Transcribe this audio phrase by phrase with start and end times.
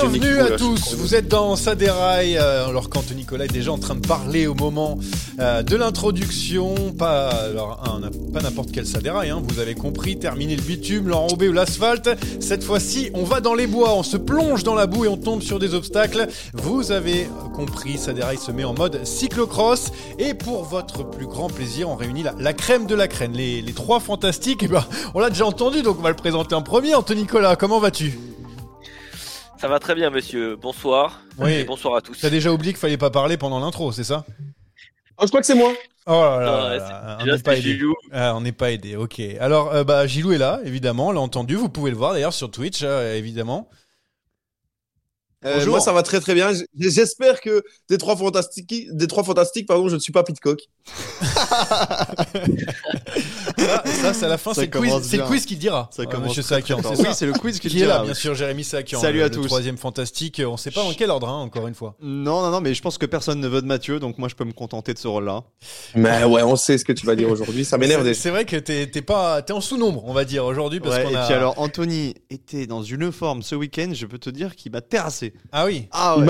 [0.00, 3.78] Bienvenue à tous, vous êtes dans Ça déraille, euh, alors qu'Anthony Nicolas est déjà en
[3.78, 4.98] train de parler au moment
[5.38, 8.00] euh, de l'introduction, pas, alors, un-
[8.32, 12.08] pas n'importe quel Ça déraille, hein, vous avez compris, terminer le bitume, l'enrobé ou l'asphalte,
[12.40, 15.16] cette fois-ci on va dans les bois, on se plonge dans la boue et on
[15.18, 20.32] tombe sur des obstacles, vous avez compris, Ça déraille se met en mode cyclocross, et
[20.34, 23.72] pour votre plus grand plaisir, on réunit la, la crème de la crème, les, les
[23.72, 26.94] trois fantastiques, eh ben, on l'a déjà entendu, donc on va le présenter en premier,
[26.94, 28.18] Anthony Nicolas, comment vas-tu?
[29.62, 30.56] Ça va très bien, monsieur.
[30.56, 31.22] Bonsoir.
[31.38, 31.52] Oui.
[31.52, 32.18] Et bonsoir à tous.
[32.20, 34.24] T'as déjà oublié qu'il fallait pas parler pendant l'intro, c'est ça?
[35.18, 35.72] Oh, je crois que c'est moi.
[36.04, 37.78] Oh là là, Non, là ouais, là, c'est- on n'est pas aidé.
[38.10, 39.20] Ah, on n'est pas aidé, ok.
[39.38, 42.32] Alors, euh, bah, Gilou est là, évidemment, on l'a entendu, vous pouvez le voir d'ailleurs
[42.32, 43.70] sur Twitch, euh, évidemment.
[45.44, 45.70] Euh, Bonjour.
[45.70, 46.50] moi, ça va très très bien.
[46.78, 50.60] J'espère que des trois fantastiques, des trois fantastiques, pardon, je ne suis pas Pitcock.
[53.58, 55.88] Ça, ça, c'est à la fin, c'est le quiz, le qui le dira.
[55.92, 57.94] Ça euh, Monsieur Sakian, c'est Oui, ça c'est le quiz qui le Qui est là,
[57.94, 59.00] dira, bien sûr, Jérémy Sakian.
[59.00, 59.46] Salut le, à le tous.
[59.46, 61.94] troisième fantastique, on sait pas dans quel ordre, hein, encore une fois.
[62.02, 64.34] Non, non, non, mais je pense que personne ne veut de Mathieu, donc moi je
[64.34, 65.44] peux me contenter de ce rôle-là.
[65.94, 67.64] Mais ouais, on sait ce que tu vas dire aujourd'hui.
[67.64, 68.20] Ça m'énerve C'est déjà.
[68.20, 71.04] c'est vrai que t'es t'es pas, t'es en sous-nombre, on va dire, aujourd'hui, parce Ouais,
[71.04, 71.24] qu'on et a...
[71.26, 74.80] puis alors, Anthony était dans une forme ce week-end, je peux te dire qu'il m'a
[74.80, 75.31] terrassé.
[75.52, 76.26] Ah oui Ah Il ouais.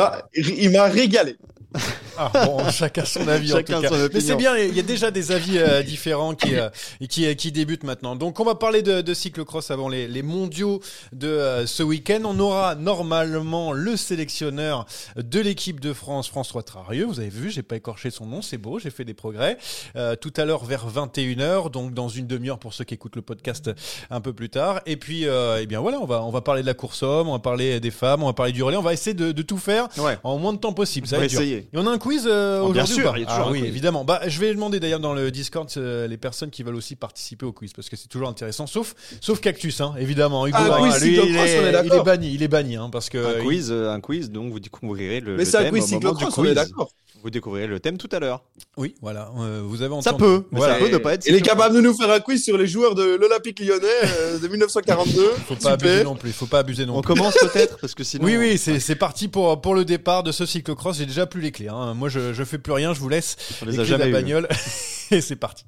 [0.59, 1.37] Il m'a régalé.
[2.19, 3.89] Ah, bon, chacun son avis Chacun en tout cas.
[3.89, 6.69] son Mais c'est bien, il y a déjà des avis euh, différents qui, euh,
[7.09, 8.17] qui, qui débutent maintenant.
[8.17, 10.81] Donc on va parler de, de cyclocross avant les, les mondiaux
[11.13, 12.21] de euh, ce week-end.
[12.27, 14.85] On aura normalement le sélectionneur
[15.17, 17.07] de l'équipe de France, François Trarieux.
[17.07, 19.57] Vous avez vu, j'ai pas écorché son nom, c'est beau, j'ai fait des progrès.
[19.97, 23.23] Euh, tout à l'heure vers 21h, donc dans une demi-heure pour ceux qui écoutent le
[23.23, 23.71] podcast
[24.11, 24.81] un peu plus tard.
[24.85, 27.29] Et puis, euh, eh bien voilà, on va, on va parler de la course homme,
[27.29, 29.43] on va parler des femmes, on va parler du relais, on va essayer de, de
[29.43, 30.19] tout faire Ouais.
[30.25, 31.07] en moins de temps possible.
[31.07, 33.23] Ça va va on a un quiz euh, Oh, bien aujourd'hui sûr, ou pas il
[33.23, 33.69] y a toujours Ah un oui, quiz.
[33.69, 34.05] évidemment.
[34.05, 37.47] Bah, je vais demander d'ailleurs dans le Discord euh, les personnes qui veulent aussi participer
[37.47, 38.67] au quiz parce que c'est toujours intéressant.
[38.67, 40.47] Sauf, sauf Cactus, hein, évidemment.
[40.47, 42.05] Hugo, Ah, hein, quiz lui, il, cyclocross, est, on est il est d'accord.
[42.05, 44.61] banni, il est banni, hein, parce que Un il- quiz, euh, un quiz, donc vous
[44.61, 46.55] découvrirez le, Mais le c'est un thème quiz au moment du cyclocross, on est quiz.
[46.55, 46.91] d'accord.
[47.23, 48.43] Vous découvrirez le thème tout à l'heure.
[48.77, 49.31] Oui, voilà.
[49.39, 50.05] euh, vous avez entendu.
[50.05, 50.75] Ça peut, mais Voilà.
[50.75, 51.27] ça peut ne pas être.
[51.27, 54.39] Il est capable de nous faire un quiz sur les joueurs de l'Olympique lyonnais euh,
[54.39, 55.31] de 1942.
[55.47, 56.33] Faut pas abuser non plus.
[56.33, 57.15] Faut pas abuser non On plus.
[57.15, 58.25] commence peut-être parce que sinon.
[58.25, 60.99] Oui, oui, c'est c'est parti pour, pour le départ de ce cyclocross.
[60.99, 61.69] J'ai déjà plus les clés.
[61.69, 61.95] Hein.
[61.95, 62.93] Moi, je, je fais plus rien.
[62.93, 64.13] Je vous laisse On les les a de la jamais eues.
[64.13, 64.49] bagnole.
[65.13, 65.65] Et c'est parti.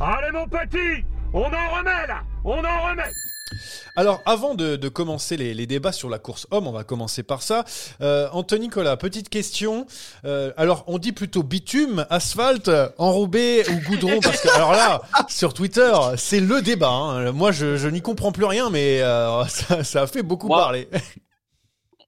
[0.00, 3.02] Allez mon petit, on en remet là, on en remet.
[3.96, 7.22] Alors, avant de, de commencer les, les débats sur la course homme, on va commencer
[7.22, 7.64] par ça.
[8.00, 9.86] Euh, Anthony Nicolas, petite question.
[10.24, 15.52] Euh, alors, on dit plutôt bitume, asphalte, enrobé ou goudron Parce que, alors là, sur
[15.52, 16.88] Twitter, c'est le débat.
[16.90, 17.32] hein.
[17.32, 20.58] Moi, je, je n'y comprends plus rien, mais euh, ça, ça a fait beaucoup Moi-
[20.58, 20.88] parler.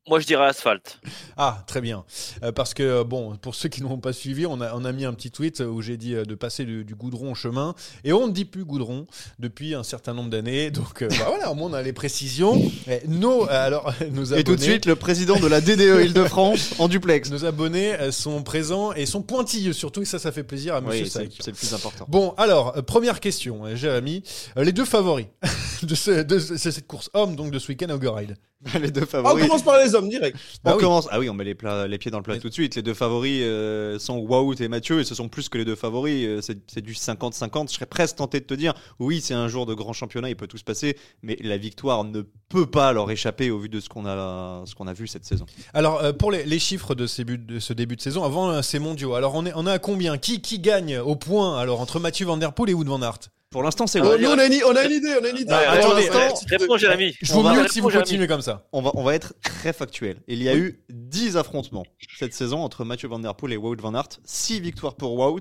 [0.07, 1.01] Moi, je dirais asphalte.
[1.39, 2.05] Ah, très bien.
[2.43, 5.07] Euh, parce que, bon, pour ceux qui n'ont pas suivi, on a, on a mis
[5.07, 7.75] un petit tweet où j'ai dit euh, de passer du, du goudron au chemin.
[8.05, 9.07] Et on ne dit plus goudron
[9.39, 10.71] depuis un certain nombre d'années.
[10.71, 12.61] Donc, euh, bah voilà, au moins, on a les précisions.
[12.87, 16.05] Et nos, euh, alors, nos abonnés, Et tout de suite, le président de la DDE
[16.05, 17.31] Île-de-France en duplex.
[17.31, 20.03] nos abonnés euh, sont présents et sont pointilleux surtout.
[20.03, 21.11] Et ça, ça fait plaisir à monsieur Oui,
[21.41, 22.05] c'est le plus important.
[22.09, 24.23] Bon, alors, euh, première question, euh, Jérémy.
[24.59, 25.29] Euh, les deux favoris
[25.83, 28.37] de, ce- de ce- cette course homme, donc de ce week-end à Oggeride
[28.81, 29.47] les deux Ah, on favoris.
[29.47, 30.37] commence par les hommes direct.
[30.63, 30.83] Bah on oui.
[30.83, 31.09] commence.
[31.11, 32.75] Ah oui, on met les, plats- les pieds dans le plat Mais- tout de suite.
[32.77, 35.75] Les deux favoris euh, sont Wout et Mathieu, et ce sont plus que les deux
[35.77, 36.25] favoris.
[36.27, 37.69] euh, C'est c'est du 50-50.
[37.71, 40.37] Je serais presque tenté de te dire, oui, c'est un jour de grand championnat, il
[40.37, 43.81] peut tout se passer, mais la victoire ne peut pas leur échapper au vu de
[43.81, 45.47] ce qu'on a, ce qu'on a vu cette saison.
[45.75, 48.51] Alors, euh, pour les, les chiffres de, ces buts- de ce début de saison, avant
[48.51, 50.17] euh, ces mondiaux, alors on est, on est à combien?
[50.19, 53.19] Qui, qui gagne au point alors entre Mathieu Van Der Poel et Wood Van Aert?
[53.51, 54.17] Pour l'instant, c'est Oh, on a,
[54.47, 55.47] une, on a une idée, on a une idée.
[55.53, 56.11] Ah, Ouais, attendez,
[56.51, 57.15] Réponds, Jérémy.
[57.23, 58.54] Je On vous mute si vous continuez comme ça.
[58.73, 60.21] On va, on va être très factuel.
[60.29, 61.85] Il y a eu 10 affrontements
[62.19, 64.21] cette saison entre Mathieu Van Der Poel et Wout Van Aert.
[64.25, 65.41] 6 victoires pour Wout,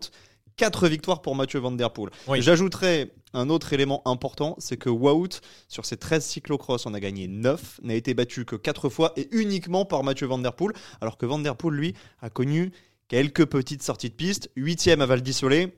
[0.58, 2.12] 4 victoires pour Mathieu Van Der Poel.
[2.28, 2.42] Oui.
[2.42, 7.28] J'ajouterais un autre élément important, c'est que Wout, sur ses 13 cyclocross, en a gagné
[7.28, 11.18] 9, n'a été battu que 4 fois et uniquement par Mathieu Van Der Poel, alors
[11.18, 12.72] que Van Der Poel, lui, a connu
[13.08, 14.50] quelques petites sorties de piste.
[14.58, 15.74] 8ème à Val d'Isolé.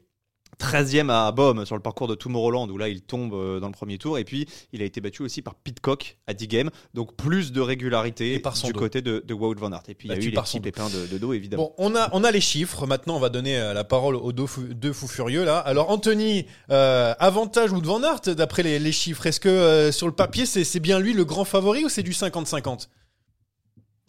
[0.60, 3.74] 13e à Baume sur le parcours de Tomorrowland où là il tombe euh, dans le
[3.74, 7.52] premier tour et puis il a été battu aussi par Pitcock à Diegem donc plus
[7.52, 8.80] de régularité Et par son du dos.
[8.80, 10.48] côté de, de Wout van Aert et puis il y a Battu eu les par
[10.48, 12.86] son petits pépins de, de dos évidemment Bon, on a, on a les chiffres.
[12.88, 15.58] Maintenant, on va donner euh, la parole aux deux fous, deux fous furieux là.
[15.60, 19.26] Alors, Anthony, euh, avantage Wood Van Aert d'après les, les chiffres.
[19.26, 22.04] Est-ce que euh, sur le papier, c'est c'est bien lui le grand favori ou c'est
[22.04, 22.88] du 50-50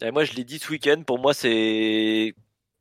[0.01, 1.01] Et moi, je l'ai dit ce week-end.
[1.05, 2.33] Pour moi, c'est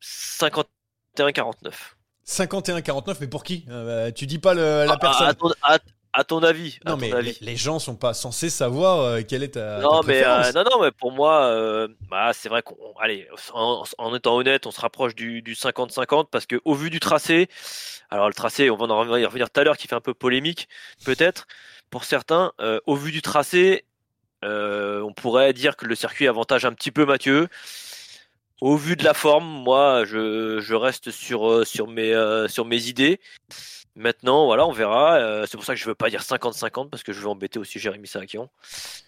[0.02, 1.95] 51-49.
[2.26, 3.64] 51-49, mais pour qui?
[3.70, 5.28] Euh, Tu dis pas le- la Ah, personne.
[5.28, 5.78] À, ton, à-
[6.12, 6.78] à ton avis.
[6.84, 7.36] à non, ton mais avis.
[7.40, 10.46] les, les gens sont pas censés savoir euh, quelle est ta, Non ta mais, préférence.
[10.46, 12.76] euh, non, non, mais pour moi, bah, c'est vrai qu'on.
[12.98, 16.90] Allez, en, en étant honnête, on se rapproche du du 50-50 parce que au vu
[16.90, 17.48] du tracé,
[18.10, 20.68] alors le tracé, on va en revenir tout à l'heure, qui fait un peu polémique,
[21.04, 21.46] peut-être,
[21.90, 22.52] pour certains,
[22.86, 23.84] au vu du tracé,
[24.44, 27.48] euh, on pourrait dire que le circuit avantage un petit peu Mathieu.
[28.60, 32.64] Au vu de la forme, moi, je, je reste sur, euh, sur, mes, euh, sur
[32.64, 33.20] mes idées.
[33.96, 35.16] Maintenant, voilà, on verra.
[35.16, 37.58] Euh, c'est pour ça que je veux pas dire 50-50 parce que je veux embêter
[37.58, 38.50] aussi Jérémy Sarakian.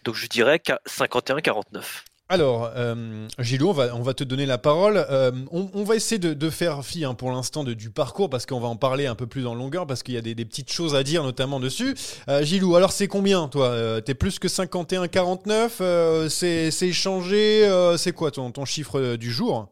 [0.04, 2.04] Donc je dirais qu'à 51-49.
[2.30, 5.02] Alors, euh, Gilou, on va, on va te donner la parole.
[5.10, 8.28] Euh, on, on va essayer de, de faire fi hein, pour l'instant de- du parcours
[8.28, 10.34] parce qu'on va en parler un peu plus en longueur parce qu'il y a des,
[10.34, 11.94] des petites choses à dire notamment dessus.
[12.28, 17.64] Euh, Gilou, alors c'est combien toi Euh, T'es plus que 51-49 euh, C'est c'est échangé
[17.66, 19.69] euh, C'est quoi ton, ton chiffre du jour?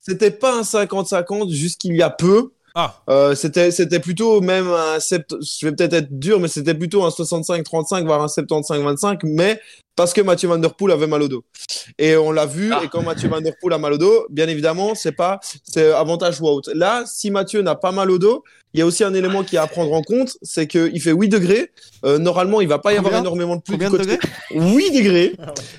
[0.00, 2.52] C'était pas un 50-50 jusqu'il y a peu.
[2.76, 6.74] Ah, Euh, c'était c'était plutôt même un sept- je vais peut-être être dur mais c'était
[6.74, 9.60] plutôt un 65-35 voire un 75-25 mais
[9.96, 11.44] parce que Mathieu Van Der Poel avait mal au dos.
[11.98, 12.80] Et on l'a vu Ah.
[12.84, 15.92] et quand Mathieu Van Der Poel a mal au dos bien évidemment c'est pas c'est
[15.92, 18.42] avantage Wout là si Mathieu n'a pas mal au dos
[18.72, 21.00] il y a aussi un élément qui est à prendre en compte c'est que il
[21.00, 21.70] fait 8 degrés.
[22.04, 24.18] Euh, normalement il va pas y avoir énormément de pluie Combien du de côté
[24.50, 25.32] degrés 8 degrés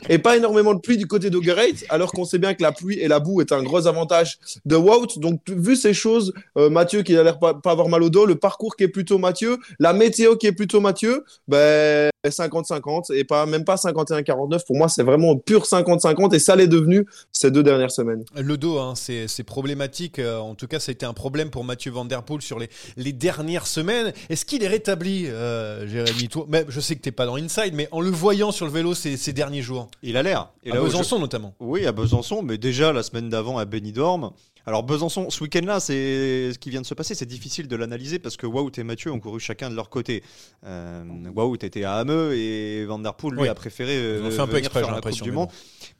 [0.09, 2.99] et pas énormément de pluie du côté d'Ogereit, alors qu'on sait bien que la pluie
[2.99, 5.17] et la boue est un gros avantage de Wout.
[5.19, 8.25] Donc, vu ces choses, euh, Mathieu qui a l'air pas, pas avoir mal au dos,
[8.25, 13.23] le parcours qui est plutôt Mathieu, la météo qui est plutôt Mathieu, ben 50-50 et
[13.23, 13.75] pas même pas
[14.05, 14.65] 51-49.
[14.65, 18.23] Pour moi, c'est vraiment pur 50-50 et ça l'est devenu ces deux dernières semaines.
[18.35, 20.19] le dos, hein, c'est problématique.
[20.19, 22.59] Euh, en tout cas, ça a été un problème pour Mathieu Van Der Poel sur
[22.59, 24.13] les, les dernières semaines.
[24.29, 26.27] Est-ce qu'il est rétabli, euh, Jérémy?
[26.29, 28.71] Toi, mais Je sais que t'es pas dans Inside, mais en le voyant sur le
[28.71, 31.53] vélo ces, ces derniers jours, il a l'air et à là où je- Besançon notamment.
[31.59, 34.31] Oui, à Besançon, mais déjà la semaine d'avant à Benidorm.
[34.67, 37.13] Alors Besançon, ce week-end-là, c'est ce qui vient de se passer.
[37.13, 40.23] C'est difficile de l'analyser parce que Wout et Mathieu ont couru chacun de leur côté.
[40.65, 41.03] Euh,
[41.35, 43.47] Wout était à Hameux et Van Der Poel lui Oui.
[43.47, 45.49] a préféré euh, ont fait un peu exprès, faire la Coupe du mais Monde.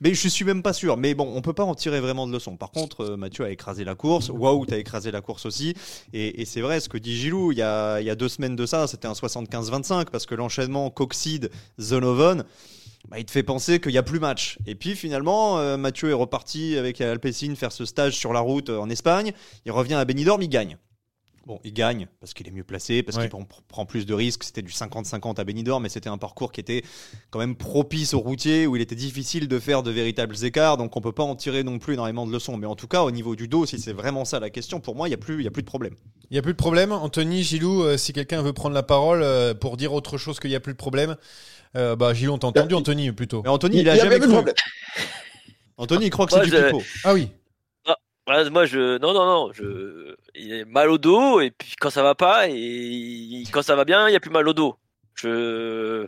[0.00, 0.96] Mais je suis même pas sûr.
[0.96, 2.56] Mais bon, on peut pas en tirer vraiment de leçon.
[2.56, 5.74] Par contre, euh, Mathieu a écrasé la course, Wout a écrasé la course aussi.
[6.12, 8.28] Et, et c'est vrai, ce que dit Gilou, il y a, il y a deux
[8.28, 12.44] semaines de ça, c'était un 75-25 parce que l'enchaînement Coxide, Zonovan.
[13.08, 14.58] Bah, il te fait penser qu'il n'y a plus match.
[14.66, 18.68] Et puis finalement, euh, Mathieu est reparti avec Alpecin faire ce stage sur la route
[18.70, 19.32] euh, en Espagne.
[19.64, 20.76] Il revient à Benidorm, il gagne.
[21.46, 23.28] Bon, il gagne parce qu'il est mieux placé, parce Ouais.
[23.28, 24.42] qu'il pr- prend plus de risques.
[24.42, 26.82] C'était du 50-50 à Benidorm, mais c'était un parcours qui était
[27.30, 30.76] quand même propice aux routiers, où il était difficile de faire de véritables écarts.
[30.76, 32.56] Donc on peut pas en tirer non plus énormément de leçons.
[32.56, 34.96] Mais en tout cas, au niveau du dos, si c'est vraiment ça la question, pour
[34.96, 35.94] moi, il n'y a, plus- il y a plus de problème.
[36.30, 36.90] Il n'y a plus de problème.
[36.90, 40.50] Anthony, Gilou, euh, si quelqu'un veut prendre la parole euh, pour dire autre chose qu'il
[40.50, 41.14] n'y a plus de problème.
[41.74, 43.42] Euh, bah, Gilou, on t'a entendu, Anthony, plutôt.
[43.42, 44.28] Mais Anthony, il, Il a jamais cru.
[44.28, 44.54] problème.
[45.78, 46.82] Anthony, il croit que c'est du je- pipeau.
[47.04, 47.28] Ah oui.
[48.28, 48.98] Ouais, moi, je.
[48.98, 49.52] Non, non, non.
[49.52, 50.16] Je...
[50.34, 53.84] Il est mal au dos, et puis quand ça va pas, et quand ça va
[53.84, 54.76] bien, il y a plus mal au dos.
[55.14, 56.06] Je.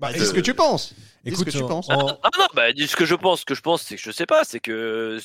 [0.00, 0.92] Bah, Dis ce que tu penses.
[1.24, 1.88] Dis ce Écoute, que tu en- penses.
[1.88, 3.40] en- Ah non, bah, dis ce que je pense.
[3.40, 5.18] Ce que je pense, c'est que je sais pas, c'est que.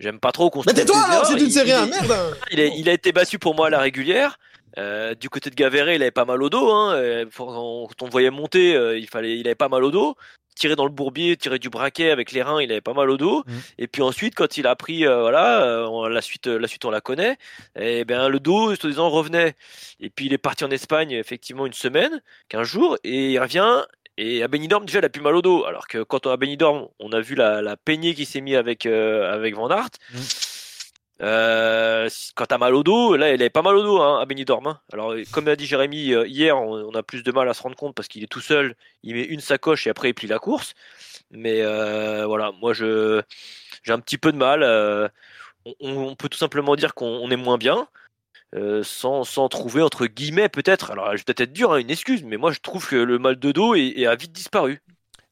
[0.00, 2.36] J'aime pas trop qu'on se Mais tais-toi, c'est une Il- série il- 1, merde.
[2.50, 4.38] Il a, il a été battu pour moi à la régulière.
[4.78, 6.70] Euh, du côté de Gaverret, il avait pas mal au dos.
[6.72, 6.94] Hein.
[6.94, 10.16] Euh, Quand on voyait monter, euh, il fallait, il avait pas mal au dos.
[10.56, 13.16] tirer dans le bourbier, tirer du braquet avec les reins, il avait pas mal au
[13.16, 13.42] dos.
[13.46, 13.52] Mm.
[13.78, 16.90] Et puis ensuite, quand il a pris, euh, voilà, on- la suite, la suite on
[16.92, 17.36] la connaît.
[17.76, 19.54] Et ben le dos, soi-disant, revenait.
[19.98, 23.82] Et puis il est parti en Espagne effectivement une semaine, 15 jours, et il revient.
[24.16, 25.64] Et à Benidorm déjà il a plus mal au dos.
[25.64, 28.54] Alors que quand on a Benidorm, on a vu la, la peignée qui s'est mis
[28.54, 29.90] avec avec Van Aert.
[30.12, 30.18] Mm.
[31.22, 34.26] Euh, quand t'as mal au dos, là, il avait pas mal au dos hein, à
[34.26, 34.66] Benidorm.
[34.66, 34.80] hein.
[34.92, 37.76] Alors, comme a dit Jérémy euh, hier, on, a plus de mal à se rendre
[37.76, 38.74] compte parce qu'il est tout seul.
[39.02, 40.74] Il met une sacoche et après il plie la course.
[41.30, 43.22] Mais euh, voilà, moi je
[43.84, 44.62] j'ai un petit peu de mal.
[44.62, 45.08] euh,
[45.80, 47.88] on, peut tout simplement dire qu'on on est moins bien.
[48.82, 52.24] sans, sans trouver entre guillemets peut-être, alors je vais peut-être être dur, hein, une excuse,
[52.24, 54.80] mais moi je trouve que le mal de dos a vite disparu.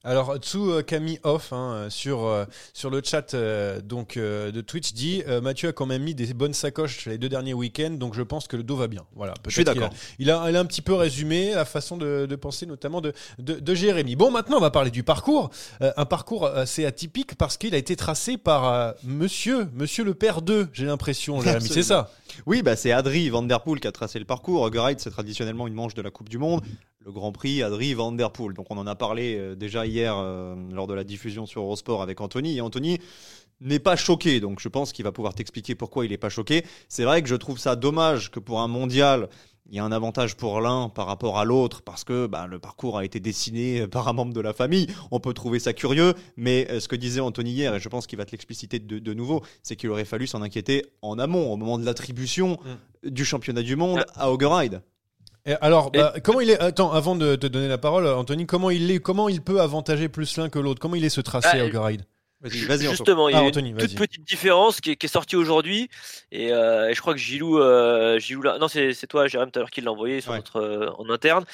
[0.05, 4.51] Alors Tsu euh, Camille Off hein, euh, sur, euh, sur le chat euh, donc, euh,
[4.51, 7.91] de Twitch dit Mathieu a quand même mis des bonnes sacoches les deux derniers week-ends
[7.93, 9.05] donc je pense que le dos va bien.
[9.15, 9.91] Voilà, Je suis d'accord.
[9.91, 13.01] a- Il a, il a un petit peu résumé la façon de, de penser notamment
[13.01, 14.17] de, de, de Jérémy.
[14.17, 15.51] Bon maintenant on va parler du parcours.
[15.81, 20.69] Un parcours assez atypique parce qu'il a été tracé par monsieur, monsieur le père 2
[20.73, 22.11] j'ai l'impression Jérémy, c'est ça?
[22.47, 24.69] Oui, bah, c'est Adri Van Der Poel qui a tracé le parcours.
[24.73, 26.63] Ride, c'est traditionnellement une manche de la Coupe du Monde.
[27.05, 28.55] Le Grand Prix, Adri Van Der Poel.
[28.55, 32.01] Donc on en a parlé euh, déjà hier euh, lors de la diffusion sur Eurosport
[32.01, 32.59] avec Anthony.
[32.59, 32.99] Et Anthony
[33.61, 36.65] n'est pas choqué, donc je pense qu'il va pouvoir t'expliquer pourquoi il n'est pas choqué.
[36.89, 39.29] C'est vrai que je trouve ça dommage que pour un mondial,
[39.69, 42.61] il y a un avantage pour l'un par rapport à l'autre parce que bah, le
[42.61, 44.87] parcours a été dessiné par un membre de la famille.
[45.11, 48.07] On peut trouver ça curieux, mais euh, ce que disait Anthony hier, et je pense
[48.07, 51.53] qu'il va te l'expliciter de, de nouveau, c'est qu'il aurait fallu s'en inquiéter en amont,
[51.53, 52.59] au moment de l'attribution
[53.03, 54.83] du championnat du monde à Ride.
[55.45, 58.71] Et alors, bah, comment il est Attends, avant de te donner la parole, Anthony, comment
[58.71, 60.81] il est Comment il peut avantager plus l'un que l'autre?
[60.81, 62.03] Comment il est ce tracé Ah, à Oggeride
[62.41, 62.91] Vas-y, vas-y, Anto.
[62.97, 65.37] Justement, il y Ah, a Anthony, une toute petite différence qui est, qui est sortie
[65.37, 65.89] aujourd'hui.
[66.33, 69.59] Et, euh, et je crois que Gilou, euh, Gilou là, non, c'est toi, Jérôme, tout
[69.59, 70.39] à l'heure qui l'a envoyé sur Ouais.
[70.39, 71.45] notre, euh, en interne.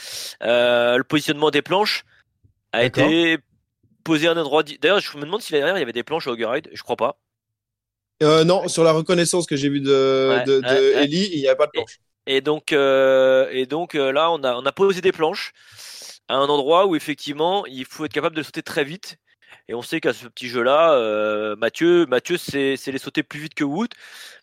[0.42, 2.04] Euh, le positionnement des planches
[2.72, 3.38] a été
[4.04, 4.62] posé à un endroit.
[4.62, 6.68] D'ailleurs, je me demande si l'année dernière il y avait des planches au Ride.
[6.72, 7.18] Je crois pas.
[8.22, 11.04] Euh, non, sur la reconnaissance que j'ai vue de, Ouais, de, de ouais, ouais.
[11.04, 11.98] Ellie, il n'y avait pas de planche.
[12.30, 13.46] Et donc, euh,
[13.94, 15.52] euh, là, on a, on a posé des planches
[16.28, 19.16] à un endroit où effectivement, il faut être capable de sauter très vite.
[19.68, 23.38] Et on sait qu'à ce petit jeu-là, euh, Mathieu, Mathieu, c'est c'est les sauter plus
[23.40, 23.90] vite que Wood.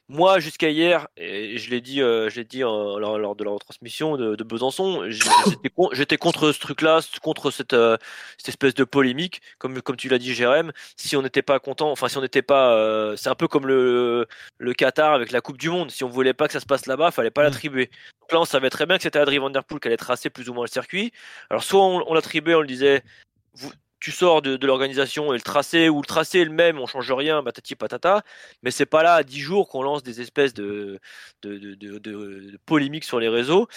[0.07, 3.43] Moi, jusqu'à hier, et je l'ai dit, euh, je l'ai dit en- lors, lors de
[3.43, 7.97] la retransmission de, de Besançon, j'étais con- j'étais contre ce truc-là, contre cette, euh,
[8.37, 10.71] cette espèce de polémique, comme comme tu l'as dit, Jérém.
[10.95, 13.65] Si on n'était pas content, enfin si on n'était pas, euh, c'est un peu comme
[13.65, 14.27] le
[14.59, 15.89] le Qatar avec la Coupe du Monde.
[15.89, 17.45] Si on voulait pas que ça se passe là-bas, fallait pas Mm.
[17.45, 17.89] l'attribuer.
[18.21, 20.29] Donc là, on savait très bien que c'était Adrien Van Der Poel qui allait tracer
[20.29, 21.11] plus ou moins le circuit.
[21.49, 23.01] Alors soit on, on l'attribuait, on le disait,
[23.55, 23.71] vous,
[24.05, 27.11] tu sors de, l'organisation et le tracé ou le tracé est le même, on change
[27.11, 28.21] rien, patati patata.
[28.61, 30.99] Mais c'est pas là à 10 jours qu'on lance des espèces de
[32.67, 33.67] polémiques sur les réseaux.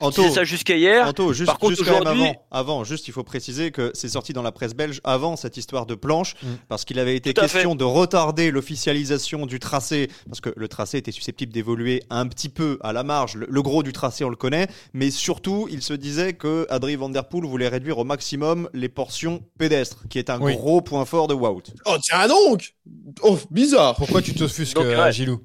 [0.00, 1.06] Anto, C'est ça jusqu'à hier.
[1.06, 4.42] Anto, juste, Par contre, aujourd'hui- avant, avant, juste il faut préciser que c'est sorti dans
[4.42, 6.46] la presse belge avant cette histoire de planche, Mm.
[6.68, 11.12] parce qu'il avait été question de retarder l'officialisation du tracé, parce que le tracé était
[11.12, 13.36] susceptible d'évoluer un petit peu à la marge.
[13.36, 16.96] Le, le gros du tracé, on le connaît, mais surtout, il se disait que Adrien
[16.98, 20.56] Van Der Poel voulait réduire au maximum les portions pédestres, qui est un Oui.
[20.56, 21.62] gros point fort de Wout.
[21.86, 22.74] Oh, tiens donc
[23.22, 25.12] Oh, bizarre Pourquoi tu t'offusques, Donc, euh, ouais.
[25.12, 25.40] Gilou?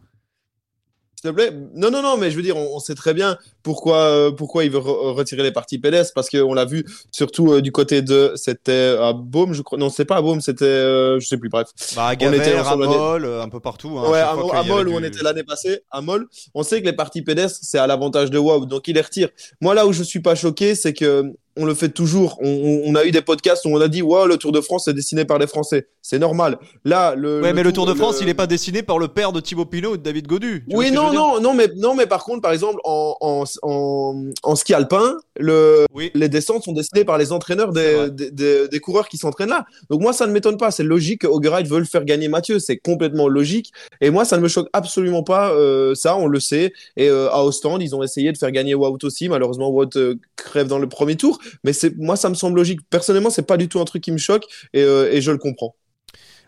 [1.22, 1.52] S'il te plaît.
[1.76, 4.64] Non, non, non, mais je veux dire, on, on sait très bien pourquoi, euh, pourquoi
[4.64, 8.02] il veut re- retirer les parties pédestres, parce qu'on l'a vu surtout euh, du côté
[8.02, 8.32] de.
[8.36, 9.78] C'était à Baume, je crois.
[9.78, 10.64] Non, c'est pas à Baume, c'était.
[10.66, 11.68] euh, je sais plus, bref.
[11.96, 13.98] Bah, à On était à Moll, euh, un peu partout.
[14.00, 16.86] hein, ouais, à, à Moll où on était l'année passée, à Moll, on sait que
[16.86, 19.28] les parties pédestres, c'est à l'avantage de Wow, donc il les retire.
[19.60, 22.38] Moi, là où je suis pas choqué, c'est que on le fait toujours.
[22.42, 25.26] On, a eu des podcasts où on a dit, le Tour de France est dessiné
[25.26, 25.88] par les Français.
[26.02, 26.58] C'est normal.
[26.86, 27.42] Là, le.
[27.42, 29.40] Ouais, mais le Tour de France, le- il n'est pas dessiné par le père de
[29.40, 30.66] Thibaut Pinot et de David Godu.
[30.72, 34.56] Oui, non, non, non, mais, non, mais par contre, par exemple, en, en, en, en
[34.56, 36.10] ski alpin, le, Oui.
[36.16, 39.66] les descentes sont dessinées par les entraîneurs des, des, des- des coureurs qui s'entraînent là.
[39.90, 40.72] Donc moi, ça ne m'étonne pas.
[40.72, 42.60] C'est logique que Augerite veut le faire gagner Mathieu.
[42.60, 43.72] C'est complètement logique.
[44.02, 45.52] Et moi, ça ne me choque absolument pas.
[45.52, 46.74] euh, ça, on le sait.
[46.98, 49.28] Et euh, à Ostende, ils ont essayé de faire gagner Wout aussi.
[49.30, 51.40] Malheureusement, Wout euh, crève dans le premier tour.
[51.64, 52.80] Mais c'est moi, ça me semble logique.
[52.90, 54.46] Personnellement, c'est pas du tout un truc qui me choque.
[54.74, 55.76] Et, euh, et je le comprends.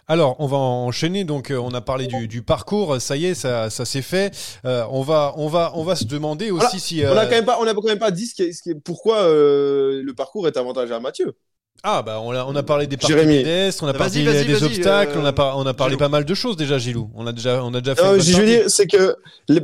[0.08, 1.24] Alors, on va enchaîner.
[1.24, 3.00] Donc, euh, on a parlé du, du parcours.
[3.00, 4.36] Ça y est, ça, ça s'est fait.
[4.66, 6.80] Euh, on va, on va, on va se demander aussi Voilà.
[6.80, 7.02] si.
[7.06, 8.52] On a euh, quand même pas, on a quand même pas dit ce qui est-
[8.52, 11.34] ce qui est- pourquoi euh, le parcours est avantageux à Mathieu.
[11.84, 14.64] Ah bah on a, on a parlé des parties on a parlé vas-y, des vas-y,
[14.66, 16.00] obstacles, euh, on a par- on a parlé Gilou.
[16.00, 17.10] pas mal de choses déjà, Gilou.
[17.16, 18.04] On a déjà, on a déjà fait.
[18.04, 19.16] Non, je veux dire, c'est que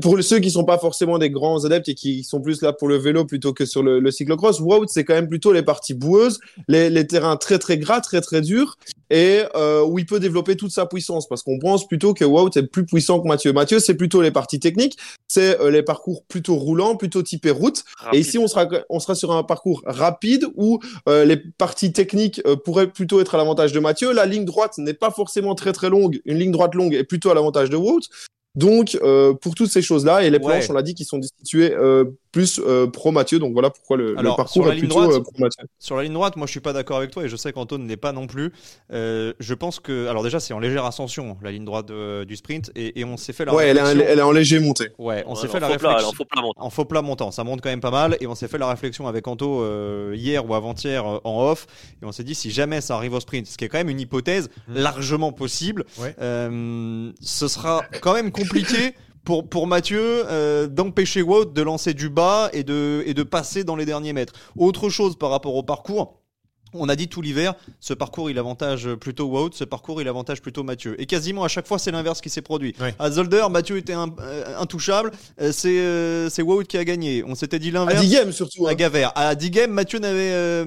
[0.02, 2.88] pour ceux qui sont pas forcément des grands adeptes et qui sont plus là pour
[2.88, 5.94] le vélo plutôt que sur le, le cyclocross, Wout, c'est quand même plutôt les parties
[5.94, 8.78] boueuses, les, les terrains très très gras, très très durs.
[9.10, 12.56] Et euh, où il peut développer toute sa puissance parce qu'on pense plutôt que Wout
[12.56, 13.54] est plus puissant que Mathieu.
[13.54, 14.98] Mathieu, c'est plutôt les parties techniques,
[15.28, 17.84] c'est euh, les parcours plutôt roulants, plutôt typés route.
[18.14, 22.42] Et ici, on sera, on sera sur un parcours rapide où euh, les parties techniques
[22.46, 24.14] euh, pourraient plutôt être à l'avantage de Mathieu.
[24.14, 26.22] La ligne droite n'est pas forcément très très longue.
[26.26, 28.02] Une ligne droite longue est plutôt à l'avantage de Wout.
[28.58, 30.44] Donc, euh, pour toutes ces choses-là, et les Ouais.
[30.44, 33.40] planches, on l'a dit, qui sont situées euh, plus euh, pro Mathieu.
[33.40, 35.32] Donc voilà pourquoi le, le Alors, sur parcours la est ligne plutôt droite, euh, pro
[35.40, 35.64] Mathieu.
[35.80, 37.78] Sur la ligne droite, moi je suis pas d'accord avec toi et je sais qu'Anton
[37.78, 38.52] n'est pas non plus.
[38.92, 41.92] Euh, je pense que, alors déjà c'est en légère ascension la ligne droite
[42.28, 44.12] du sprint et, et on s'est fait la Ouais, elle est, réflexion.
[44.12, 44.90] elle est en léger montée.
[44.98, 46.62] Ouais, on Ouais, s'est fait la plat, réflexion en faux plat montant.
[46.66, 47.32] en faux plat montant.
[47.32, 50.14] Ça monte quand même pas mal et on s'est fait la réflexion avec Anto euh,
[50.16, 51.66] hier ou avant-hier euh, en off
[52.02, 53.90] et on s'est dit si jamais ça arrive au sprint, ce qui est quand même
[53.90, 56.16] une hypothèse largement possible, Ouais.
[56.22, 58.47] euh, ce sera quand même compliqué.
[59.24, 63.66] Pour, pour Mathieu, euh, d'empêcher Wout de lancer du bas et de, et de passer
[63.66, 64.32] dans les derniers mètres.
[64.56, 66.22] Autre chose par rapport au parcours,
[66.74, 70.42] on a dit tout l'hiver, ce parcours il avantage plutôt Wout, ce parcours il avantage
[70.42, 70.96] plutôt Mathieu.
[71.02, 72.74] Et quasiment à chaque fois c'est l'inverse qui s'est produit.
[72.80, 72.96] Ouais.
[73.00, 75.12] À Zolder, Mathieu était un- euh, intouchable,
[75.42, 77.24] euh, c'est euh, c'est Wout qui a gagné.
[77.28, 78.02] On s'était dit À l'inverse.
[78.02, 78.66] 10 games surtout.
[78.68, 78.72] hein.
[78.72, 79.10] À Gaver.
[79.16, 80.64] À 10 games, Mathieu, n'avait,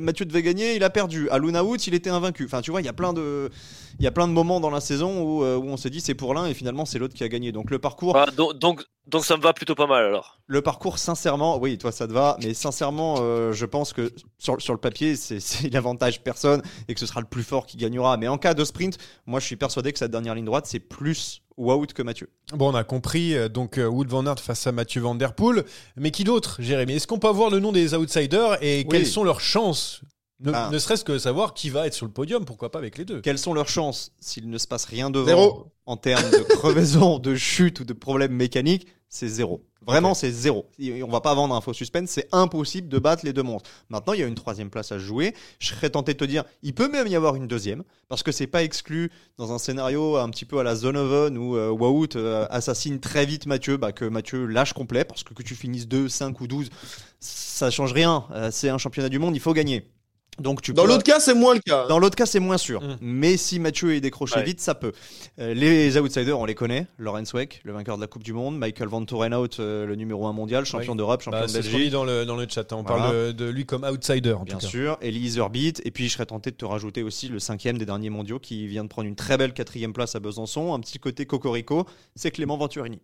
[0.00, 1.28] Mathieu devait gagner, il a perdu.
[1.30, 2.44] À Luna Woods, il était invaincu.
[2.46, 3.50] Enfin, tu vois, il y a plein de,
[3.98, 6.00] il y a plein de moments dans la saison où, euh, où on s'est dit
[6.00, 7.52] c'est pour l'un et finalement c'est l'autre qui a gagné.
[7.52, 10.40] Donc le parcours, Ah, donc, donc, donc ça me va plutôt pas mal alors.
[10.46, 14.60] le parcours, sincèrement, oui, toi ça te va, mais sincèrement, euh, je pense que sur,
[14.60, 15.38] sur le papier, c'est
[15.72, 18.16] l'avantage personne et que ce sera le plus fort qui gagnera.
[18.16, 20.80] Mais en cas de sprint, moi je suis persuadé que cette dernière ligne droite, c'est
[20.80, 22.28] plus Wout que Mathieu.
[22.52, 25.64] Bon, on a compris, euh, donc Wood van Aert face à Mathieu Van Der Poel.
[25.96, 26.94] Mais qui d'autre, Jérémy?
[26.94, 28.86] Est-ce qu'on peut avoir le nom des outsiders et Oui.
[28.90, 30.00] quelles sont leurs chances
[30.40, 30.68] ne, Ah.
[30.72, 33.20] ne serait-ce que savoir qui va être sur le podium, pourquoi pas avec les deux
[33.20, 35.66] Quelles sont leurs chances s'il ne se passe rien devant Zéro.
[35.86, 39.64] en termes de crevaison, de chute ou de problèmes mécaniques C'est zéro.
[39.86, 40.70] Vraiment, c'est zéro.
[40.78, 43.68] Et On va pas vendre un faux suspense, c'est impossible de battre les deux monstres.
[43.90, 45.34] Maintenant, il y a une troisième place à jouer.
[45.58, 48.32] Je serais tenté de te dire, il peut même y avoir une deuxième, parce que
[48.32, 51.68] c'est pas exclu dans un scénario un petit peu à la Zone Oven où euh,
[51.70, 55.54] Wout euh, assassine très vite Mathieu, bah, que Mathieu lâche complet, parce que que tu
[55.54, 56.70] finisses 2, 5 ou 12,
[57.20, 58.24] ça change rien.
[58.32, 59.90] Euh, c'est un championnat du monde, il faut gagner.
[60.40, 61.86] Donc tu Dans peux- l'autre cas, c'est moins le cas.
[61.86, 62.80] dans l'autre cas, c'est moins sûr.
[62.82, 62.96] Mm.
[63.00, 64.42] Mais si Mathieu est décroché Ouais.
[64.44, 64.90] vite, ça peut.
[65.38, 66.86] Euh, les outsiders, on les connaît.
[66.98, 68.58] Lorenz Weck, le vainqueur de la Coupe du Monde.
[68.58, 70.98] Michael Van Torenhout, euh, le numéro 1 mondial, champion Ouais.
[70.98, 71.92] d'Europe, champion Bah, de C'est ce qu'on dit Belgique.
[71.92, 72.72] dans le, dans le chat.
[72.72, 72.76] hein.
[72.78, 73.02] On Voilà.
[73.04, 74.66] parle de, lui comme outsider, en Bien tout cas.
[74.66, 75.74] sûr, Elise Herbit.
[75.84, 78.66] Et puis, je serais tenté de te rajouter aussi le cinquième des derniers mondiaux qui
[78.66, 80.74] vient de prendre une très belle quatrième place à Besançon.
[80.74, 81.86] Un petit côté cocorico,
[82.16, 83.00] c'est Clément Venturini.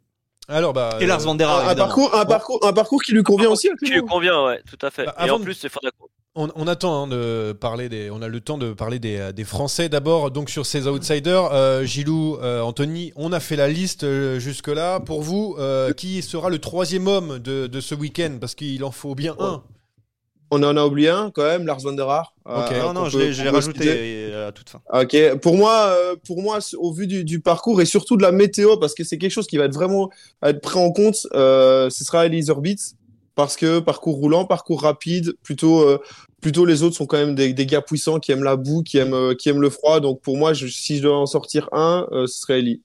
[0.48, 3.22] Alors, bah, Et Lars euh, Van Der un, parcours, un, parcours, un parcours qui lui
[3.22, 3.68] convient aussi.
[3.68, 5.04] à Qui lui convient, ouais, tout à fait.
[5.04, 6.10] Bah, Et en plus, c'est Fondacro.
[6.36, 9.32] On, on attend hein, de parler des, on a le temps de parler des, euh,
[9.32, 10.30] des Français d'abord.
[10.30, 14.68] Donc sur ces outsiders, euh, Gilou, euh, Anthony, on a fait la liste euh, jusque
[14.68, 15.00] là.
[15.00, 18.36] Pour vous, euh, qui sera le troisième homme de, de ce week-end?
[18.40, 19.64] Parce qu'il en faut bien un.
[20.52, 22.34] On en a oublié un quand même, Lars van der Aar.
[22.44, 22.72] Ok.
[22.72, 24.80] Euh, non, non, je peut- l'ai je rajouté à toute fin.
[24.92, 28.32] Ok, pour moi, euh, pour moi, au vu du, du parcours et surtout de la
[28.32, 30.10] météo, parce que c'est quelque chose qui va être vraiment
[30.42, 32.94] à être pris en compte, euh, ce sera Elise Orbitz,
[33.34, 35.98] parce que parcours roulant, parcours rapide, plutôt, euh,
[36.40, 38.98] plutôt les autres sont quand même des, des gars puissants qui aiment la boue, qui
[38.98, 40.00] aiment, euh, qui aiment le froid.
[40.00, 42.82] Donc pour moi, je- si je dois en sortir un, euh, ce serait Ellie.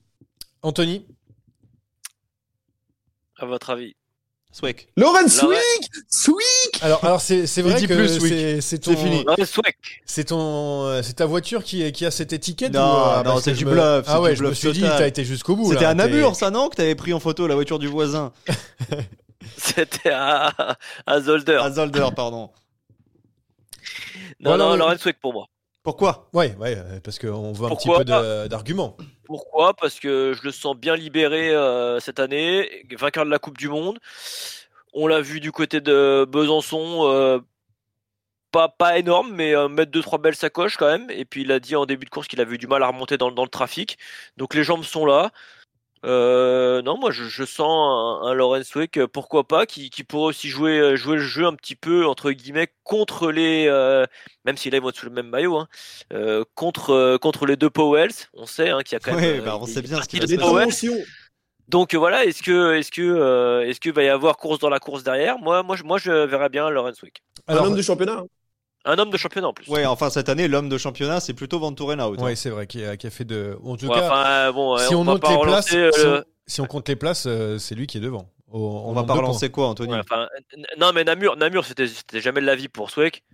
[0.62, 1.06] Anthony?
[3.38, 3.94] À votre avis
[4.52, 4.88] Swek.
[4.96, 5.58] Lauren Swick,
[6.08, 6.38] Swick.
[6.80, 9.22] Alors, alors c'est c'est vrai que c'est c'est C'est ton- fini.
[10.06, 13.42] C'est ton, c'est ta voiture qui, qui a cette étiquette Non, ou, euh, non, parce
[13.44, 15.72] c'est du me- bluff, Ah ouais, du je me suis dit, t'as été jusqu'au bout.
[15.72, 18.32] C'était à Namur, ça, non Que t'avais pris en photo la voiture du voisin
[19.56, 21.58] C'était à, à Zolder.
[21.62, 22.50] À Zolder, pardon.
[24.40, 24.76] non, Voilà, non, ouais.
[24.78, 25.46] Lorenz Swek pour moi.
[25.82, 26.28] Pourquoi?
[26.32, 28.96] Ouais, ouais, euh, parce qu'on veut un petit peu de- d'arguments.
[29.24, 29.74] Pourquoi?
[29.74, 33.68] Parce que je le sens bien libéré euh, cette année, vainqueur de la Coupe du
[33.68, 33.98] Monde.
[34.94, 37.38] On l'a vu du côté de Besançon, euh,
[38.50, 41.08] pas, pas énorme, mais euh, mettre deux trois belles sacoches quand même.
[41.10, 42.88] Et puis il a dit en début de course qu'il avait eu du mal à
[42.88, 43.96] remonter dans, dans le trafic.
[44.36, 45.30] Donc les jambes sont là.
[46.06, 50.04] Euh, non, moi je, je sens un, un Lorenz Weck, euh, pourquoi pas, qui, qui
[50.04, 54.06] pourrait aussi jouer, euh, jouer le jeu un petit peu entre guillemets contre les, euh,
[54.44, 55.68] même si ils vont être sous le même maillot, hein,
[56.12, 58.12] euh, contre contre les deux Powells.
[58.34, 59.20] On sait hein, qu'il y a quand même.
[59.20, 60.50] Ouais, euh, bah, on y sait bien ce partie qui va des se Des passer.
[60.50, 60.66] Powells.
[60.68, 61.04] promotions.
[61.68, 64.68] Donc euh, voilà, est-ce que est-ce que euh, est-ce que va y avoir course dans
[64.68, 65.38] la course derrière?
[65.40, 66.68] Moi, moi, je, moi, je verrais bien
[67.02, 67.22] Weck.
[67.48, 68.18] Un Alors, homme de championnat.
[68.18, 68.26] hein.
[68.88, 69.68] Un homme de championnat en plus.
[69.68, 72.16] Ouais, enfin cette année, l'homme de championnat, c'est plutôt Van Tourenhout.
[72.22, 73.58] ouais, c'est vrai, qui a, qui a fait de.
[73.64, 76.66] En tout Ouais, cas, enfin, bon, si on, pas les places, si, on, si on
[76.66, 78.30] compte les places, euh, c'est lui qui est devant.
[78.50, 81.36] Au- en On va pas de relancer quoi, Anthony ouais, enfin, n- non, mais Namur,
[81.36, 81.86] Namur, c'était
[82.20, 83.24] jamais de la vie pour Sweck.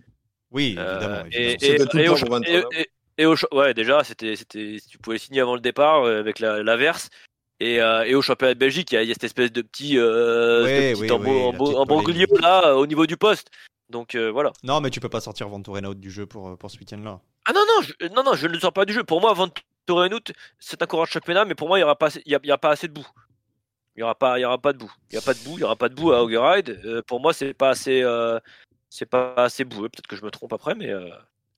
[0.51, 1.23] Oui, Euh, évidemment.
[1.31, 2.13] et, évidemment.
[2.13, 2.89] Au, et-
[3.19, 7.09] et- ouais, déjà, c'était, c'était, tu pouvais signer avant le départ euh, avec la, l'averse.
[7.59, 9.51] Et, euh, et au championnat de Belgique, il y, a- il y a cette espèce
[9.51, 12.41] de petit, euh, Ouais, de petit oui, oui, la embroglio polémique.
[12.41, 13.49] là euh, au niveau du poste.
[13.93, 14.51] Donc euh, voilà.
[14.63, 17.21] Non, mais tu peux pas sortir Ventura Out du jeu pour, euh, pour ce week-end-là.
[17.45, 19.03] Ah non, non, je, non, non, je ne le sors pas du jeu.
[19.03, 21.95] Pour moi, Ventura Out, c'est un coureur de championnat, mais pour moi, il n'y aura
[21.95, 23.07] pas, assez- y a, il y a pas assez de bout.
[23.95, 24.91] Il n'y aura, pas- il y aura pas de bout.
[25.11, 26.81] Il n'y a pas de bout, il y aura pas de bout à Hoggeride.
[26.83, 28.03] Euh, pour moi, c'est pas assez.
[28.89, 29.89] c'est pas assez boueux.
[29.89, 30.91] Peut-être que je me trompe après, mais.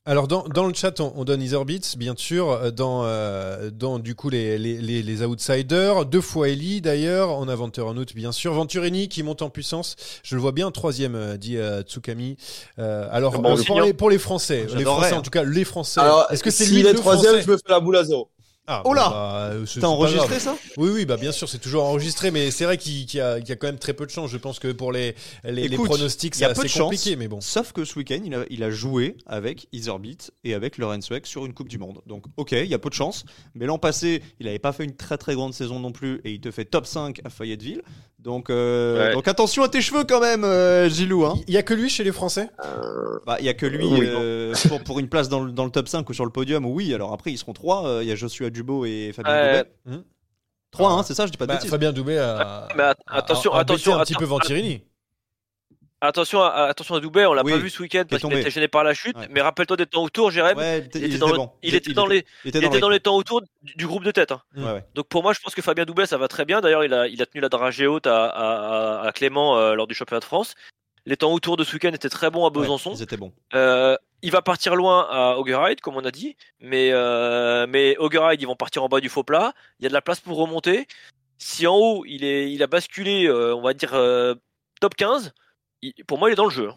[0.07, 3.97] Alors dans, dans le chat, on, on donne Etherbeats, bien sûr, euh, dans, euh, dans
[3.97, 7.97] du coup les, les, les, les outsiders, deux fois Ellie d'ailleurs, on a Venture en
[7.97, 11.57] août bien sûr, Venturini qui monte en puissance, je le vois bien troisième, euh, dit
[11.57, 12.37] euh, Tsukami.
[12.77, 15.21] Euh, alors bon, pour, pour les Français, les Français en hein.
[15.23, 16.01] tout cas, les Français.
[16.29, 18.03] Est-ce que c'est s'il lui est le troisième, Français je me fais la boule à
[18.03, 18.29] zéro.
[18.67, 21.83] Ah, Oh là bah, euh, T'as enregistré ça Oui, oui, bah bien sûr, c'est toujours
[21.83, 24.11] enregistré, mais c'est vrai qu'il y, a- qu'il y a quand même très peu de
[24.11, 24.31] chance.
[24.31, 26.63] Je pense que pour les, les, les Écoute, pronostics, il y c'est a peu assez
[26.63, 26.81] de chance.
[26.83, 27.41] compliqué, mais bon.
[27.41, 31.27] Sauf que ce week-end, il a, il a joué avec Etherbeat et avec Lorenz Weck
[31.27, 32.01] sur une Coupe du Monde.
[32.07, 33.25] Donc, ok, il y a peu de chance.
[33.53, 36.31] Mais l'an passé, il n'avait pas fait une très très grande saison non plus et
[36.31, 37.83] il te fait top 5 à Fayetteville.
[38.25, 39.13] Donc, euh, Ouais.
[39.13, 41.25] donc attention à tes cheveux quand même, euh, Gilou.
[41.25, 41.35] Hein.
[41.47, 42.49] Il y a que lui chez les Français?
[43.27, 43.99] Bah, il y a que lui Oui.
[44.01, 46.65] euh, pour, pour une place dans le, dans le top 5 ou sur le podium.
[46.65, 47.85] Oui, alors après, ils seront trois.
[47.87, 49.57] Euh, Il y a Joshua Dubo et Fabien Ouais.
[49.85, 49.97] Doubet.
[49.97, 50.03] Hmm.
[50.71, 51.69] 3, hein, c'est ça, je dis pas de Bah, bêtises.
[51.69, 54.25] Fabien Doubet a, Mais attention, a- a attention, un petit peu.
[54.25, 54.81] Venturini.
[56.07, 58.49] Attention à, attention à Doubet, on l'a Oui, pas vu ce week-end parce qu'il était
[58.51, 59.17] gêné par la chute.
[59.17, 59.27] Ouais.
[59.29, 60.57] Mais rappelle-toi des temps autour, Jérém.
[60.57, 61.51] Ouais, il était, dans, le- bon.
[61.63, 63.87] il était dans les, il était il était dans les- les temps autour du, du
[63.87, 64.31] groupe de tête.
[64.31, 64.41] hein.
[64.57, 64.83] Ouais.
[64.95, 66.61] Donc pour moi, je pense que Fabien Doubet, ça va très bien.
[66.61, 69.73] D'ailleurs, il a, il a tenu la dragée haute à, à- à- à Clément euh,
[69.75, 70.55] lors du championnat de France.
[71.07, 72.93] Les temps autour de ce week-end étaient très bons à Besançon.
[72.95, 73.31] Ils étaient bons.
[73.53, 76.35] Euh, il va partir loin à Hoggeride, comme on a dit.
[76.59, 77.95] Mais, euh, mais
[78.39, 79.53] ils vont partir en bas du faux plat.
[79.79, 80.87] Il y a de la place pour remonter.
[81.37, 83.91] Si en haut, il, est, il a basculé, euh, on va dire,
[84.81, 85.33] top 15,
[85.97, 86.69] il- pour moi, il est dans le jeu.
[86.69, 86.75] hein.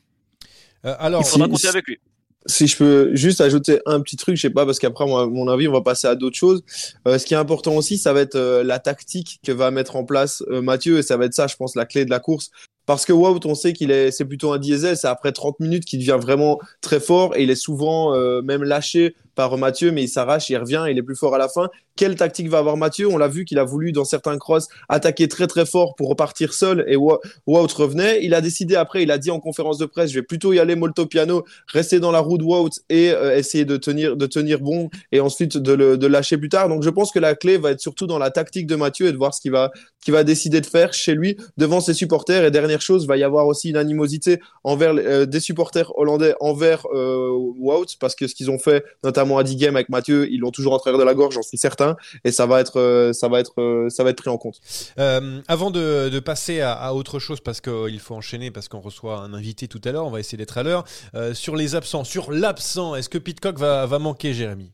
[0.87, 1.99] Euh, alors, Il faudra Si- compter avec lui.
[2.47, 5.49] Si je peux juste ajouter un petit truc, je sais pas, parce qu'après, à mon
[5.49, 6.63] avis, on va passer à d'autres choses.
[7.07, 9.97] Euh, ce qui est important aussi, ça va être euh, la tactique que va mettre
[9.97, 12.51] en place Mathieu, et ça va être ça, je pense, la clé de la course.
[12.87, 15.85] Parce que Wout, on sait qu'il est, c'est plutôt un diesel, c'est après 30 minutes
[15.85, 20.09] qu'il devient vraiment très fort, et il est souvent même lâché par Mathieu, mais il
[20.09, 21.71] s'arrache, il revient, il est plus fort à la fin.
[21.95, 23.07] Quelle tactique va avoir Mathieu?
[23.09, 26.55] On l'a vu qu'il a voulu, dans certains crosses, attaquer très très fort pour repartir
[26.55, 28.25] seul, et Wo- Wout revenait.
[28.25, 30.59] Il a décidé après, il a dit en conférence de presse, je vais plutôt y
[30.59, 34.27] aller molto piano, rester dans la roue de Wout et euh, essayer de tenir, de
[34.27, 36.69] tenir bon et ensuite de de lâcher plus tard.
[36.69, 39.13] Donc je pense que la clé va être surtout dans la tactique de Mathieu et
[39.13, 39.71] de voir ce qu'il va,
[40.03, 42.45] qu'il va décider de faire chez lui devant ses supporters.
[42.45, 46.87] Et dernière chose, va y avoir aussi une animosité envers euh, des supporters hollandais envers
[46.93, 50.39] euh, Wout parce que ce qu'ils ont fait notamment à 10 games avec Mathieu, ils
[50.41, 51.97] l'ont toujours en travers de la gorge, j'en suis certain.
[52.25, 54.61] Et ça va être, euh, ça va être, euh, ça va être pris en compte.
[54.99, 58.81] Euh, avant de, de passer à, à autre chose, parce qu'il faut enchaîner, parce qu'on
[58.81, 60.85] reçoit un invité tout à l'heure, on va essayer d'être à l'heure.
[61.15, 64.73] Euh, sur les absents, sur l'absent, est-ce que Pitcock va, va manquer, Jérémy?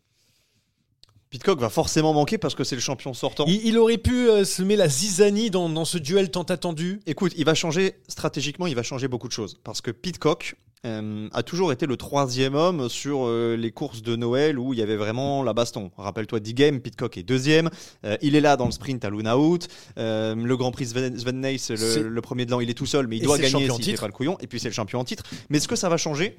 [1.30, 3.44] Pitcock va forcément manquer parce que c'est le champion sortant.
[3.48, 7.00] il, il aurait pu euh, semer la zizanie dans, dans ce duel tant attendu?
[7.06, 9.58] Écoute, il va changer stratégiquement, il va changer beaucoup de choses.
[9.64, 14.16] Parce que Pitcock euh, a toujours été le troisième homme sur euh, les courses de
[14.16, 15.90] Noël où il y avait vraiment la baston.
[15.96, 17.70] Rappelle-toi, 10 games, Pitcock est deuxième.
[18.04, 19.68] Euh, il est là dans le sprint à Luna Out.
[19.96, 23.06] Le Grand Prix Sven, Sven Nys, le, le premier de l'an, il est tout seul,
[23.06, 24.00] mais il Et doit gagner s'il fait titre.
[24.00, 24.36] pas le couillon.
[24.40, 25.24] Et puis c'est le champion en titre.
[25.50, 26.36] Mais ce que ça va changer,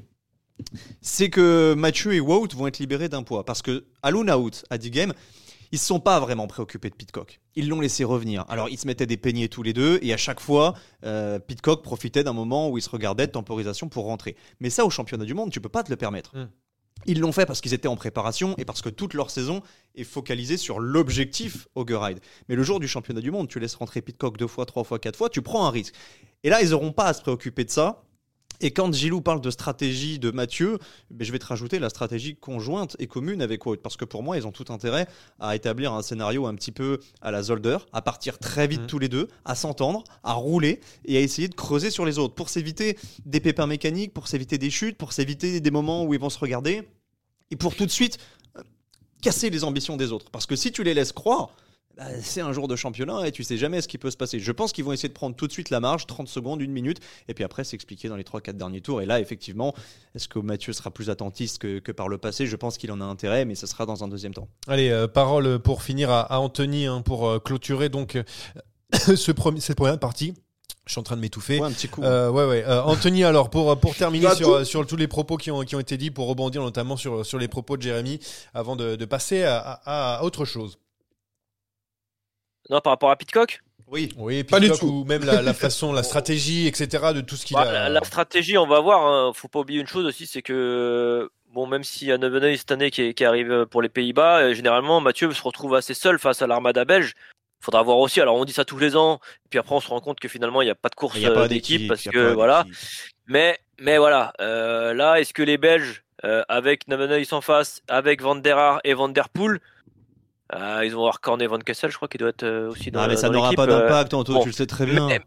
[1.02, 3.46] c'est que Mathieu et Wout vont être libérés d'un poids.
[3.46, 5.14] Parce que à Luna Out, à 10 games,
[5.72, 7.40] ils se sont pas vraiment préoccupés de Pitcock.
[7.56, 8.46] Ils l'ont laissé revenir.
[8.50, 10.74] Alors ils se mettaient des peignets tous les deux et à chaque fois,
[11.04, 14.36] euh, Pitcock profitait d'un moment où il se regardait de temporisation pour rentrer.
[14.60, 16.36] Mais ça, au championnat du monde, tu peux pas te le permettre.
[16.36, 16.48] Mm.
[17.08, 19.62] Ils l'ont fait parce qu'ils étaient en préparation et parce que toute leur saison
[19.96, 22.20] est focalisée sur l'objectif Hoggeride.
[22.50, 24.98] Mais le jour du championnat du monde, tu laisses rentrer Pitcock deux fois, trois fois,
[24.98, 25.94] quatre fois, tu prends un risque.
[26.44, 28.05] Et là, ils n'auront pas à se préoccuper de ça.
[28.62, 30.80] Et quand Gilou parle de stratégie de Mathieu,
[31.12, 33.78] ben, je vais te rajouter la stratégie conjointe et commune avec Wout.
[33.78, 35.08] Parce que pour moi, ils ont tout intérêt
[35.40, 38.88] à établir un scénario un petit peu à la Zolder, à partir très vite Mhm.
[38.88, 42.36] tous les deux, à s'entendre, à rouler et à essayer de creuser sur les autres
[42.36, 46.20] pour s'éviter des pépins mécaniques, pour s'éviter des chutes, pour s'éviter des moments où ils
[46.20, 46.84] vont se regarder
[47.52, 48.18] et pour tout de suite
[48.58, 48.62] euh,
[49.22, 50.30] casser les ambitions des autres.
[50.32, 51.50] Parce que si tu les laisses croire,
[51.98, 54.40] bah, c'est un jour de championnat et tu sais jamais ce qui peut se passer.
[54.40, 56.72] Je pense qu'ils vont essayer de prendre tout de suite la marge, 30 secondes, une
[56.72, 59.02] minute, et puis après s'expliquer dans les 3-4 derniers tours.
[59.02, 59.74] Et là, effectivement,
[60.14, 62.48] est-ce que Mathieu sera plus attentiste que, que par le passé?
[62.48, 64.48] Je pense qu'il en a intérêt, mais ce sera dans un deuxième temps.
[64.68, 68.24] Allez, euh, parole pour finir à, à Anthony hein, pour euh, clôturer donc euh,
[69.16, 70.34] ce premier, cette première partie.
[70.88, 71.60] Je suis en train de m'étouffer.
[71.60, 72.04] Ouais, un petit coup.
[72.04, 72.64] Euh, ouais, ouais.
[72.68, 75.80] Euh, Anthony, alors, pour, pour terminer sur, sur tous les propos qui ont, qui ont
[75.80, 78.20] été dits, pour rebondir notamment sur, sur les propos de Jérémy,
[78.54, 80.78] avant de, de passer à, à- à autre chose.
[82.70, 83.62] Non, par rapport à Pitcock?
[83.88, 84.12] Oui.
[84.18, 84.88] Oui, Pas du tout.
[84.88, 87.72] ou même la, la façon, la stratégie, etc., de tout ce qu'il Bah, a.
[87.72, 89.06] la, la stratégie, on va voir.
[89.06, 89.32] Hein.
[89.36, 92.72] Faut pas oublier une chose aussi, c'est que bon, même s'il y a Neveneuil cette
[92.72, 96.42] année qui, qui arrive pour les Pays-Bas, euh, généralement Mathieu se retrouve assez seul face
[96.42, 97.14] à l'armada belge.
[97.62, 98.20] Faudra voir aussi.
[98.22, 100.62] Alors on dit ça tous les ans, puis après on se rend compte que finalement
[100.62, 102.66] il n'y a pas de course Il y a pas euh, d'équipe parce que voilà.
[103.28, 108.22] Mais Mais voilà, euh, là, est-ce que les Belges, euh, avec Navaneuil en face, avec
[108.22, 109.60] Van der Haar et Van der Poel, euh,
[110.54, 113.08] ils vont avoir Cornet Van Kessel, je crois qu'il doit être euh, aussi dans Ah,
[113.08, 114.42] mais ça n'aura pas euh, d'impact, Anto, bon.
[114.42, 115.08] tu le sais très bien.
[115.08, 115.20] Mais-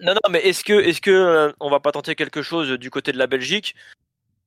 [0.00, 2.90] non, non, mais est-ce que, est-ce que euh, on va pas tenter quelque chose du
[2.90, 3.74] côté de la Belgique?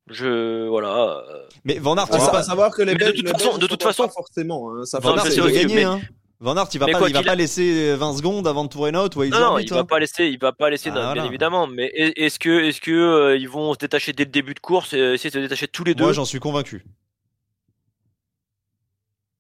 [0.08, 1.24] Je, voilà.
[1.28, 3.50] euh, Mais Van Aert, sa- va à savoir que les Mais de Belges, toute façon-
[3.50, 4.72] Belges de toute façon- pas forcément.
[4.74, 5.76] hein, ça Van va Aert, c'est il gagner.
[5.76, 6.02] mais- Hein.
[6.40, 8.64] Van Aert, il va Mais pas, quoi il va pas a- laisser 20 secondes avant
[8.64, 9.16] de tourner out.
[9.18, 11.06] Ouais, ils Non, non, il va pas laisser, il va pas laisser, Ah, non, bien
[11.14, 11.26] voilà.
[11.26, 11.68] évidemment.
[11.68, 14.60] Mais est- est-ce que, est-ce que euh, ils vont se détacher dès le début de
[14.60, 16.04] course et essayer de se détacher tous les deux?
[16.06, 16.86] Moi, j'en suis convaincu.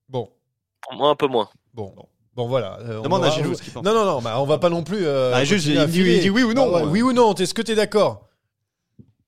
[0.09, 0.29] Bon,
[0.95, 1.49] Moi, un peu moins.
[1.73, 1.93] bon,
[2.35, 2.79] bon, voilà.
[2.81, 3.83] euh, on Demande à Gilou ce qu'il pense.
[3.83, 5.05] Non, non, non, bah, on va pas non plus.
[5.05, 6.15] euh, Ah, juste, continuer à il dit- filer.
[6.15, 6.71] il dit oui ou non.
[6.75, 8.27] Ah ouais, oui ou non Est-ce que tu es d'accord?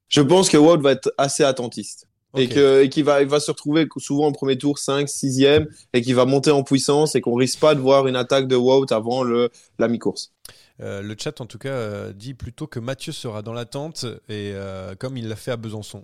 [0.07, 2.07] Je pense que Wout va être assez attentiste.
[2.37, 2.53] Et Ok.
[2.53, 6.01] que- et qu'il va, il va se retrouver souvent au premier tour 5, 6e et
[6.01, 8.85] qu'il va monter en puissance et qu'on risque pas de voir une attaque de Wout
[8.91, 10.31] avant le, la mi-course.
[10.81, 14.51] Euh, le chat, en tout cas, euh, dit plutôt que Mathieu sera dans l'attente, et
[14.55, 16.03] euh, comme il l'a fait à Besançon.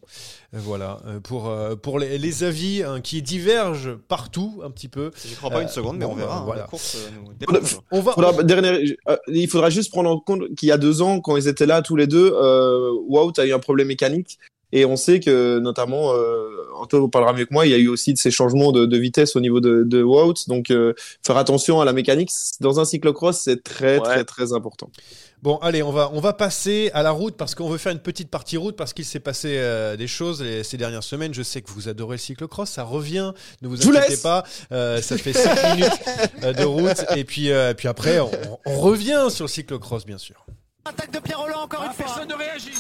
[0.54, 1.00] Voilà.
[1.24, 5.12] Pour, euh, pour les, les avis hein, qui divergent partout, un petit peu.
[5.26, 6.36] J'y crois pas une seconde, mais bon, on verra.
[6.36, 6.62] bah, hein, voilà.
[6.62, 7.82] La course euh, nous Faudra- dépend.
[7.92, 8.12] On va.
[8.14, 11.36] Faudra- dernière- euh, il faudra juste prendre en compte qu'il y a deux ans, quand
[11.38, 14.38] ils étaient là tous les deux, euh, Wout a eu un problème mécanique.
[14.74, 17.88] Et on sait que, notamment, euh, Antoine parlera mieux que moi, il y a eu
[17.88, 20.34] aussi de ces changements de, de vitesse au niveau de, de Wout.
[20.48, 20.94] Donc, euh,
[21.26, 22.32] faire attention à la mécanique.
[22.60, 24.04] Dans un cyclocross, c'est très, Ouais.
[24.04, 24.90] très, très important.
[25.42, 28.00] Bon, allez, on va, on va passer à la route parce qu'on veut faire une
[28.00, 31.34] petite partie route parce qu'il s'est passé euh, des choses les- ces dernières semaines.
[31.34, 33.32] Je sais que vous adorez le cyclocross, ça revient.
[33.62, 34.44] Ne vous vous inquiétez pas.
[34.72, 38.32] Euh, ça fait 5 minutes de route et puis, euh, puis après, on,
[38.66, 40.46] on revient sur le cyclocross, bien sûr.
[40.90, 42.06] Attaque de Pierre Roland encore une fois.
[42.06, 42.72] Personne ne réagit.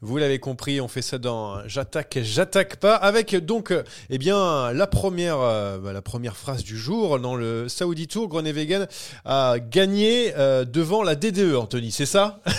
[0.00, 4.72] Vous l'avez compris, on fait ça dans J'attaque, j'attaque pas, avec donc euh, eh bien
[4.72, 8.28] la première, euh, bah, la première phrase du jour dans le Saudi Tour.
[8.28, 8.88] Groenewegen
[9.24, 12.40] a gagné euh, devant la DDE, Anthony, c'est ça?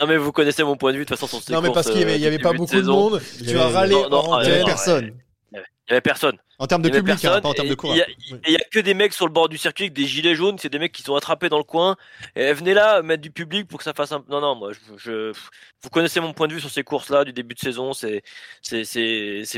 [0.00, 1.72] Non, mais vous connaissez mon point de vue de toute façon sur ces Non, mais
[1.72, 3.20] parce qu'il y avait, euh, pas beaucoup de monde.
[3.44, 4.66] Tu as râlé non, non, en euh, Il y avait antenne.
[4.66, 5.12] personne.
[5.88, 6.36] Il avait personne.
[6.58, 8.04] En termes de public, hein, pas en termes de courage.
[8.46, 10.58] Il y, a- que des mecs sur le bord du circuit avec des gilets jaunes,
[10.58, 11.96] c'est des mecs qui sont attrapés dans le coin.
[12.36, 14.22] Et venez là mettre du public pour que ça fasse un.
[14.28, 15.32] Non, non, moi, je, je-
[15.82, 17.92] vous connaissez mon point de vue sur ces courses-là du début de saison.
[17.94, 18.22] C'est,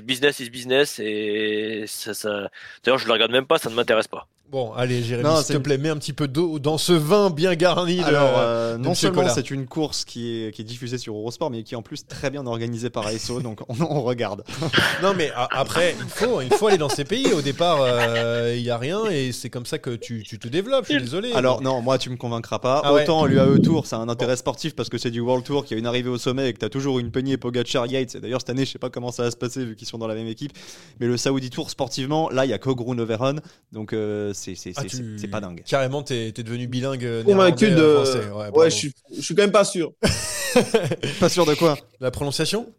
[0.02, 2.48] business is business et ça, ça...
[2.84, 4.28] D'ailleurs, je le regarde même pas, ça ne m'intéresse pas.
[4.50, 6.92] Bon, allez, Jérémy, Non, s'il c'est te plaît, mets un petit peu d'eau dans ce
[6.92, 7.98] vin bien garni.
[7.98, 11.52] de- euh, de non seulement c'est une course qui est, qui est diffusée sur Eurosport,
[11.52, 14.42] mais qui est en plus très bien organisée par ASO, donc on, on regarde.
[15.04, 17.32] Non, mais a- après, il faut, il faut aller dans ces pays.
[17.32, 20.48] Au départ, euh, il y a rien et c'est comme ça que tu, tu te
[20.48, 20.86] développes.
[20.88, 21.32] Je suis désolé.
[21.32, 22.82] Alors non, moi tu me convaincras pas.
[22.84, 23.04] Ah ouais.
[23.04, 25.76] Autant l'UAE Tour, a un intérêt sportif parce que c'est du World Tour qui a
[25.76, 28.16] une arrivée au sommet et que t'as toujours une peignée Pogacar Yates.
[28.16, 29.98] Et d'ailleurs cette année, je sais pas comment ça va se passer vu qu'ils sont
[29.98, 30.52] dans la même équipe.
[30.98, 33.40] Mais le Saudi Tour sportivement, là il y a que Groenewegen,
[33.72, 35.62] donc euh, c'est Ah, tu- pas dingue.
[35.66, 37.04] Carrément, t'es es devenu bilingue.
[37.04, 37.86] euh, Convaincu néerlandais, de.
[37.88, 38.30] euh, français.
[38.30, 39.92] Ouais, Ouais, je suis, je suis quand même pas sûr.
[41.20, 42.72] Pas sûr de quoi La prononciation?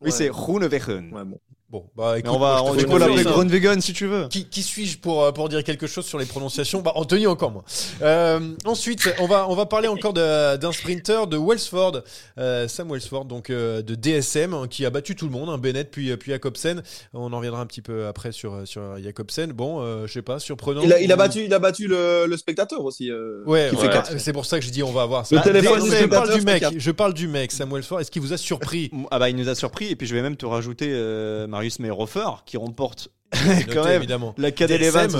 [0.00, 0.10] Oui, Ouais.
[0.10, 1.12] c'est Groenewegen.
[1.12, 1.38] Ouais, bon.
[1.70, 3.32] Bon, bah écoute, Mais on va, moi, fais peux l'appeler confiance.
[3.32, 4.26] Groenewegen si tu veux.
[4.26, 6.80] Qui, qui suis-je pour, euh, pour dire quelque chose sur les prononciations?
[6.82, 7.62] Bah Anthony encore moins.
[8.02, 12.02] Euh, ensuite, on va, on va parler encore d'un sprinter de Wellsford,
[12.38, 15.58] euh, Sam Wellsford, donc euh, de DSM, hein, qui a battu tout le monde, hein,
[15.58, 16.82] Bennett puis, puis Jacobsen.
[17.14, 19.52] On en reviendra un petit peu après sur, sur Jacobsen.
[19.52, 20.80] Bon, euh, je sais pas, surprenant.
[20.82, 23.10] Il a, il a battu, il a battu le, le spectateur aussi.
[23.12, 25.36] euh, Ouais, ouais, c'est pour ça que je dis on va voir ça.
[25.36, 28.00] Le téléphone je, du je parle du mec, je parle du mec, Sam Wellsford.
[28.00, 28.90] Est-ce qu'il vous a surpris?
[29.12, 31.78] Ah bah il nous a surpris et puis je vais même te rajouter euh, Marius
[31.78, 33.10] Meyerhofer qui remporte
[33.72, 34.34] quand même évidemment.
[34.38, 35.10] la DSM, Evans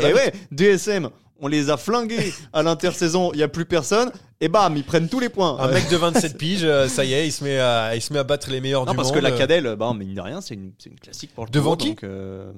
[0.00, 4.48] Et ouais, DSM, on les a flingués à l'intersaison, il y a plus personne et
[4.48, 5.56] bam, ils prennent tous les points.
[5.60, 8.12] Un mec de 27 piges, euh, ça y est, il se met à, il se
[8.12, 9.18] met à battre les meilleurs non, du parce monde.
[9.18, 11.90] que la Cadel, bah mine de rien, c'est une, classique pour le Devant tour, qui
[11.90, 12.50] donc, euh,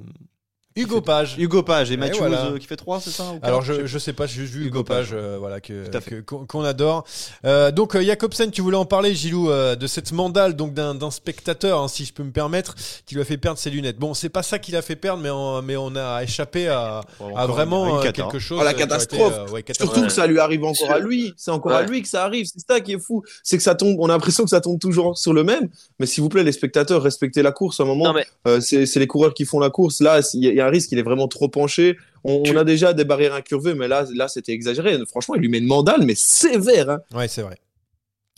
[0.77, 1.37] Hugo Page.
[1.39, 2.47] Hugo Page et Et Matthews voilà.
[2.47, 4.61] euh, qui fait 3 c'est ça ou Alors je, je sais pas, j'ai juste vu
[4.67, 5.19] Hugo Hugo Page, Page.
[5.19, 6.01] euh, voilà que à
[6.47, 7.05] qu'on adore.
[7.45, 11.11] Euh, donc euh, Jacobsen, tu voulais en parler, Gilou, euh, de cette mandale donc d'un
[11.11, 12.75] spectateur, hein, si je peux me permettre,
[13.07, 13.99] qui lui a fait perdre ses lunettes.
[13.99, 17.01] Bon, c'est pas ça qui l'a fait perdre, mais on, mais on a échappé à,
[17.19, 18.41] Bon, à vraiment cata, quelque hein.
[18.41, 18.59] chose.
[18.61, 19.33] Oh, la catastrophe.
[19.33, 21.33] été, euh, ouais, Surtout que ça lui arrive encore à lui.
[21.37, 22.47] C'est encore à lui que ça arrive.
[22.47, 23.23] C'est ça qui est fou.
[23.43, 23.97] C'est que ça tombe.
[23.99, 25.69] On a l'impression que ça tombe toujours sur le même.
[25.99, 27.81] Mais s'il vous plaît, les spectateurs, respectez la course.
[27.81, 30.01] À un moment, mais euh, c'est c'est les coureurs qui font la course.
[30.01, 30.93] Là, il y, a- il y a un risque.
[30.93, 31.97] Il est vraiment trop penché.
[32.25, 34.99] On, Tu- on a déjà des barrières incurvées, mais là, là, c'était exagéré.
[35.09, 36.91] Franchement, il lui met une mandale, mais sévère.
[36.91, 36.99] Hein.
[37.15, 37.57] Ouais, c'est vrai.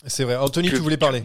[0.05, 0.35] C'est vrai.
[0.37, 1.23] Anthony, Tu- tu voulais parler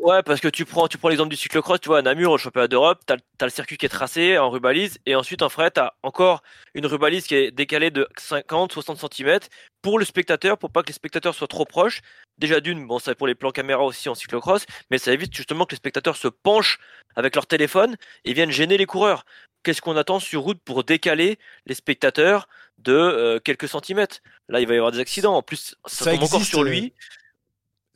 [0.00, 2.38] Ouais, parce que tu prends, tu prends l'exemple du cyclocross, tu vois, à Namur, au
[2.38, 5.72] championnat d'Europe, t'as, as le circuit qui est tracé en rubalise, et ensuite en frais,
[5.72, 6.42] t'as encore
[6.74, 9.40] une rubalise qui est décalée de 50, 60 cm
[9.82, 12.00] pour le spectateur, pour pas que les spectateurs soient trop proches.
[12.38, 15.66] Déjà d'une, bon, c'est pour les plans caméra aussi en cyclocross, mais ça évite justement
[15.66, 16.78] que les spectateurs se penchent
[17.16, 19.24] avec leur téléphone et viennent gêner les coureurs.
[19.64, 22.48] Qu'est-ce qu'on attend sur route pour décaler les spectateurs
[22.78, 24.20] de euh, quelques centimètres?
[24.48, 25.34] Là, il va y avoir des accidents.
[25.34, 26.92] En plus, ça, Ça tombe encore sur lui.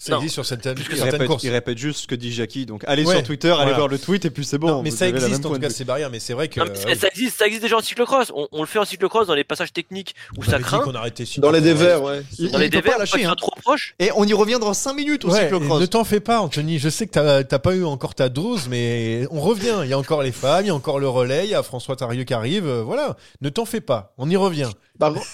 [0.05, 1.45] Ça existe sur certaines, Il certaines répète, courses.
[1.45, 2.67] il répète juste ce que dit Jackie.
[2.67, 3.77] Donc allez Ouais, sur Twitter, allez voilà.
[3.77, 4.69] voir le tweet et puis c'est bon.
[4.69, 6.61] Non, mais ça existe en tout cas ces barrières, mais c'est vrai que.
[6.61, 8.33] Non, ça, euh, ça existe, ça existe déjà en cyclocross.
[8.35, 10.81] On, on le fait en cyclocross dans les passages techniques où on ça dit craint.
[10.81, 12.23] qu'on arrêtait Dans les dévers, ouais.
[12.39, 13.25] Il, Dans il les dévers, pas lâcher.
[13.25, 13.35] hein.
[13.37, 13.95] trop proche.
[14.01, 15.81] Et on y revient dans 5 minutes au Ouais, cyclocross.
[15.81, 16.79] ne t'en fais pas, Anthony.
[16.79, 19.81] Je sais que t'as pas eu encore ta dose, mais on revient.
[19.85, 21.63] Il y a encore les femmes, il y a encore le relais, il y a
[21.63, 22.67] François Tarieux qui arrive.
[22.67, 23.17] euh, Voilà.
[23.41, 24.15] Ne t'en fais pas.
[24.19, 24.71] On y revient.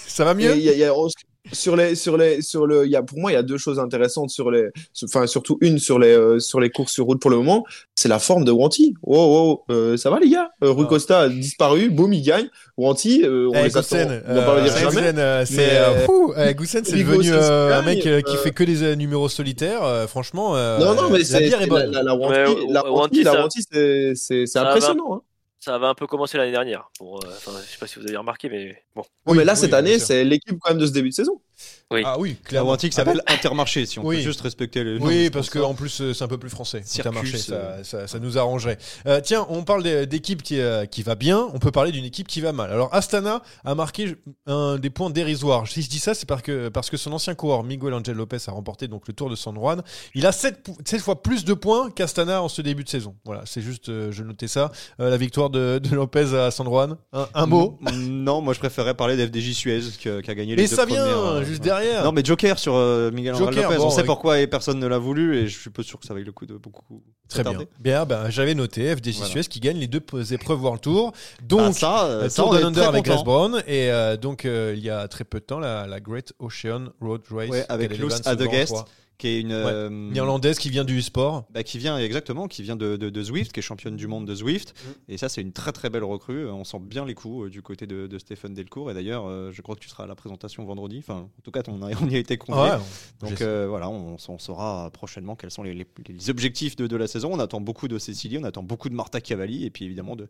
[0.07, 0.55] Ça va mieux?
[1.51, 3.43] On- sur les sur les sur le il y a pour moi il y a
[3.43, 6.93] deux choses intéressantes sur les sur- enfin surtout une sur les euh, sur les courses
[6.93, 7.63] sur route pour le moment
[7.95, 10.49] c'est la forme de Wanty oh, oh, euh, ça va les gars?
[10.63, 10.89] Euh, Rui Ah.
[10.89, 14.41] Costa a disparu boum il gagne Wanty euh, on Eh, les attend Goussen, on va
[14.41, 16.47] pas le dire euh, jamais Goussen, euh, c'est euh.
[16.49, 19.83] Eh, Goussen, c'est devenu euh, un mec euh, qui fait que des euh, numéros solitaires.
[19.83, 21.91] euh, franchement, euh, non non mais la c'est bière est c'est bonne.
[21.91, 23.63] la, la, la la Wanty, la Wanty,
[24.15, 25.21] c'est impressionnant hein.
[25.59, 26.89] Ça avait un peu commencé l'année dernière.
[26.97, 29.03] Pour, euh, je sais pas si vous avez remarqué, mais bon.
[29.25, 31.41] Bon, mais là oui, cette année c'est l'équipe quand même de ce début de saison
[31.91, 32.03] Oui.
[32.05, 32.75] Ah oui, La clairement.
[32.77, 34.17] Qui s'appelle Intermarché, si on Oui.
[34.17, 35.05] peut juste respecter le nom.
[35.07, 35.65] Oui, parce pour que ça.
[35.65, 36.83] en plus euh, c'est un peu plus français.
[36.85, 37.83] Circus, marché, ça, euh.
[37.83, 38.77] ça, ça nous arrangerait.
[39.07, 41.49] Euh, tiens, on parle d'équipe qui, euh, qui va bien.
[41.53, 42.71] On peut parler d'une équipe qui va mal.
[42.71, 45.67] Alors Astana a marqué un des points dérisoires.
[45.67, 48.37] Si je dis ça, c'est parce que parce que son ancien coureur Miguel Angel Lopez
[48.47, 49.81] a remporté donc le Tour de San Juan.
[50.13, 50.69] Il a 7,
[50.99, 53.15] fois plus de points qu'Astana en ce début de saison.
[53.25, 54.71] Voilà, c'est juste, euh, je notais ça.
[54.99, 56.97] Euh, la victoire de, de Lopez à San Juan.
[57.13, 57.79] Un, un mot?
[57.93, 61.01] Non, moi je préférais parler d'FDJ Suez qui a, gagné les Et deux ça vient
[61.03, 62.03] premières, euh, juste derrière.
[62.03, 63.77] Non, mais Joker sur euh, Miguel Angel Joker, Lopez.
[63.77, 66.05] bon, on sait pourquoi et personne ne l'a voulu et je suis peu sûr que
[66.05, 67.03] ça vaille le coup de beaucoup.
[67.27, 67.59] Très bien.
[67.79, 69.31] Bien, ben, j'avais noté FDJ Voilà.
[69.31, 70.01] Suez qui gagne les deux
[70.33, 71.11] épreuves World Tour.
[71.43, 73.07] Donc, Bah, ça, euh, Tour de est Under très avec.
[73.07, 75.99] Les Brown et euh, donc euh, il y a très peu de temps la, la
[75.99, 78.09] Great Ocean Road Race Ouais, avec qu'elle Loes
[79.19, 81.45] qui est une euh, néerlandaise qui vient du sport.
[81.53, 84.25] bah, qui vient exactement, qui vient de, de, de Zwift, qui est championne du monde
[84.25, 84.73] de Zwift.
[84.73, 85.11] Mm.
[85.11, 86.47] Et ça, c'est une très très belle recrue.
[86.49, 88.89] On sent bien les coups euh, du côté de, de Stéphane Delcourt.
[88.89, 90.97] Et d'ailleurs, euh, je crois que tu seras à la présentation vendredi.
[90.99, 92.61] Enfin, en tout cas, on, a, on y a été conviés.
[92.71, 92.77] Ouais,
[93.29, 96.95] Donc euh, voilà, on, on saura prochainement quels sont les, les- les objectifs de, de
[96.95, 97.29] la saison.
[97.33, 100.29] On attend beaucoup de Cécilie, on attend beaucoup de Marta Cavalli et puis évidemment de,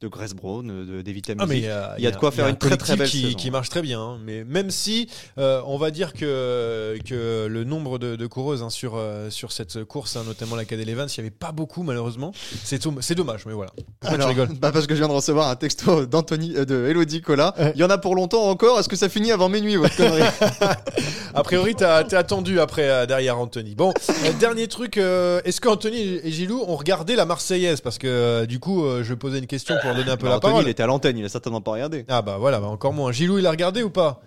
[0.00, 2.44] de Grace Brown, de David Ah, il y a, il y a de quoi faire
[2.46, 3.50] un une très, très collectif belle qui, saison, qui ouais.
[3.50, 4.00] marche très bien.
[4.00, 4.20] hein.
[4.24, 8.70] Mais même si euh, on va dire que, que le nombre de, de coureuses hein,
[8.70, 11.82] sur, euh, sur cette course, hein, notamment la Cadel Evans, il n'y avait pas beaucoup
[11.82, 12.32] malheureusement.
[12.64, 13.70] C'est dommage, mais voilà.
[14.00, 16.64] Pourquoi tu Alors, rigoles bah parce que je viens de recevoir un texto d'Anthony, euh,
[16.64, 17.54] de Elodie Cola.
[17.74, 18.78] Il y en a pour longtemps encore.
[18.78, 20.22] Est-ce que ça finit avant minuit votre connerie?
[21.34, 23.74] A priori, t'es attendu après euh, derrière Anthony.
[23.74, 27.80] Bon, euh, dernier truc, est-ce qu'Anthony et Gilou ont regardé la Marseillaise?
[27.80, 30.52] Parce que du coup, je poser une question pour donner un peu Bah, la Anthony,
[30.52, 30.66] parole.
[30.66, 32.04] il était à l'antenne, il a certainement pas regardé.
[32.08, 33.12] Ah bah voilà, bah encore moins.
[33.12, 34.20] Gilou, il a regardé ou pas?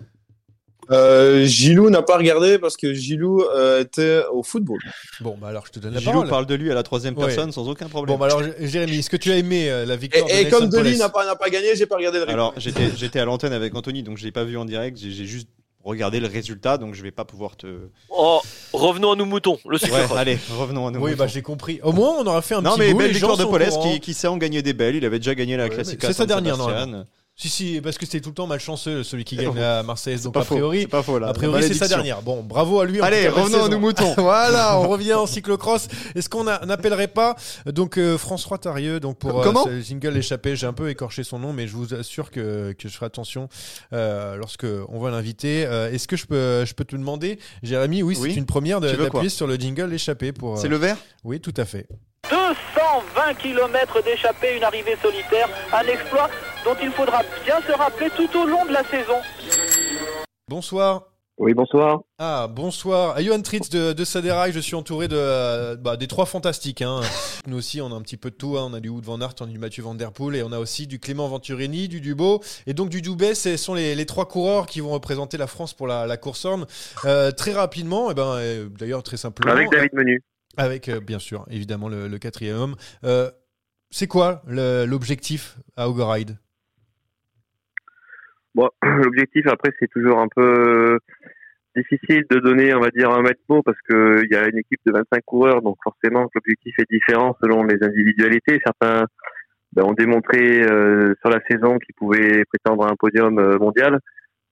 [0.90, 4.80] Euh, Gilou n'a pas regardé parce que Gilou euh, était au football
[5.20, 6.28] Bon, bah alors je te donne la Gilou parole.
[6.28, 7.26] parle de lui à la troisième Ouais.
[7.26, 8.16] personne sans aucun problème.
[8.16, 10.48] Bon, bah alors Jérémy, est-ce que tu as aimé euh, la et, victoire de et
[10.48, 12.28] comme Deli Poles n'a pas n'a pas gagné j'ai pas regardé le.
[12.28, 14.98] Alors, j'étais j'étais à l'antenne avec Anthony, donc je l'ai pas vu en direct.
[14.98, 15.48] J'ai juste
[15.84, 17.66] regardé le résultat, donc je vais pas pouvoir te.
[18.10, 18.40] Oh,
[18.72, 19.58] revenons à nos moutons.
[19.66, 20.16] Le Ouais, cyclocross.
[20.18, 21.00] allez, revenons à nous.
[21.00, 21.80] Oui, bah j'ai compris.
[21.82, 22.98] Au moins, on aura fait un non, petit mais bout.
[22.98, 24.96] belle les victoire de Paulès qui, qui sait en gagner des belles.
[24.96, 26.06] Il avait déjà gagné la Ouais, Classica.
[26.08, 27.04] mais c'est sa dernière, Sebastian.
[27.34, 30.22] Si, si, parce que c'était tout le temps malchanceux, celui qui C'est gagne la Marseillaise.
[30.22, 31.28] Donc, pas a priori, c'est pas faux, là.
[31.28, 32.20] a priori c'est sa dernière.
[32.22, 33.00] Bon, bravo à lui.
[33.00, 34.14] Allez, revenons à nos moutons.
[34.18, 35.88] voilà, on revient en cyclocross.
[36.14, 37.34] Est-ce qu'on n'appellerait pas
[37.66, 40.56] donc euh, François Tarieux donc pour euh, Comment ce jingle échappé?
[40.56, 43.48] J'ai un peu écorché son nom, mais je vous assure que, que je ferai attention
[43.92, 45.64] euh, lorsque on va l'inviter.
[45.66, 48.32] Euh, Est-ce que je peux je peux te demander, Jérémy Oui, Oui.
[48.32, 50.58] c'est une première d'appuyer sur le jingle échappé pour.
[50.58, 50.98] C'est euh, le vert?
[51.24, 51.86] Oui, tout à fait.
[52.30, 56.28] 220 km d'échappée, une arrivée solitaire, un exploit
[56.64, 59.16] dont il faudra bien se rappeler tout au long de la saison.
[60.48, 61.02] Bonsoir.
[61.38, 62.00] Oui, bonsoir.
[62.18, 63.16] Ah, bonsoir.
[63.16, 66.82] À Johan Tritz de, de Saderail, je suis entouré de, euh, bah, des trois fantastiques.
[66.82, 67.00] hein.
[67.46, 68.56] Nous aussi, on a un petit peu de tout.
[68.58, 68.68] hein.
[68.70, 70.52] On a du Wood Van Aert, on a du Mathieu Van Der Poel et on
[70.52, 73.34] a aussi du Clément Venturini, du Dubo et donc du Doubet.
[73.34, 76.44] Ce sont les, les trois coureurs qui vont représenter la France pour la, la course
[76.44, 76.66] Horn.
[77.06, 79.52] Euh, très rapidement, et ben, euh, d'ailleurs très simplement.
[79.52, 80.22] Avec David Menu.
[80.56, 82.74] Avec, euh, bien sûr, évidemment, le, quatrième homme.
[83.04, 83.30] Euh,
[83.90, 86.38] c'est quoi l'objectif à Ogoride
[88.54, 90.98] Bon, l'objectif après c'est toujours un peu
[91.74, 94.58] difficile de donner, on va dire, un maître mot parce que il y a une
[94.58, 98.60] équipe de 25 coureurs, donc forcément l'objectif est différent selon les individualités.
[98.64, 99.06] Certains
[99.72, 104.00] ben, ont démontré euh, sur la saison qu'ils pouvaient prétendre à un podium euh, mondial.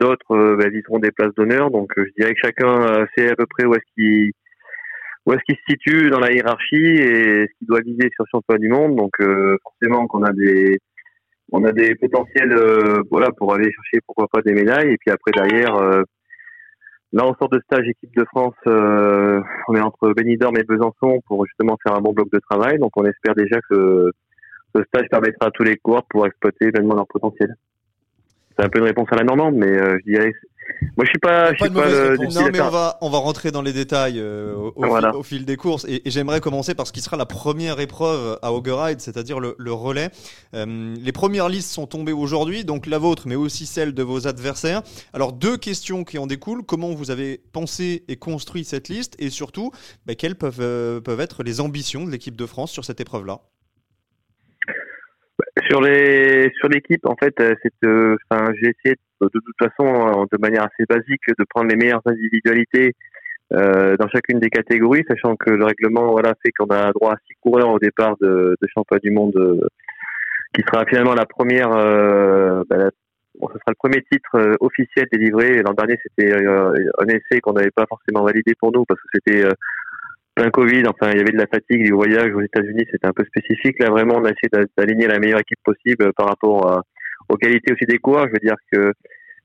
[0.00, 1.70] D'autres euh, ben, viseront des places d'honneur.
[1.70, 4.32] Donc euh, je dirais que chacun euh, sait à peu près où est-ce qu'il
[5.26, 8.30] où est-ce qu'il se situe dans la hiérarchie et ce qu'il doit viser sur le
[8.30, 8.96] championnat du monde.
[8.96, 10.78] Donc euh, forcément qu'on a des
[11.52, 14.92] on a des potentiels euh, voilà pour aller chercher pourquoi pas des médailles.
[14.92, 16.02] Et puis après derrière euh,
[17.12, 21.20] là on sort de stage équipe de France euh, on est entre Benidorm et Besançon
[21.26, 22.78] pour justement faire un bon bloc de travail.
[22.78, 24.10] Donc on espère déjà que
[24.74, 27.54] ce stage permettra à tous les coureurs pouvoir exploiter pleinement leur potentiel.
[28.56, 30.32] C'est un peu une réponse à la normande mais euh, je dirais
[30.96, 33.50] moi, je suis pas, je suis pas le, Non, mais on va, on va rentrer
[33.50, 35.10] dans les détails euh, au, au Voilà.
[35.10, 35.84] fil, au fil des courses.
[35.88, 39.54] Et, et j'aimerais commencer par ce qui sera la première épreuve à Augeride, c'est-à-dire le,
[39.58, 40.10] le relais.
[40.54, 44.26] Euh, les premières listes sont tombées aujourd'hui, donc la vôtre, mais aussi celle de vos
[44.26, 44.82] adversaires.
[45.12, 46.64] Alors, deux questions qui en découlent.
[46.64, 49.14] Comment vous avez pensé et construit cette liste?
[49.18, 49.70] Et surtout,
[50.06, 53.40] bah, quelles peuvent, euh, peuvent être les ambitions de l'équipe de France sur cette épreuve-là?
[55.68, 59.84] Sur les sur l'équipe, en fait, euh, c'est euh, enfin, j'ai essayé de, toute façon
[59.86, 62.94] euh, de manière assez basique de prendre les meilleures individualités
[63.52, 67.16] euh, dans chacune des catégories, sachant que le règlement voilà fait qu'on a droit à
[67.26, 69.66] six coureurs au départ de, de championnat du monde, euh,
[70.54, 71.70] qui sera finalement la première.
[71.70, 72.90] bah,
[73.42, 75.62] ce sera le premier titre officiel délivré.
[75.62, 79.44] L'an dernier, c'était un essai qu'on n'avait pas forcément validé pour nous parce que c'était
[80.34, 83.12] plein Covid, enfin il y avait de la fatigue, du voyage aux États-Unis, c'était un
[83.12, 83.78] peu spécifique.
[83.80, 86.82] Là vraiment, on a essayé d'a- d'aligner la meilleure équipe possible euh, par rapport à-
[87.28, 88.26] aux qualités aussi des coureurs.
[88.26, 88.92] Je veux dire que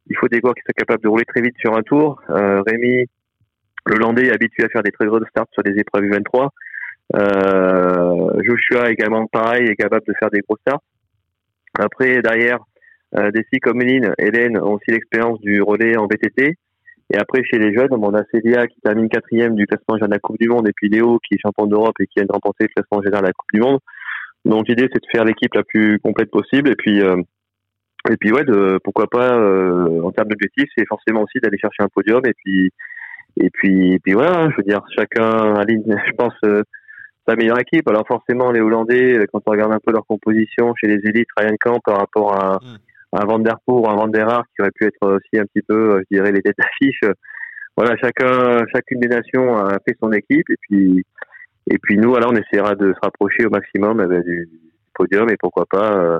[0.09, 2.21] il faut des coureurs qui soient capables de rouler très vite sur un tour.
[2.29, 3.05] Euh, Rémi,
[3.87, 6.49] le Landais, est habitué à faire des très gros starts sur des épreuves U23.
[7.15, 10.81] Euh, Joshua également pareil, est capable de faire des gros starts.
[11.77, 12.59] Après derrière,
[13.17, 16.55] euh, des filles comme Lynn, Hélène ont aussi l'expérience du relais en VTT.
[17.13, 20.15] Et après, chez les jeunes, on a Célia qui termine quatrième du classement général de
[20.15, 22.31] la Coupe du Monde, et puis Léo qui est champion d'Europe et qui vient de
[22.31, 23.79] remporter le classement général de la Coupe du Monde.
[24.43, 27.21] Donc l'idée, c'est de faire l'équipe la plus complète possible, et puis euh,
[28.09, 31.83] et puis ouais, de, pourquoi pas euh, en termes d'objectifs, c'est forcément aussi d'aller chercher
[31.83, 32.71] un podium, et puis
[33.37, 36.63] et puis et puis voilà, je veux dire, chacun aligne, je pense, euh,
[37.27, 37.87] sa meilleure équipe.
[37.87, 41.55] Alors forcément, les Hollandais, quand on regarde un peu leur composition chez les élites, Ryan
[41.59, 42.59] Camp par rapport à
[43.15, 46.31] un Van un Van qui aurait pu être aussi un petit peu, euh, je dirais,
[46.31, 46.99] les têtes d'affiche.
[47.77, 51.03] Voilà, chacun, chacune des nations a fait son équipe et puis,
[51.69, 54.49] et puis nous, alors, on essaiera de se rapprocher au maximum eh ben, du
[54.93, 56.19] podium et pourquoi pas, euh,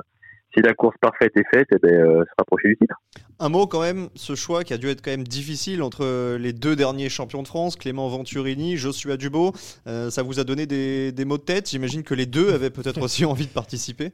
[0.54, 2.96] si la course parfaite est faite, eh ben, euh, se rapprocher du titre.
[3.38, 6.52] Un mot quand même, ce choix qui a dû être quand même difficile entre les
[6.52, 9.52] deux derniers champions de France, Clément Venturini, Joshua Dubo.
[9.84, 11.68] Ça vous a donné des, des maux de tête?
[11.68, 14.12] J'imagine que les deux avaient peut-être aussi envie de participer.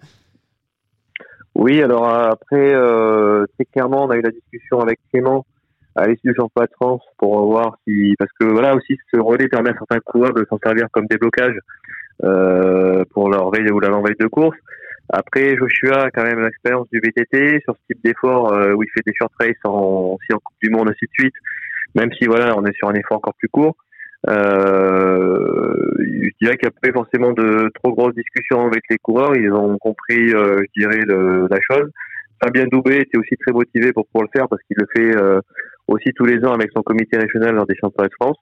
[1.62, 5.46] Oui, alors euh, après, euh, très clairement, on a eu la discussion avec Clément
[5.94, 9.46] à l'issue du championnat de France pour voir si, parce que voilà aussi, ce relais
[9.46, 11.54] permet à certains coureurs de s'en servir comme déblocage
[12.24, 14.56] euh, pour leur veille ou l'avant-veille de course.
[15.08, 18.88] Après, Joshua a quand même l'expérience du VTT sur ce type d'effort euh, où il
[18.92, 21.34] fait des short races en, aussi en Coupe du Monde, ainsi de suite.
[21.94, 23.76] Même si voilà, on est sur un effort encore plus court.
[24.28, 28.98] Euh, je dirais qu'il n'y a pas eu forcément de trop grosses discussions avec les
[28.98, 29.36] coureurs.
[29.36, 31.90] Ils ont compris, euh, je dirais, le, la chose.
[32.42, 35.40] Fabien Doubé était aussi très motivé pour pouvoir le faire parce qu'il le fait euh,
[35.86, 38.36] aussi tous les ans avec son comité régional lors des championnats de France.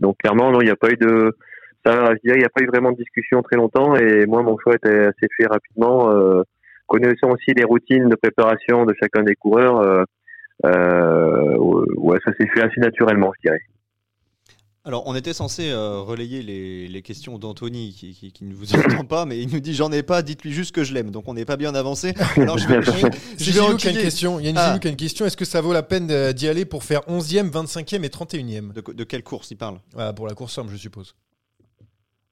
[0.00, 1.36] Donc clairement, non, il n'y a pas eu de,
[1.84, 3.94] ça, je dirais, il n'y a pas eu vraiment de discussion très longtemps.
[3.96, 6.10] Et moi, mon choix était assez fait rapidement.
[6.10, 6.42] Euh,
[6.86, 10.04] connaissant aussi les routines de préparation de chacun des coureurs,
[10.64, 13.60] euh, ouais, ça s'est fait assez naturellement, je dirais.
[14.86, 18.74] Alors, on était censé euh, relayer les, les questions d'Anthony qui, qui- qui ne vous
[18.74, 21.10] entend pas, mais il nous dit j'en ai pas, dites-lui juste que je l'aime.
[21.10, 22.12] Donc, on n'est pas bien avancé.
[22.36, 23.00] Alors, je vais, je vais-
[23.38, 24.38] C'est je vais Gilou qui a une question.
[24.40, 24.78] Il y a une Ah.
[24.78, 25.24] Qui a une question.
[25.24, 28.72] Est-ce que ça vaut la peine de- d'y aller pour faire 11e, 25e et 31e
[28.74, 29.80] de, de quelle course il parle?
[29.96, 31.14] Ah, Pour la course simple, je suppose.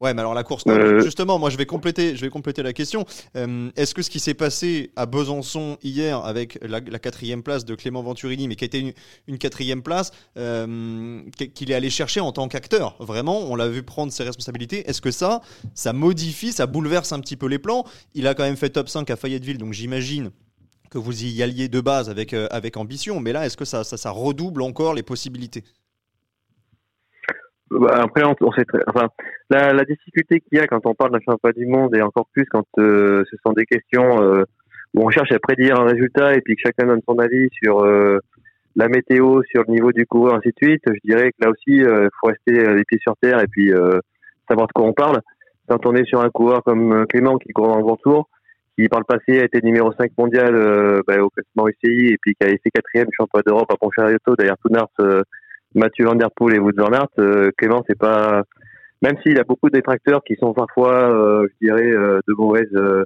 [0.02, 1.00] Ouais, mais alors la course, Euh.
[1.00, 3.04] justement, moi je vais compléter, je vais compléter la question.
[3.36, 7.64] Euh, Est-ce que ce qui s'est passé à Besançon hier avec la, la quatrième place
[7.64, 8.92] de Clément Venturini, mais qui était une,
[9.28, 13.68] une quatrième place, euh, qu- qu'il est allé chercher en tant qu'acteur, vraiment, on l'a
[13.68, 14.88] vu prendre ses responsabilités.
[14.90, 15.40] Est-ce que ça,
[15.74, 17.84] ça modifie, ça bouleverse un petit peu les plans?
[18.14, 20.30] Il a quand même fait top 5 à Fayetteville, donc j'imagine
[20.90, 23.96] que vous y alliez de base avec, avec ambition, mais là, est-ce que ça, ça,
[23.96, 25.62] ça redouble encore les possibilités?
[27.90, 29.08] Après, on, on sait très, enfin,
[29.50, 32.26] la, la difficulté qu'il y a quand on parle d'un championnat du monde et encore
[32.32, 34.44] plus quand euh, ce sont des questions euh,
[34.94, 37.84] où on cherche à prédire un résultat et puis que chacun donne son avis sur
[37.84, 38.18] euh,
[38.76, 40.82] la météo, sur le niveau du coureur, ainsi de suite.
[40.86, 43.72] Je dirais que là aussi, il faut rester euh, les pieds sur terre et puis
[43.72, 43.98] euh,
[44.48, 45.20] savoir de quoi on parle.
[45.68, 48.28] Quand on est sur un coureur comme euh, Clément qui court dans le grand tour,
[48.76, 52.18] qui par le passé a été numéro 5 mondial euh, bah, au classement UCI et
[52.20, 55.22] puis qui a été quatrième championnat d'Europe à Pontcharioto derrière Tounart, euh,
[55.74, 58.42] Mathieu Van Der Poel et Wout van Aert, euh, Clément c'est pas
[59.00, 62.70] même s'il a beaucoup de détracteurs qui sont parfois euh, je dirais euh, de mauvaise
[62.74, 63.04] euh,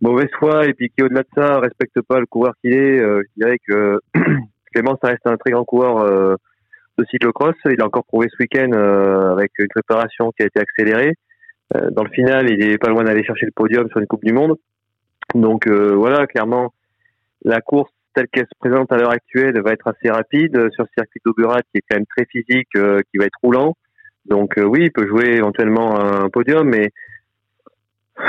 [0.00, 3.22] mauvaise foi et puis qui au-delà de ça respectent pas le coureur qu'il est, euh,
[3.22, 4.00] je dirais que
[4.72, 6.36] Clément ça reste un très grand coureur euh,
[6.98, 8.70] de cyclocross, il a encore prouvé ce week-end
[9.32, 11.14] avec une préparation qui a été accélérée.
[11.90, 14.32] Dans le final, il est pas loin d'aller chercher le podium sur une Coupe du
[14.32, 14.54] Monde.
[15.34, 16.72] Donc voilà, clairement,
[17.44, 20.84] la course telle qu'elle se présente à l'heure actuelle va être assez rapide euh, sur
[20.84, 23.74] le circuit d'Auberat qui est quand même très physique, euh, qui va être roulant.
[24.26, 26.90] Donc euh, oui, il peut jouer éventuellement un podium, mais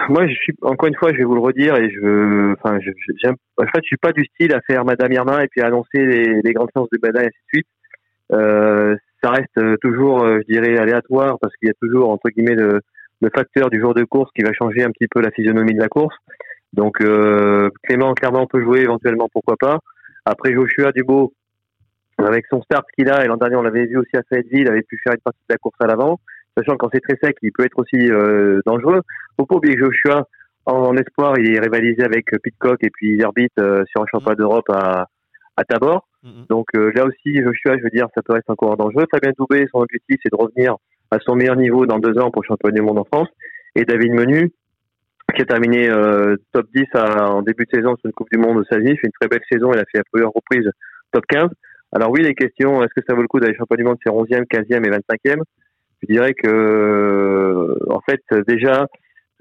[0.10, 2.90] moi, je suis encore une fois, je vais vous le redire et je, enfin, je,
[3.24, 5.68] je- en fait, je suis pas du style à faire Madame Irma et puis à
[5.68, 6.04] annoncer
[6.44, 7.68] les, grandes chances de médailles et ainsi de suite.
[9.24, 12.82] Ça reste toujours, je dirais, aléatoire parce qu'il y a toujours entre guillemets le,
[13.22, 15.80] le facteur du jour de course qui va changer un petit peu la physionomie de
[15.80, 16.16] la course.
[16.76, 19.80] Donc euh, Clément clairement peut jouer éventuellement, pourquoi pas.
[20.26, 21.34] Après Joshua Dubo,
[22.18, 24.68] avec son start qu'il a, et l'an dernier on l'avait vu aussi à Fayetteville, il
[24.68, 26.20] avait pu faire une partie de la course à l'avant,
[26.58, 29.02] sachant que quand c'est très sec, il peut être aussi euh, dangereux.
[29.38, 30.28] Faut pas oublier que Joshua,
[30.66, 34.70] en, espoir, il est rivalisé avec Pitcock et puis Herbit euh, sur un championnat d'Europe
[34.70, 35.08] à,
[35.58, 36.08] à Tabor.
[36.50, 39.06] Donc euh, là aussi, Joshua, je veux dire, ça peut être encore dangereux.
[39.12, 40.76] Fabien Doubé, son objectif, c'est de revenir
[41.12, 43.30] à son meilleur niveau dans deux ans pour le championnat du monde en France.
[43.76, 44.52] Et David Menu,
[45.36, 48.40] qui a terminé euh, top 10 à- en début de saison sur une Coupe du
[48.40, 49.72] Monde au fait une très belle saison.
[49.74, 50.70] Il a fait à plusieurs reprises
[51.12, 51.50] top 15.
[51.94, 54.12] Alors oui, les questions, est-ce que ça vaut le coup d'aller champion du monde, c'est
[54.12, 55.42] 11e, 15e et 25e
[56.02, 58.88] Je dirais que, euh, en fait, déjà,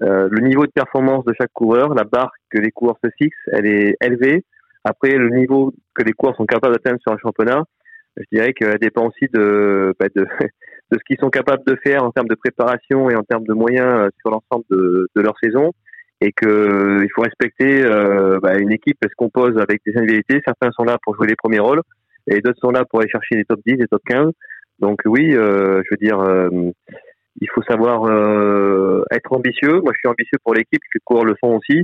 [0.03, 3.35] euh, le niveau de performance de chaque coureur, la barre que les coureurs se fixent,
[3.51, 4.43] elle est élevée.
[4.83, 7.63] Après, le niveau que les coureurs sont capables d'atteindre sur un championnat,
[8.17, 10.25] je dirais qu'elle dépend aussi de, bah, de,
[10.91, 13.53] de ce qu'ils sont capables de faire en termes de préparation et en termes de
[13.53, 15.71] moyens euh, sur l'ensemble de, de leur saison.
[16.21, 19.93] Et que euh, il faut respecter euh, bah, une équipe elle se compose avec des
[19.97, 20.41] individualités.
[20.45, 21.81] Certains sont là pour jouer les premiers rôles
[22.27, 24.31] et d'autres sont là pour aller chercher les top 10, les top 15.
[24.79, 26.19] Donc oui, euh, je veux dire,
[27.39, 28.05] il faut savoir
[29.11, 29.81] être ambitieux.
[29.81, 31.83] Moi, je suis ambitieux pour l'équipe, les coureurs le sont aussi.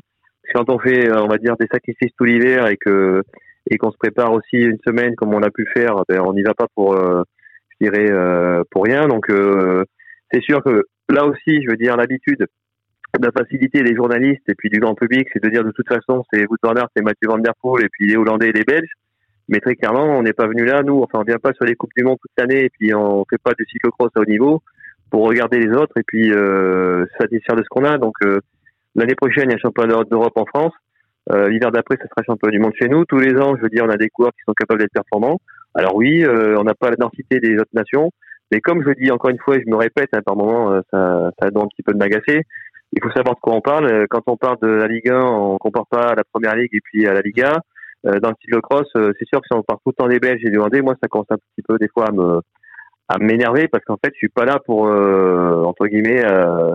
[0.54, 3.22] Quand on fait, on va dire, des sacrifices tout l'hiver et que
[3.70, 6.42] et qu'on se prépare aussi une semaine comme on a pu faire, ben, on n'y
[6.42, 7.24] va pas pour, euh,
[7.70, 9.08] je dirais, euh, pour rien.
[9.08, 9.84] Donc euh,
[10.32, 12.48] c'est sûr que là aussi, je veux dire, l'habitude
[13.20, 16.24] de faciliter les journalistes et puis du grand public, c'est de dire de toute façon,
[16.32, 18.91] c'est Wout van c'est Mathieu Van Der Poel et puis les Hollandais et les Belges.
[19.49, 21.76] Mais très clairement, on n'est pas venu là, nous, enfin, on vient pas sur les
[21.76, 24.62] Coupes du Monde toute l'année et puis on fait pas du cyclocross à haut niveau
[25.09, 27.97] pour regarder les autres et puis euh, satisfaire de ce qu'on a.
[27.97, 28.39] Donc euh,
[28.95, 30.74] l'année prochaine, il y a un championnat d'Europe en France.
[31.32, 33.05] Euh, L'hiver d'après, ça sera championnat du monde chez nous.
[33.05, 35.39] Tous les ans, je veux dire, on a des coureurs qui sont capables d'être performants.
[35.76, 38.12] Alors oui, euh, on n'a pas la densité des autres nations,
[38.51, 40.82] mais comme je dis encore une fois, et je me répète, hein, par moment, euh,
[40.91, 42.41] ça, ça donne un petit peu de m'agacer.
[42.94, 43.86] Il faut savoir de quoi on parle.
[43.86, 46.74] Euh, Quand on parle de la Ligue 1, on compare pas à la Première Ligue
[46.74, 47.62] et puis à la Liga.
[48.06, 50.20] Euh, dans le cyclocross, euh, c'est sûr que si on parle tout le temps des
[50.20, 52.42] Belges et des Hollandais, moi, ça commence un petit peu des fois à me
[53.08, 56.72] à m'énerver parce qu'en fait, je suis pas là pour euh, entre guillemets, euh,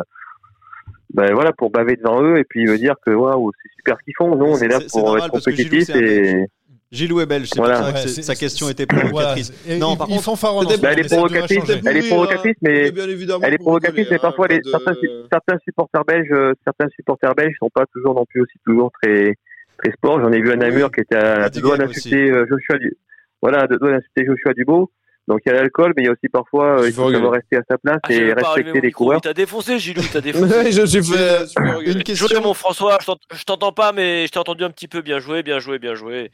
[1.14, 4.04] ben voilà, pour baver devant eux et puis me dire que waouh, c'est super ce
[4.04, 4.36] qu'ils font.
[4.36, 6.46] Nous, on est là pour normal être parce que Gilou, compétitif c'est un et.
[6.92, 7.78] Gilou est belge, c'est Voilà.
[7.78, 9.08] pour ça que Ouais, sa question était Voilà.
[9.08, 9.52] provocatrice.
[9.68, 12.76] Et non, ils- par ils contre, fanfaronnent Bah, elle est provocatrice, elle est provocatrice, mais
[12.78, 14.94] elle est pour provocatrice, mais hein, parfois pas les, de- certains,
[15.32, 19.34] certains supporters belges, euh, certains supporters belges sont pas toujours non plus aussi toujours très
[19.78, 20.20] très sport.
[20.20, 22.96] J'en ai vu un Namur qui était à deux doigts d'insulter euh, Joshua du,
[23.42, 24.90] voilà, deux doigts d'insulter Joshua Dubo.
[25.28, 27.32] Donc il y a l'alcool, mais il y a aussi parfois euh, il faut savoir
[27.32, 29.18] rester à sa place Ah, et respecter les coureurs.
[29.18, 30.70] Il t'a défoncé, Gilou, il t'a défoncé.
[30.70, 31.92] Je suis regarder.
[31.92, 32.28] une question.
[32.28, 32.96] Joué, mon François,
[33.34, 35.02] je t'entends pas, mais je t'ai entendu un petit peu.
[35.02, 36.30] Bien joué, bien joué, bien joué.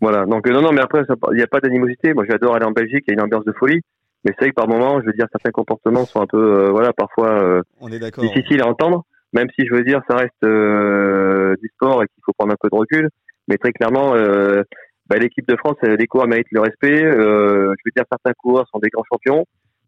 [0.00, 0.26] Voilà.
[0.26, 2.14] Donc euh, non, non, mais après il n'y a pas d'animosité.
[2.14, 3.80] Moi, j'adore aller en Belgique, il y a une ambiance de folie.
[4.24, 6.70] Mais c'est vrai que par moment, je veux dire, certains comportements sont un peu, euh,
[6.70, 8.24] voilà, parfois euh, on est d'accord.
[8.24, 9.04] difficiles à entendre.
[9.32, 12.56] Même si je veux dire, ça reste euh, du sport et qu'il faut prendre un
[12.60, 13.08] peu de recul.
[13.46, 14.62] Mais très clairement, euh,
[15.08, 17.04] bah, l'équipe de France, les coureurs méritent le respect.
[17.04, 19.44] Euh, je veux dire, certains coureurs sont des grands champions.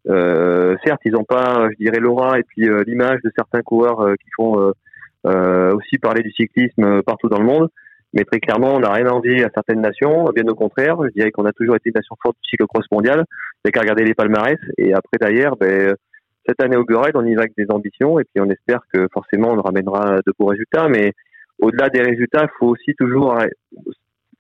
[0.09, 4.29] Euh, certes, ils n'ont pas, je dirais, l'aura et puis l'image de certains coureurs qui
[4.37, 4.73] font
[5.25, 7.69] aussi parler du cyclisme partout dans le monde.
[8.13, 10.25] Mais très clairement, on n'a rien à envier à certaines nations.
[10.35, 13.25] Bien au contraire, je dirais qu'on a toujours été une nation forte du cyclocross mondial.
[13.65, 14.59] Il qu'à regarder les palmarès.
[14.79, 15.95] Et après, d'ailleurs, ben,
[16.47, 18.19] cette année au Guride, on y va avec des ambitions.
[18.19, 20.89] Et puis, on espère que forcément, on ramènera de beaux résultats.
[20.89, 21.13] Mais
[21.61, 23.47] au-delà des résultats, il faut aussi toujours euh,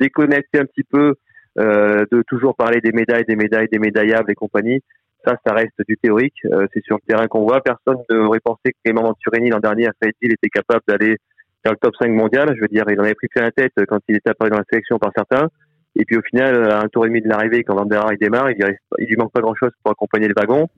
[0.00, 1.14] déconnecter un petit peu
[1.58, 4.80] euh, de toujours parler des médailles, des médailles, des médaillables et compagnie.
[5.24, 6.38] Ça, ça reste du théorique.
[6.46, 7.60] Euh, c'est sur le terrain qu'on voit.
[7.60, 11.16] Personne n'aurait pensé que Clément Venturini, l'an dernier, à Fayetteville, était capable d'aller
[11.62, 12.52] faire le top 5 mondial.
[12.56, 14.58] Je veux dire, il en avait pris plein la tête quand il était apparu dans
[14.58, 15.48] la sélection par certains.
[15.96, 18.12] Et puis au final, à un tour et demi de l'arrivée, quand Van der Haar,
[18.12, 20.68] il démarre, il, lui reste- il lui manque pas grand-chose pour accompagner le wagon.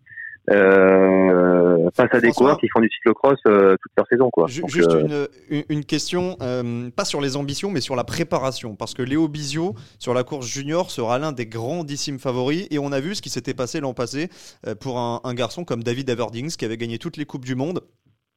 [0.50, 4.46] Euh, face à des coureurs qui font du cyclocross euh, toute leur saison, quoi.
[4.48, 5.26] Ju- Donc, Juste euh,
[5.68, 8.74] une, question, euh, pas sur les ambitions, mais sur la préparation.
[8.74, 12.66] Parce que Léo Bizio, sur la course junior, sera l'un des grandissimes favoris.
[12.70, 14.28] Et on a vu ce qui s'était passé l'an passé
[14.66, 17.54] euh, pour un, un garçon comme David Averdings, qui avait gagné toutes les Coupes du
[17.54, 17.80] Monde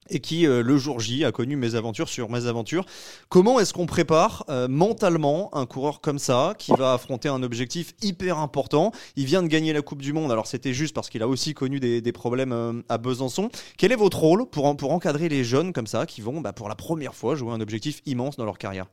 [0.09, 2.85] et qui, euh, le jour J, a connu mes aventures sur mes aventures.
[3.29, 7.93] Comment est-ce qu'on prépare euh, mentalement un coureur comme ça, qui va affronter un objectif
[8.01, 8.91] hyper important?
[9.15, 11.53] Il vient de gagner la Coupe du Monde, alors c'était juste parce qu'il a aussi
[11.53, 13.49] connu des, des problèmes euh, à Besançon.
[13.77, 16.69] Quel est votre rôle pour, pour encadrer les jeunes comme ça, qui vont bah, pour
[16.69, 18.87] la première fois jouer un objectif immense dans leur carrière?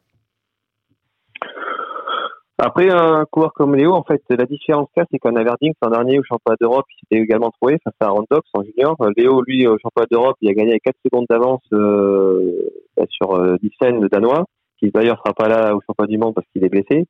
[2.64, 6.20] Après, un coureur comme Léo, en fait, la différence là, c'est qu'en Averding, l'an dernier
[6.20, 8.94] au championnat d'Europe, il s'était également trouvé face à Rondox en junior.
[9.00, 12.70] Euh, Léo, lui, au championnat d'Europe, il a gagné avec 4 secondes d'avance euh,
[13.10, 14.44] sur euh, Dyssen, le Danois,
[14.78, 17.06] qui d'ailleurs sera pas là au championnat du monde parce qu'il est blessé.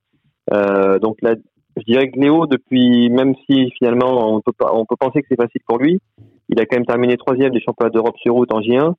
[0.54, 1.34] Euh, donc là,
[1.76, 5.36] je dirais que Léo, depuis, même si finalement on peut on peut penser que c'est
[5.36, 6.00] facile pour lui,
[6.48, 8.94] il a quand même terminé troisième des championnats d'Europe sur route en J1.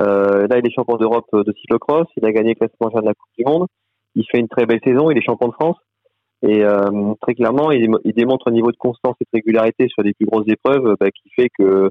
[0.00, 2.06] Euh, là, il est champion d'Europe de cyclocross.
[2.16, 3.66] Il a gagné le classement de la Coupe du Monde.
[4.14, 5.10] Il fait une très belle saison.
[5.10, 5.76] Il est champion de France.
[6.42, 10.14] Et euh, très clairement, il, démontre un niveau de constance et de régularité sur les
[10.14, 11.90] plus grosses épreuves bah, qui fait que,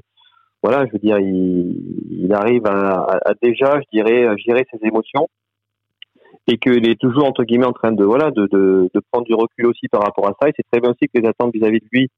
[0.62, 1.76] voilà, je veux dire, il,
[2.10, 5.28] il arrive à, à, déjà, je dirais, gérer ses émotions
[6.46, 9.34] et qu'il est toujours entre guillemets en train de voilà de, de, de, prendre du
[9.34, 10.48] recul aussi par rapport à ça.
[10.48, 12.08] Et c'est très bien aussi que les attentes vis-à-vis de lui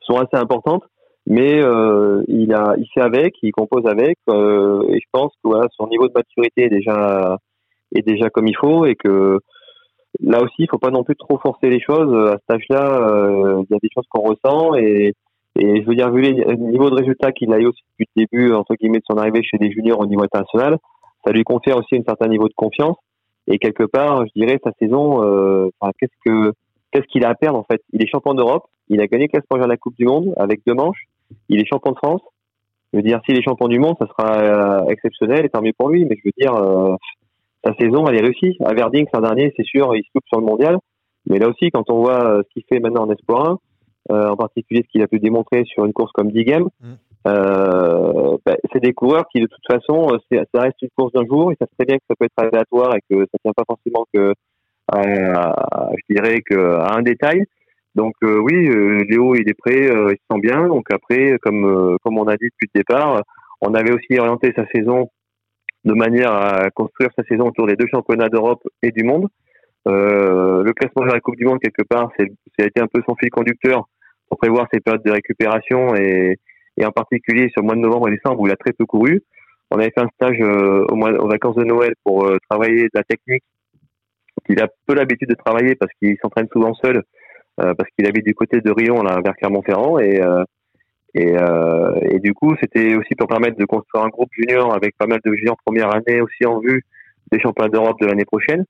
[0.00, 0.84] sont assez importantes,
[1.26, 5.48] mais euh, il a il fait avec, il compose avec, euh, et je pense que
[5.48, 7.38] voilà son niveau de maturité est déjà
[7.94, 9.38] est déjà comme il faut et que
[10.20, 12.12] là aussi, il faut pas non plus trop forcer les choses.
[12.28, 15.14] À cet âge-là, euh, il y a des choses qu'on ressent et,
[15.58, 18.24] et je veux dire, vu le niveau de résultat qu'il a eu aussi depuis le
[18.24, 20.78] début, entre guillemets, de son arrivée chez des juniors au niveau international,
[21.24, 22.96] ça lui confère aussi un certain niveau de confiance.
[23.48, 26.52] Et quelque part, je dirais, sa saison, euh, qu'est-ce que
[26.92, 27.82] qu'est-ce qu'il a à perdre en fait?
[27.92, 30.74] Il est champion d'Europe, il a gagné classe de la Coupe du Monde avec deux
[30.74, 31.06] manches,
[31.48, 32.20] il est champion de France.
[32.92, 35.74] Je veux dire, s'il est champion du monde, ça sera euh, exceptionnel et tant mieux
[35.76, 36.06] pour lui.
[36.06, 36.96] Mais je veux dire, euh,
[37.64, 38.56] sa saison, elle est réussie.
[38.64, 40.78] À Verding, l'an dernier, c'est sûr, il se coupe sur le mondial.
[41.28, 43.58] Mais là aussi, quand on voit euh, ce qu'il fait maintenant en Espoir
[44.10, 46.68] 1, euh, en particulier ce qu'il a pu démontrer sur une course comme 10 Games,
[46.80, 46.92] mm.
[47.26, 51.52] euh, bah, c'est des coureurs qui, de toute façon, ça reste une course d'un jour.
[51.52, 54.06] Ils savent très bien que ça peut être aléatoire et que ça tient pas forcément
[54.14, 54.32] que,
[54.90, 57.44] à, je dirais, que à un détail.
[57.94, 58.68] Donc oui,
[59.08, 60.68] Léo, il est prêt, il se sent bien.
[60.68, 63.22] Donc après, comme comme on a dit depuis le départ,
[63.60, 65.10] on avait aussi orienté sa saison
[65.84, 69.28] de manière à construire sa saison autour des deux championnats d'Europe et du monde.
[69.86, 73.00] Euh, le classement de la Coupe du Monde, quelque part, c'est, a été un peu
[73.08, 73.88] son fil conducteur
[74.28, 76.36] pour prévoir ses périodes de récupération et,
[76.76, 78.84] et en particulier sur le mois de novembre et décembre où il a très peu
[78.86, 79.22] couru.
[79.70, 82.84] On avait fait un stage euh, au mois, aux vacances de Noël pour euh, travailler
[82.84, 83.44] de la technique
[84.46, 87.02] qu'il a peu l'habitude de travailler parce qu'il s'entraîne souvent seul
[87.60, 90.20] euh, parce qu'il habite du côté de Rion là vers Clermont-Ferrand et
[91.18, 94.96] et, euh, et du coup, c'était aussi pour permettre de construire un groupe junior avec
[94.96, 96.84] pas mal de juniors première année aussi en vue
[97.32, 98.64] des championnats d'Europe de l'année prochaine.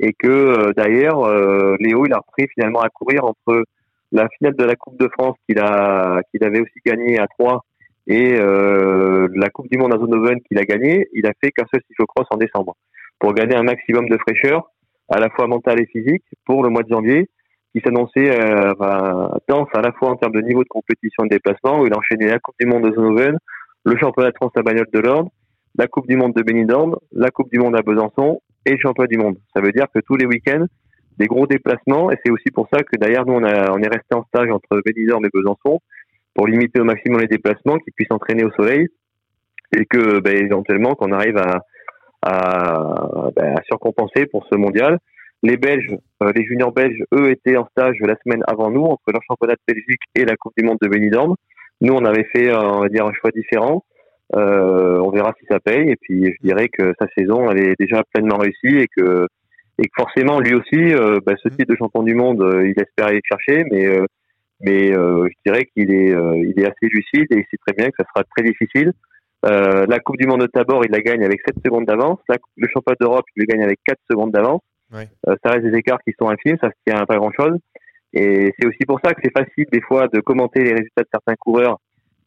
[0.00, 3.64] Et que euh, d'ailleurs, euh, Léo, il a repris finalement à courir entre
[4.12, 7.64] la finale de la Coupe de France qu'il a qu'il avait aussi gagné à 3
[8.06, 11.08] et la Coupe du Monde à Zonoven qu'il a gagné.
[11.14, 12.76] Il a fait qu'un seul cyclocross en décembre
[13.18, 14.70] pour gagner un maximum de fraîcheur,
[15.08, 17.30] à la fois mentale et physique, pour le mois de janvier
[17.74, 18.72] qui s'annonçait euh,
[19.48, 21.92] dense à la fois en termes de niveau de compétition et de déplacement, où il
[21.92, 23.36] a enchaîné la Coupe du Monde de Zonoven,
[23.84, 25.30] le championnat de France à Bagnole de l'Ordre,
[25.76, 29.08] la Coupe du Monde de Benidorm, la Coupe du Monde à Besançon et le championnat
[29.08, 29.36] du monde.
[29.54, 30.66] Ça veut dire que tous les week-ends,
[31.18, 34.24] des gros déplacements, et c'est aussi pour ça que d'ailleurs nous on, est resté en
[34.24, 35.80] stage entre Benidorm et Besançon
[36.32, 38.86] pour limiter au maximum les déplacements, qu'ils puissent entraîner au soleil,
[39.76, 41.60] et que ben, éventuellement qu'on arrive ben,
[42.22, 44.98] à surcompenser pour ce mondial.
[45.44, 49.12] Les Belges, euh, les juniors belges, eux, étaient en stage la semaine avant nous, entre
[49.12, 51.34] leur championnat de Belgique et la Coupe du Monde de Benidorm.
[51.82, 53.84] Nous, on avait fait, euh, on va dire, un choix différent.
[54.34, 55.90] Euh, on verra si ça paye.
[55.90, 59.26] Et puis, je dirais que sa saison, elle est déjà pleinement réussie et que,
[59.78, 63.08] et que forcément, lui aussi, euh, bah, ce titre de champion du monde, il espère
[63.08, 63.86] aller chercher, mais,
[64.60, 67.96] mais je dirais qu'il est, il est assez lucide et il sait très bien que
[67.98, 68.92] ça sera très difficile.
[69.42, 72.20] la Coupe du Monde de Tabor, il la gagne avec 7 secondes d'avance.
[72.56, 74.62] Le championnat d'Europe, il le gagne avec 4 secondes d'avance.
[74.94, 77.58] Euh, ça reste des écarts qui sont infimes, ça se tient à pas grand chose.
[78.12, 81.08] Et c'est aussi pour ça que c'est facile des fois de commenter les résultats de
[81.12, 81.78] certains coureurs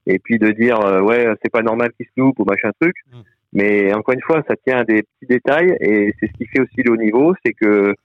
[0.06, 2.96] et puis de dire euh, ouais c'est pas normal qu'ils se loupent ou machin truc.
[3.12, 3.20] Mm.
[3.54, 6.60] Mais encore une fois, ça tient à des petits détails et c'est ce qui fait
[6.60, 7.96] aussi le haut niveau, c'est que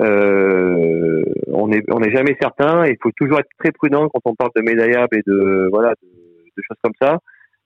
[0.00, 2.86] euh, on n'est on est jamais certain.
[2.86, 6.08] Il faut toujours être très prudent quand on parle de médaillables et de voilà de,
[6.08, 7.18] de choses comme ça.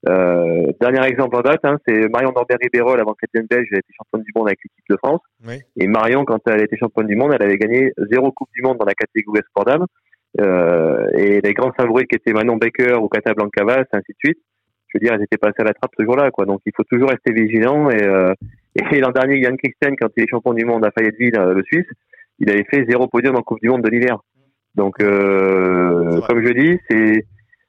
[0.09, 3.78] Euh, dernier exemple en date, hein, c'est Marion Norbert-Ribérol, avant qu'elle devienne belge, elle a
[3.78, 5.20] été championne du monde avec l'équipe de France.
[5.46, 5.61] Oui.
[5.76, 8.78] Et Marion, quand elle était championne du monde, elle avait gagné zéro Coupe du Monde
[8.78, 9.86] dans la catégorie Sport.
[10.40, 14.38] Euh, et les grands favoris qui étaient Manon Baker ou Casablanca Vaz, ainsi de suite,
[14.88, 16.30] je veux dire, elles étaient passées à la trappe ce jour-là.
[16.30, 16.44] quoi.
[16.44, 17.88] Donc il faut toujours rester vigilant.
[17.90, 18.34] Et, euh,
[18.92, 21.62] et l'an dernier, Yann Christian, quand il est champion du monde à Fayetteville, euh, le
[21.62, 21.86] Suisse,
[22.40, 24.18] il avait fait zéro podium en Coupe du Monde de l'hiver.
[24.74, 27.24] Donc, euh, comme je dis, c'est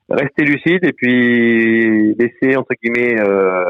[0.09, 3.65] rester lucide et puis laisser entre guillemets euh,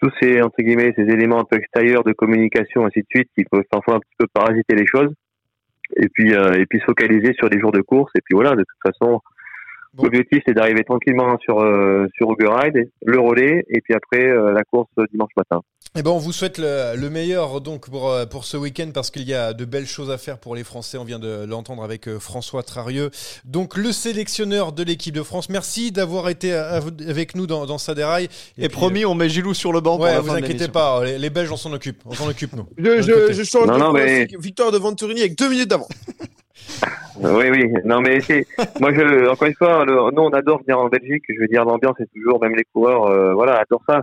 [0.00, 3.44] tous ces entre guillemets ces éléments un peu extérieurs de communication ainsi de suite qui
[3.44, 5.12] peuvent parfois un petit peu parasiter les choses.
[5.96, 8.12] Et puis euh, et puis se focaliser sur les jours de course.
[8.16, 9.20] Et puis voilà de toute façon
[10.02, 14.52] l'objectif c'est d'arriver tranquillement sur euh, sur Uber Ride le relais et puis après euh,
[14.52, 15.62] la course dimanche matin
[15.96, 19.10] Eh ben, on vous souhaite le, le meilleur donc pour, euh, pour ce week-end parce
[19.10, 20.98] qu'il y a de belles choses à faire pour les Français.
[20.98, 23.10] On vient de l'entendre avec euh, François Trarieux,
[23.44, 25.48] donc le sélectionneur de l'équipe de France.
[25.48, 26.74] Merci d'avoir été à-
[27.08, 28.28] avec nous dans, dans Saderail.
[28.58, 31.02] Et, promis, on met Gilou sur le banc pour Ouais, la vous fin inquiétez pas,
[31.04, 32.66] les, les Belges on s'en occupe, on s'en occupe nous.
[32.78, 34.28] Je, change Non, de non, mais-.
[34.38, 35.88] Victoire de Venturini avec deux minutes d'avance.
[37.20, 37.64] Oui, oui.
[37.84, 38.46] Non, mais c'est,
[38.78, 41.24] moi, je, encore une fois, le, nous, on adore venir en Belgique.
[41.28, 44.02] Je veux dire, l'ambiance est toujours, même les coureurs, euh, voilà, adorent ça.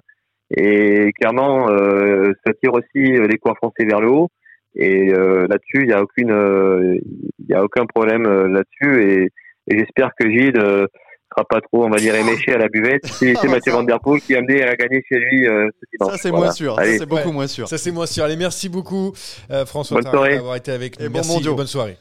[0.51, 4.29] Et clairement, euh, ça tire aussi euh, les coureurs français vers le haut.
[4.75, 6.97] Et euh, là-dessus, il y a aucune, euh,
[7.39, 9.03] il y a aucun problème euh, là-dessus.
[9.03, 9.29] Et,
[9.73, 10.85] et j'espère que Gilles euh,
[11.33, 13.05] sera pas trop, on va dire, éméché à la buvette.
[13.05, 13.71] C'est, c'est Mathieu.
[13.71, 16.11] Van Der Poel qui a amené à gagner chez lui euh, ce dimanche.
[16.13, 16.45] Ça, c'est Voilà.
[16.45, 16.75] moins sûr.
[16.75, 17.33] Ça, c'est beaucoup Ouais.
[17.33, 17.67] moins sûr.
[17.67, 18.23] Ça c'est moi sûr.
[18.25, 19.13] Allez, merci beaucoup
[19.49, 20.35] euh, François Bonne Trarieux, soirée.
[20.35, 21.05] d'avoir été avec nous.
[21.05, 21.55] Et bon merci, mondiaux.
[21.55, 21.97] bonne soirée.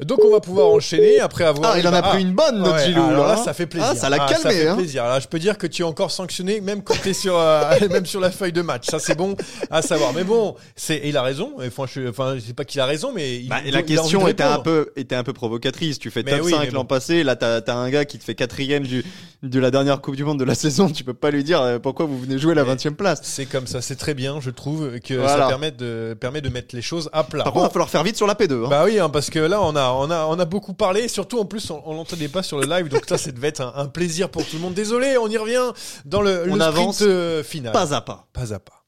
[0.00, 1.72] Donc on va pouvoir enchaîner après avoir.
[1.74, 3.34] Ah, il en a pris une bonne, notre ouais, Gilou, alors là.
[3.34, 3.90] là, ça fait plaisir.
[3.92, 4.76] Ah, ça l'a ça calmé, fait hein.
[4.76, 5.04] plaisir.
[5.04, 8.06] Là, je peux dire que tu es encore sanctionné, même quand t'es sur, euh, même
[8.06, 8.86] sur la feuille de match.
[8.88, 9.36] Ça, c'est bon
[9.70, 10.12] à savoir.
[10.12, 11.52] Mais bon, c'est, il a raison.
[11.64, 14.26] Enfin, je, enfin, je sais pas qu'il a raison, mais il, Bah, il- la question
[14.28, 15.98] était un peu était un peu provocatrice.
[15.98, 16.86] Tu fais Mais top oui, 5 mais l'an bon.
[16.86, 19.04] passé, là t'as as un gars qui te fait quatrième du
[19.42, 20.88] de la dernière Coupe du Monde de la saison.
[20.88, 23.20] Tu peux pas lui dire euh, pourquoi vous venez jouer la 20 e place.
[23.24, 25.36] C'est comme ça, c'est très bien, je trouve que Voilà.
[25.42, 27.42] ça permet de, permet de mettre les choses à plat.
[27.44, 28.64] Par Bon, contre, il va falloir faire vite sur la P2.
[28.64, 28.68] hein.
[28.70, 31.08] Bah oui, hein, parce que là, on a, on a, on a beaucoup parlé.
[31.08, 33.60] Surtout, en plus, on, on l'entendait pas sur le live, donc ça, ça devait être
[33.60, 34.74] un, un plaisir pour tout le monde.
[34.74, 35.72] Désolé, on y revient
[36.04, 37.72] dans le, On le avance sprint euh, final.
[37.72, 38.26] pas à pas.
[38.32, 38.81] Pas à pas.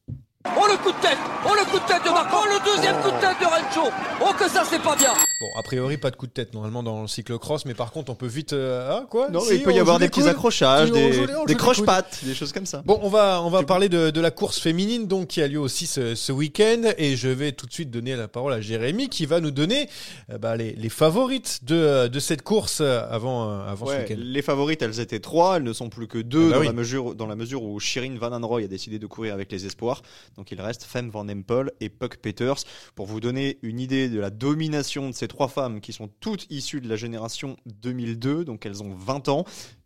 [0.46, 1.16] Oh le coup de tête
[1.46, 3.90] Oh le coup de tête de Marco Oh le deuxième coup de tête de Rencho
[4.20, 6.82] Oh que ça c'est pas bien Bon, a priori, pas de coup de tête normalement
[6.82, 8.52] dans le cyclocross, mais par contre, on peut vite.
[8.52, 11.54] euh, ah quoi Non, Si, il peut y avoir des petits accrochages, des, des les
[11.54, 12.82] croche-pattes, des choses comme ça.
[12.86, 15.58] Bon, on va, on va parler de, de la course féminine donc qui a lieu
[15.58, 19.08] aussi ce, ce week-end et je vais tout de suite donner la parole à Jérémy
[19.08, 19.88] qui va nous donner
[20.30, 24.14] euh, bah, les, les favorites de, de cette course euh, avant, euh, avant ce week-end.
[24.18, 26.66] les favorites, elles étaient trois, elles ne sont plus que deux Ah bah dans, oui.
[26.68, 29.66] la mesure, dans la mesure où Shirin Van Anrooy a décidé de courir avec les
[29.66, 30.00] espoirs.
[30.36, 32.64] Donc il reste Femme Van Empel et Puck Peters.
[32.94, 36.46] Pour vous donner une idée de la domination de ces trois femmes qui sont toutes
[36.50, 39.44] issues de la génération 2002, donc elles ont 20 ans.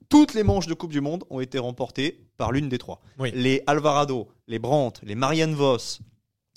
[0.09, 3.03] Toutes les manches de Coupe du Monde ont été remportées par l'une des trois.
[3.19, 3.31] Oui.
[3.35, 6.01] Les Alvarado, les Brandt, les Marianne Voss,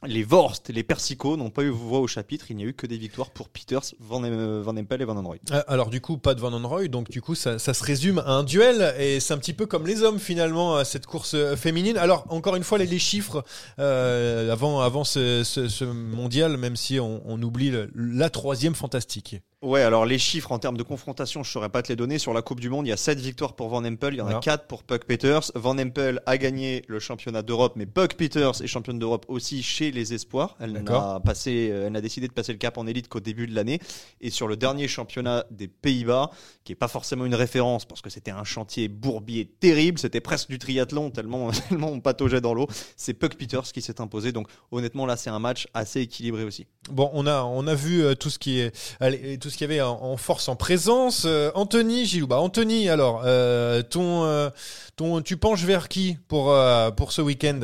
[0.08, 2.46] les Vorst, les Persico n'ont pas eu voix au chapitre.
[2.50, 4.22] Il n'y a eu que des victoires pour Peters, Van,
[4.62, 5.40] Van Empel et Van Anrooy.
[5.52, 8.20] Ah, Alors du coup, pas de Van Anrooy, donc du coup, ça, ça se résume
[8.20, 11.34] à un duel et c'est un petit peu comme les hommes finalement à cette course
[11.36, 11.98] euh, féminine.
[11.98, 13.44] Alors encore une fois, les, chiffres
[13.80, 19.38] euh, avant avant ce, ce- ce mondial, même si on, on oublie la troisième fantastique.
[19.62, 22.18] Ouais, alors les chiffres en termes de confrontation, je saurais pas te les donner.
[22.18, 24.22] Sur la Coupe du Monde, il y a 7 victoires pour Van Empel, il y
[24.22, 25.52] en a 4 pour Puck Peters.
[25.54, 29.92] Van Empel a gagné le championnat d'Europe, mais Puck Peters est championne d'Europe aussi chez
[29.92, 30.56] les espoirs.
[30.60, 31.14] Elle D'accord.
[31.14, 33.54] n'a passé, euh, elle n'a décidé de passer le cap en élite qu'au début de
[33.54, 33.80] l'année.
[34.20, 36.32] Et sur le dernier championnat des Pays-Bas,
[36.64, 40.50] qui est pas forcément une référence parce que c'était un chantier bourbier terrible, c'était presque
[40.50, 42.66] du triathlon tellement, tellement on pataugeait dans l'eau.
[42.98, 44.32] C'est Puck Peters qui s'est imposé.
[44.32, 46.66] Donc honnêtement, là, c'est un match assez équilibré aussi.
[46.90, 49.70] Bon, on a on a vu euh, tout ce qui est allez, tout ce qu'il
[49.70, 51.24] y avait en, en force en présence.
[51.26, 54.50] Euh, Anthony Gilou, bah Anthony, alors euh, ton euh,
[54.96, 57.60] ton tu penches vers qui pour euh, pour ce week-end?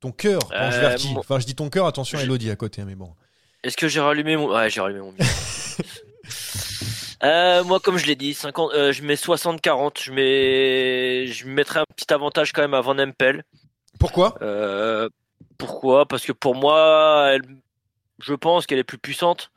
[0.00, 1.14] Ton cœur penche vers qui?
[1.16, 1.86] Enfin, je dis ton cœur.
[1.86, 3.14] Attention, Elodie à côté, hein, mais bon.
[3.62, 4.52] Est-ce que j'ai rallumé mon.
[4.54, 5.14] Ouais, j'ai rallumé mon.
[7.24, 10.02] Euh, moi, comme je l'ai dit, 50, euh, je mets 60-40.
[10.02, 13.42] Je mets, je mettrai un petit avantage quand même à Van Empel.
[13.98, 14.36] Pourquoi?
[14.42, 15.08] Euh,
[15.56, 16.06] pourquoi?
[16.06, 17.42] Parce que pour moi, elle,
[18.20, 19.50] je pense qu'elle est plus puissante.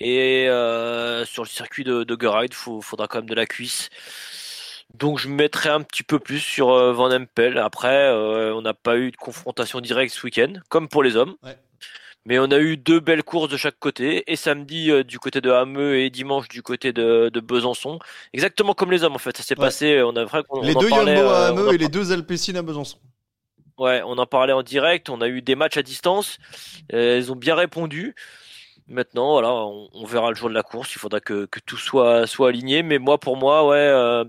[0.00, 3.90] Et euh, sur le circuit de, de Gerrard, il faudra quand même de la cuisse.
[4.94, 7.58] Donc je mettrai un petit peu plus sur euh, Van Empel.
[7.58, 11.34] Après, euh, on n'a pas eu de confrontation directe ce week-end, comme pour les hommes.
[11.42, 11.56] Ouais.
[12.26, 14.24] Mais on a eu deux belles courses de chaque côté.
[14.32, 17.98] Et samedi euh, du côté de Hameux et dimanche du côté de, de Besançon.
[18.32, 19.36] Exactement comme les hommes en fait.
[19.36, 19.66] Ça s'est Ouais.
[19.66, 20.02] passé.
[20.02, 22.12] On a vrai qu'on les on deux parlait, à euh, on Hameux et les deux
[22.12, 22.98] Alpecin à Besançon.
[23.76, 26.38] Ouais, on en parlait en direct, on a eu des matchs à distance,
[26.92, 28.14] euh, elles ont bien répondu.
[28.86, 31.78] Maintenant, voilà, on, on verra le jour de la course, il faudra que, que tout
[31.78, 34.24] soit, soit aligné, mais moi, pour moi, ouais, euh,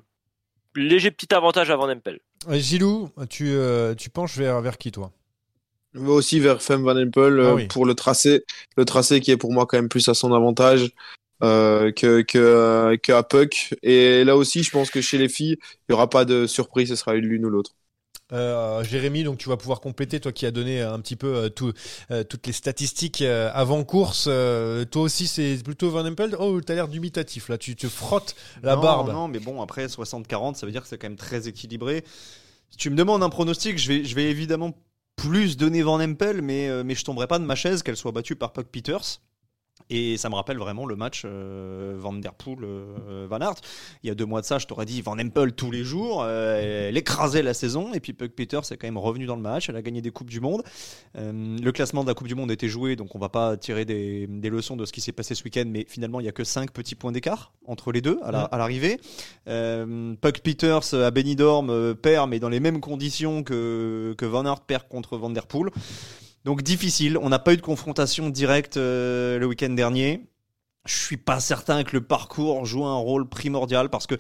[0.76, 2.20] léger petit avantage avant Empel.
[2.48, 5.12] Euh, Gilou, tu euh, tu penches vers vers qui toi?
[5.94, 7.68] Vais aussi vers Femme Van Empel euh, Ah oui.
[7.68, 8.44] pour le tracé.
[8.78, 10.92] Le tracé qui est pour moi quand même plus à son avantage
[11.44, 13.74] euh, que, que, que à Puck.
[13.84, 16.90] Et là aussi, je pense que chez les filles, il n'y aura pas de surprise,
[16.90, 17.72] ce sera l'une ou l'autre.
[18.32, 21.50] Euh, Jérémy, donc tu vas pouvoir compléter, toi qui as donné un petit peu euh,
[21.50, 21.74] tout,
[22.10, 24.24] euh, toutes les statistiques avant course.
[24.26, 26.36] toi aussi, c'est plutôt Van Empel.
[26.40, 27.58] Oh, t'as l'air dubitatif là.
[27.58, 29.12] Tu te frottes la non, barbe.
[29.12, 32.04] Non, mais bon, après 60-40, ça veut dire que c'est quand même très équilibré.
[32.72, 34.74] Si tu me demandes un pronostic, je vais, je vais évidemment
[35.16, 38.36] plus donner Van Empel, mais, mais je tomberai pas de ma chaise qu'elle soit battue
[38.36, 39.22] par Puck Peters.
[39.92, 43.56] Et ça me rappelle vraiment le match euh, Van Der Poel euh, Van Aert.
[44.04, 46.24] Il y a deux mois de ça, je t'aurais dit Van Empel tous les jours.
[46.24, 47.94] euh, elle écrasait la saison.
[47.94, 49.70] Et puis Puck Peters est quand même revenu dans le match.
[49.70, 50.64] Elle a gagné des coupes du monde.
[51.18, 53.86] Euh, le classement de la Coupe du Monde était joué, donc on va pas tirer
[53.86, 55.66] des, des leçons de ce qui s'est passé ce week-end.
[55.68, 58.50] Mais finalement, il y a que 5 petits points d'écart entre les deux à la-
[58.58, 59.00] l'arrivée.
[59.48, 64.62] Euh, Puck Peters à Benidorm perd, mais dans les mêmes conditions que, que Van Aert
[64.62, 65.70] perd contre Van Der Poel.
[66.46, 67.18] Donc difficile.
[67.18, 70.28] On n'a pas eu de confrontation directe euh, le week-end dernier.
[70.86, 74.16] Je suis pas certain que le parcours joue un rôle primordial parce que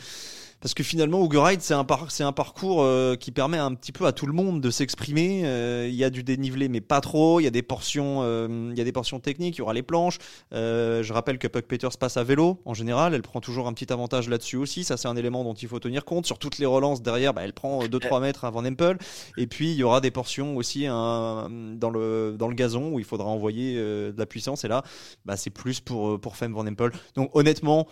[0.61, 4.11] parce que finalement Ugo Ride c'est un parcours euh, qui permet un petit peu à
[4.11, 5.43] tout le monde de s'exprimer.
[5.45, 7.39] Euh, Il y a du dénivelé mais pas trop.
[7.39, 9.57] Il y a des portions euh, y a des portions techniques.
[9.57, 10.17] Il y aura les planches.
[10.51, 13.13] Je rappelle que Puck Peters passe à vélo en général.
[13.13, 14.83] Elle prend toujours un petit avantage là-dessus aussi.
[14.83, 16.25] Ça c'est un élément dont il faut tenir compte.
[16.25, 18.97] Sur toutes les relances derrière, bah, elle prend 2-3 mètres avant Empel.
[19.37, 21.47] Et puis il y aura des portions aussi dans
[21.91, 24.63] le gazon où il faudra envoyer de la puissance.
[24.63, 24.83] Et là,
[25.25, 26.91] bah, c'est plus pour pour Femme Van Empel.
[27.15, 27.87] Donc honnêtement.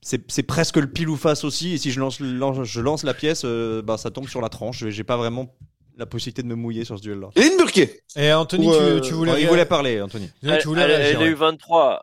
[0.00, 1.74] C'est c'est presque le pile ou face aussi.
[1.74, 4.48] Et si je lance, lance- je lance la pièce, euh, bah, ça tombe sur la
[4.48, 4.84] tranche.
[4.88, 5.54] J'ai pas vraiment
[5.96, 7.28] la possibilité de me mouiller sur ce duel-là.
[7.34, 9.42] Lindburke Et Anthony, Ou, tu, euh, tu voulais.
[9.42, 10.30] il voulait parler, Anthony.
[10.40, 11.34] Tu voulais elle, elle réagir, a eu ouais.
[11.34, 12.02] 23.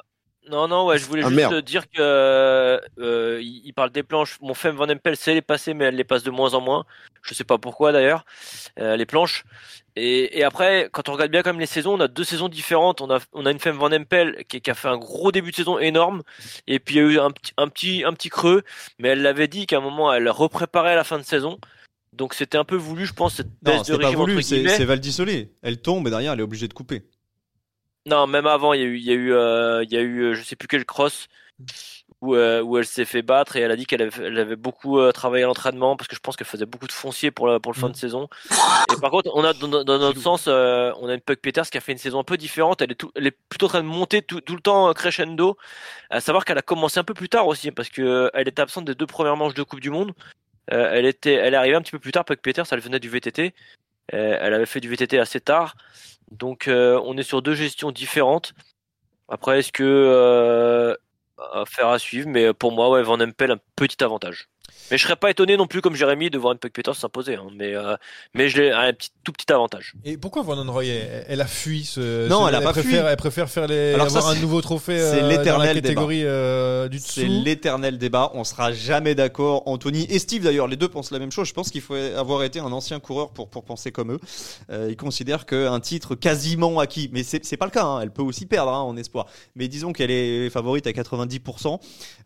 [0.49, 1.61] Non, non, ouais, je voulais Ah, juste merde.
[1.63, 4.37] dire que euh, euh, il parle des planches.
[4.41, 6.85] Mon Femme Van Empel sait les passer, mais elle les passe de moins en moins.
[7.23, 8.25] Je sais pas pourquoi d'ailleurs.
[8.79, 9.43] Euh, les planches.
[9.95, 12.49] Et, et après, quand on regarde bien quand même les saisons, on a deux saisons
[12.49, 13.01] différentes.
[13.01, 15.51] On a, on a une Femme Van Empel qui, qui a fait un gros début
[15.51, 16.21] de saison énorme,
[16.67, 18.61] et puis il y a eu un petit, un petit, un petit creux.
[18.99, 21.57] Mais elle l'avait dit qu'à un moment, elle repréparait à la fin de saison.
[22.13, 24.41] Donc c'était un peu voulu, je pense, cette baisse Non, de c'est pas régime voulu,
[24.43, 25.49] c'est Valdisolé.
[25.63, 27.03] Elle tombe et derrière, elle est obligée de couper.
[28.05, 30.01] Non, même avant, il y a eu, il y a eu, euh, il y a
[30.01, 31.27] eu, euh, je sais plus quel cross
[32.21, 34.55] où, euh, où elle s'est fait battre et elle a dit qu'elle avait, elle avait
[34.55, 37.47] beaucoup euh, travaillé à l'entraînement parce que je pense qu'elle faisait beaucoup de foncier pour
[37.47, 38.27] la, pour le fin de saison.
[38.95, 41.69] Et par contre, on a dans, dans notre sens, euh, on a une Puck Peters
[41.69, 42.81] qui a fait une saison un peu différente.
[42.81, 44.93] Elle est, tout, elle est plutôt en train de monter tout, tout le temps euh,
[44.93, 45.57] crescendo.
[46.09, 48.85] À savoir qu'elle a commencé un peu plus tard aussi parce que elle était absente
[48.85, 50.13] des deux premières manches de Coupe du Monde.
[50.71, 52.25] Euh, elle était, elle est arrivée un petit peu plus tard.
[52.25, 53.53] Puck Peters, elle venait du VTT.
[54.13, 55.75] Euh, elle avait fait du VTT assez tard.
[56.31, 58.53] Donc euh, on est sur deux gestions différentes.
[59.27, 60.95] Après, est-ce que euh,
[61.53, 64.49] affaire à suivre, mais pour moi, ouais, Van Empel un petit avantage.
[64.91, 67.35] Mais je serais pas étonné non plus, comme Jérémy, de voir une Puck Peters s'imposer.
[67.35, 67.47] hein.
[67.55, 67.95] mais euh,
[68.33, 69.93] mais je l'ai un petit, tout petit avantage.
[70.03, 72.27] Et pourquoi Van Roy elle, elle a fui ce.
[72.27, 73.09] Non, ce- elle a pas préfère, fui.
[73.11, 76.21] Elle préfère faire les, Alors ça, avoir un c'est- nouveau trophée c'est euh, l'éternel catégorie
[76.23, 77.41] euh, du C'est dessous.
[77.43, 78.31] l'éternel débat.
[78.35, 79.63] On sera jamais d'accord.
[79.67, 81.47] Anthony et Steve, d'ailleurs, les deux pensent la même chose.
[81.47, 84.19] Je pense qu'il faut avoir été un ancien coureur pour, pour penser comme eux.
[84.69, 87.83] Euh, ils considèrent qu'un titre quasiment acquis, mais c'est c'est pas le cas.
[87.85, 88.01] hein.
[88.01, 89.25] Elle peut aussi perdre hein, en espoir.
[89.55, 91.79] Mais disons qu'elle est favorite à 90%.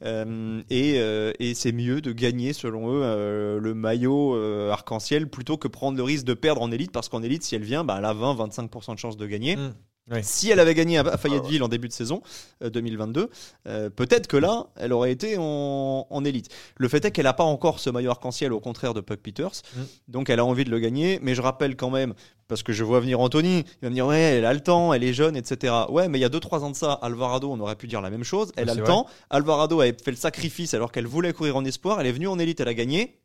[0.03, 2.11] euh, et euh, et c'est mieux de
[2.53, 6.71] selon eux, euh, le maillot euh, arc-en-ciel plutôt que prendre le risque de perdre en
[6.71, 6.91] élite.
[6.91, 9.55] Parce qu'en élite, si elle vient, bah, elle a 20-25% de chance de gagner.
[9.55, 9.73] Mm.
[10.21, 12.21] Si elle avait gagné à à Fayetteville en début de saison
[12.63, 13.29] euh, 2022,
[13.67, 16.49] euh, peut-être que là, elle aurait été en, en élite.
[16.77, 19.61] Le fait est qu'elle n'a pas encore ce maillot arc-en-ciel, au contraire de Puck Peters.
[19.75, 19.81] Mm.
[20.07, 21.19] Donc elle a envie de le gagner.
[21.21, 22.13] Mais je rappelle quand même,
[22.47, 24.93] parce que je vois venir Anthony, il va me dire Ouais, elle a le temps,
[24.93, 25.73] elle est jeune, etc.
[25.89, 28.09] Ouais, mais il y a 2-3 ans de ça, Alvarado, on aurait pu dire la
[28.09, 28.51] même chose.
[28.55, 28.91] Elle a le vrai.
[28.91, 29.07] temps.
[29.29, 31.99] Alvarado avait fait le sacrifice alors qu'elle voulait courir en espoir.
[31.99, 33.19] Elle est venue en élite, elle a gagné.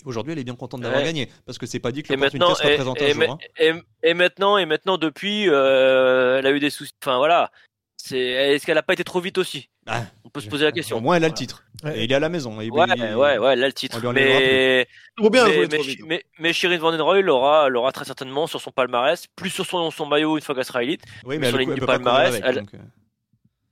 [0.00, 1.06] Et Aujourd'hui, elle est bien contente d'avoir Ouais.
[1.06, 1.28] gagné.
[1.46, 3.18] Parce que c'est pas dit que Et l'opportunité maintenant, sera et, présente et un jour.
[3.18, 3.38] ma- hein.
[3.58, 6.92] et- et maintenant, et maintenant, depuis, euh, elle a eu des soucis.
[7.02, 7.50] Enfin voilà.
[7.96, 9.68] C'est, est-ce qu'elle a pas été trop vite aussi?
[9.86, 10.96] Ah, On peut se poser la question.
[10.96, 11.64] Au moins, elle a le titre.
[11.84, 12.00] Ouais.
[12.00, 12.60] Et il est à la maison.
[12.60, 14.00] Et Ouais, il- ouais, ouais, elle a le titre.
[14.02, 14.86] on Mais,
[15.30, 18.72] bien mais, mais, mais, mais Shirin Van Den Roy l'aura, l'aura très certainement sur son
[18.72, 21.02] palmarès, plus sur son, son maillot une fois qu'elle sera élite.
[21.24, 22.78] Oui, Mais mais sur lignes peut du palmarès, avec, elle- donc, euh.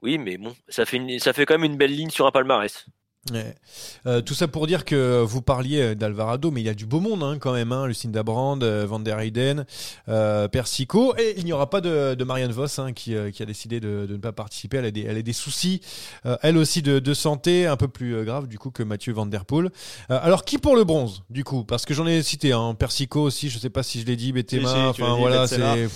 [0.03, 2.31] Oui, mais bon, ça fait, une- ça fait quand même une belle ligne sur un
[2.31, 2.87] palmarès.
[3.31, 3.55] Ouais.
[4.07, 7.01] Euh, tout ça pour dire que vous parliez d'Alvarado, mais il y a du beau
[7.01, 7.71] monde hein, quand même.
[7.71, 9.67] Hein, Lucinda Brand, euh, Van der Heyden,
[10.09, 11.15] euh, Persico.
[11.19, 13.79] Et il n'y aura pas de, de Marianne Voss hein, qui, euh, qui a décidé
[13.79, 14.79] de, de ne pas participer.
[14.79, 15.83] Elle a des, elle a des soucis,
[16.25, 19.13] euh, elle aussi, de, de santé un peu plus euh, grave du coup que Mathieu
[19.13, 19.71] Van Der Poel.
[20.11, 21.65] Euh, alors qui pour le bronze du coup?
[21.65, 24.33] Parce que j'en ai cité un Persico aussi, je sais pas si je l'ai dit,
[24.45, 25.89] tu enfin voilà, c'est.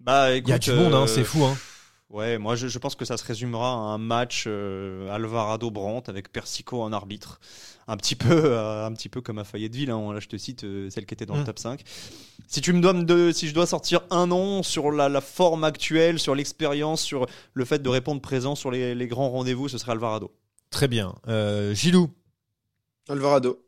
[0.00, 1.44] Bah, Il y a du monde, euh, c'est fou.
[1.44, 1.56] Hein.
[2.10, 6.10] Ouais, moi je, je pense que ça se résumera à un match euh, Alvarado Brandt
[6.10, 7.38] avec Persico en arbitre,
[7.86, 9.90] un petit peu, euh, un petit peu comme à Fayetteville.
[9.90, 11.44] Hein, là, je te cite euh, celle qui était dans le Mm.
[11.44, 11.82] top 5.
[12.46, 15.64] Si tu me donnes de, si je dois sortir un nom sur la, la forme
[15.64, 19.76] actuelle, sur l'expérience, sur le fait de répondre présent sur les, les grands rendez-vous, ce
[19.76, 20.32] serait Alvarado.
[20.70, 21.14] Très bien.
[21.28, 22.10] Euh, Gilou,
[23.08, 23.58] Alvarado.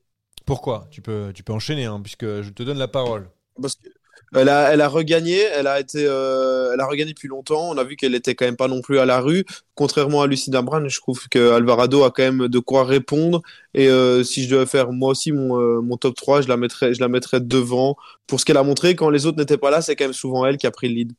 [0.46, 0.86] pourquoi?
[0.90, 3.30] Tu peux, tu peux enchaîner hein, puisque je te donne la parole.
[3.60, 3.88] Parce que
[4.34, 7.70] elle a, elle a regagné, elle a été, euh, elle a regagné depuis longtemps.
[7.70, 9.44] On a vu qu'elle était quand même pas non plus à la rue.
[9.74, 13.42] Contrairement à Lucinda Brand, je trouve que Alvarado a quand même de quoi répondre.
[13.74, 16.56] Et euh, si je devais faire moi aussi mon, euh, mon top 3, je la
[16.56, 17.96] mettrais, je la mettrais devant.
[18.26, 20.46] Pour ce qu'elle a montré, quand les autres n'étaient pas là, c'est quand même souvent
[20.46, 21.12] elle qui a pris le lead.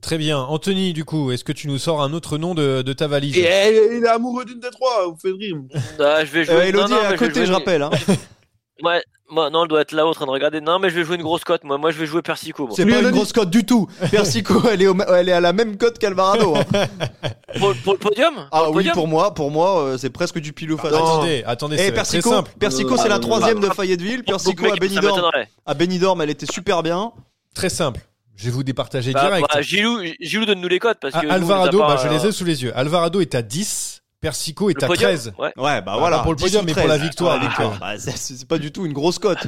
[0.00, 0.38] Très bien.
[0.38, 3.36] Anthony, du coup, est-ce que tu nous sors un autre nom de, de ta valise?
[3.36, 3.42] Et
[3.96, 5.56] il est amoureux d'une des trois, vous faites rire.
[6.00, 6.54] Ah, je vais jouer.
[6.54, 7.82] Euh, Elodie non, non, est à je côté, je rappelle.
[7.82, 7.90] hein.
[8.82, 10.60] Ouais, moi, non, elle doit être là en train de regarder.
[10.60, 11.62] Non, mais je vais jouer une grosse cote.
[11.64, 12.66] Moi, moi, je vais jouer Persico.
[12.66, 12.72] moi.
[12.76, 13.86] C'est pas une grosse cote du tout.
[14.10, 16.54] Persico, elle est, au- elle est à la même cote qu'Alvarado.
[16.56, 16.64] hein.
[17.58, 18.34] Pour, pour le podium?
[18.50, 18.94] Ah Pour le oui, podium?
[18.94, 20.92] pour moi, pour moi, euh, c'est presque du pile ou face.
[20.94, 22.50] Attendez, attendez, Et c'est très Persico, simple.
[22.58, 23.68] Persico, c'est Ah, la non, troisième non.
[23.68, 24.24] de Fayetteville.
[24.24, 25.06] Persico mec, à ça Benidorm.
[25.16, 25.48] m'étonnerait?
[25.66, 27.12] À Benidorm, elle était super bien.
[27.54, 28.00] Très simple.
[28.36, 29.46] Je vais vous départager Bah, direct.
[29.52, 31.18] bah, Gilou, Gilou donne-nous les cotes parce que.
[31.28, 32.72] Ah, nous, on les a Alvarado, pas, bah, je les euh, ai sous les yeux.
[32.74, 33.91] Alvarado est à 10,
[34.22, 35.32] Persico est le à podium 13.
[35.38, 35.52] Ouais.
[35.58, 36.16] Ouais, bah Ah, voilà.
[36.18, 37.02] pas pour le 10 podium, mais pour la 13.
[37.02, 37.78] victoire, Ah, victoire.
[37.78, 39.46] bah, c'est- pas du tout une grosse cote.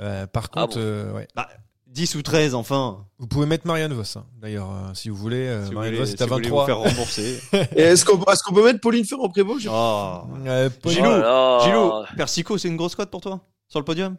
[0.00, 0.82] Euh, par Ah contre, bon.
[0.82, 1.28] euh, ouais.
[1.34, 1.48] Bah,
[1.86, 3.04] 10 ou 13, enfin.
[3.18, 5.46] vous pouvez mettre Marianne Vos, hein, d'ailleurs, euh, si vous voulez.
[5.46, 6.62] euh, Si Marianne voulez- Vos est si à vous voulez 23.
[6.62, 7.40] vous faire rembourser.
[7.76, 10.20] Est-ce qu'on peut mettre Pauline Ferrand-Prévot Oh.
[10.46, 11.58] Euh, Gilou, Oh là.
[11.64, 14.16] Gilou, Persico, c'est une grosse cote pour toi Sur le podium?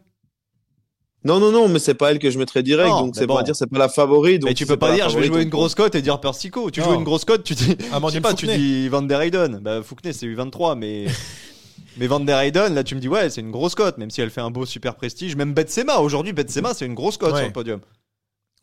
[1.24, 3.36] Non, non, non, mais c'est pas elle que je mettrais direct, Non, donc c'est bon.
[3.36, 4.42] pas dire c'est pas la favorite.
[4.42, 6.20] donc Mais tu si peux pas dire je vais jouer une grosse cote et dire
[6.20, 6.70] Persico.
[6.70, 6.86] Tu Non.
[6.86, 7.76] joues une grosse cote, tu dis.
[7.92, 9.60] Amandine je sais pas, tu dis Van der Heyden.
[9.62, 11.06] Bah, Fouquenet, c'est U23, mais.
[11.96, 14.20] mais Van der Heyden, là, tu me dis, ouais, c'est une grosse cote, même si
[14.20, 15.34] elle fait un beau super prestige.
[15.36, 17.38] Même Betsema, aujourd'hui, Betsema, c'est une grosse cote Ouais.
[17.38, 17.80] sur le podium.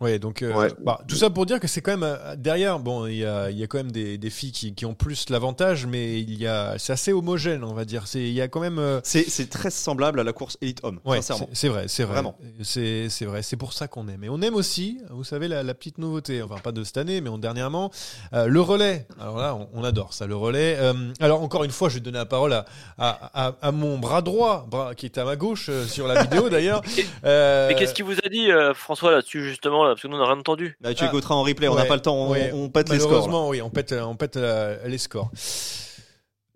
[0.02, 0.68] Ouais, donc euh, Ouais.
[0.84, 2.80] bah, tout ça pour dire que c'est quand même euh, derrière.
[2.80, 4.94] Bon, il y a, il y a quand même des, des filles qui, qui ont
[4.96, 8.08] plus l'avantage, mais il y a, c'est assez homogène, on va dire.
[8.08, 8.80] C'est, il y a quand même.
[8.80, 11.48] euh, C'est c'est très semblable à la course Elite Homme, Ouais, sincèrement.
[11.52, 12.14] c'est- c'est vrai, c'est vrai.
[12.16, 12.36] Vraiment.
[12.64, 14.24] C'est c'est vrai, c'est pour ça qu'on aime.
[14.24, 17.22] Et on aime aussi, vous savez, la, la petite nouveauté, enfin pas de cette année,
[17.22, 17.92] mais en dernièrement,
[18.34, 19.06] euh, le relais.
[19.20, 20.78] Alors là, on, on adore ça, le relais.
[20.80, 22.66] Euh, alors encore une fois, je vais donner la parole à,
[22.98, 26.24] à, à- à mon bras droit, bras, qui est à ma gauche euh, sur la
[26.24, 26.82] vidéo d'ailleurs.
[27.26, 30.16] Euh, Mais qu'est-ce qu'il vous a dit, euh, François, là-dessus, justement, là, parce que nous,
[30.18, 30.78] on n'a rien entendu.
[30.82, 31.08] Bah, tu Ah.
[31.08, 32.52] écouteras en replay, on n'a Ouais, pas le temps, on, ouais.
[32.54, 33.12] on pète les scores.
[33.12, 35.30] Malheureusement, oui, on pète, on pète euh, les scores.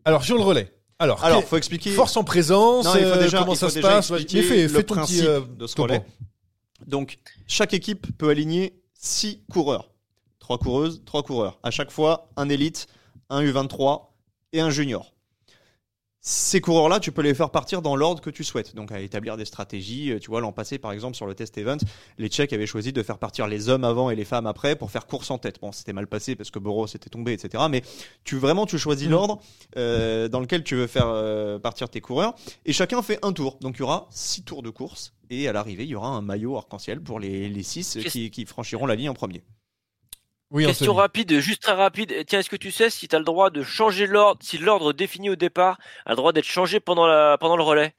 [0.05, 0.71] Alors sur le relais.
[0.99, 1.91] Alors, Alors, faut expliquer.
[1.91, 2.85] force en présence.
[2.85, 4.67] Non, il faut euh, déjà, comment il ça faut se déjà passe Mais fais, le
[4.69, 6.01] fais ton petit principe euh, de ce relais.
[6.87, 7.17] Donc,
[7.47, 9.89] chaque équipe peut aligner 6 coureurs.
[10.39, 11.59] 3 coureuses, 3 coureurs.
[11.63, 12.87] À chaque fois, un élite,
[13.29, 14.13] un U23
[14.53, 15.11] et un junior.
[16.27, 18.73] Ces coureurs-là, tu peux les faire partir dans l'ordre que tu souhaites.
[18.75, 20.11] Donc, à établir des stratégies.
[20.11, 21.77] Euh, Tu vois, l'an passé, par exemple, sur le test event,
[22.17, 24.89] les Tchèques avaient choisi de faire partir les hommes avant et les femmes après pour
[24.89, 25.59] faire course en tête.
[25.61, 27.65] Bon, c'était mal passé parce que Boros était tombé, etc.
[27.69, 27.83] Mais
[28.23, 29.11] tu vraiment, tu choisis Mm.
[29.11, 29.39] l'ordre
[29.77, 32.33] euh, dans lequel tu veux faire euh, partir tes coureurs.
[32.65, 33.59] Et chacun fait un tour.
[33.61, 35.13] Donc, il y aura 6 tours de course.
[35.29, 38.31] Et à l'arrivée, il y aura un maillot arc-en-ciel pour les, les 6 Qu'est-ce- qui,
[38.31, 39.43] qui franchiront la ligne en premier.
[40.51, 41.01] Oui, Question Anthony.
[41.01, 42.25] rapide, juste très rapide.
[42.27, 44.93] Tiens, est-ce que tu sais si tu as le droit de changer l'ordre, si l'ordre
[44.93, 47.95] défini au départ a le droit d'être changé pendant, la, pendant le relais?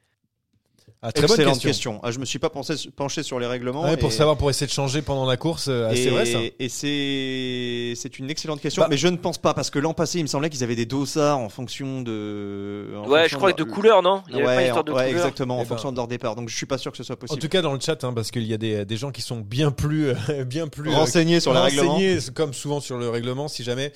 [1.03, 1.93] Ah, très bonne Excellente question.
[1.93, 2.01] question.
[2.03, 3.85] Ah, je me suis pas pensé- penché sur les règlements.
[3.85, 6.11] Ouais, pour et- savoir, pour essayer de changer pendant la course, euh, ah, et, c'est
[6.11, 6.39] vrai ça.
[6.59, 10.19] Et c'est une excellente question, Bah- mais je ne pense pas parce que l'an passé,
[10.19, 12.93] il me semblait qu'ils avaient des dossards en fonction de.
[12.97, 14.23] en Ouais, fonction je crois que de leur- couleur, non?
[14.29, 15.69] Il y avait pas une Ouais, histoire de ouais, couleur exactement, en Eh ben.
[15.69, 16.35] fonction de leur départ.
[16.37, 17.41] Donc je suis pas sûr que ce soit En possible.
[17.41, 19.39] tout cas, dans le chat, hein, parce qu'il y a des, des gens qui sont
[19.41, 20.15] bien plus, euh,
[20.47, 23.49] bien plus euh, Renseignés sur les renseignés, comme souvent sur le règlement.
[23.49, 23.93] Si jamais,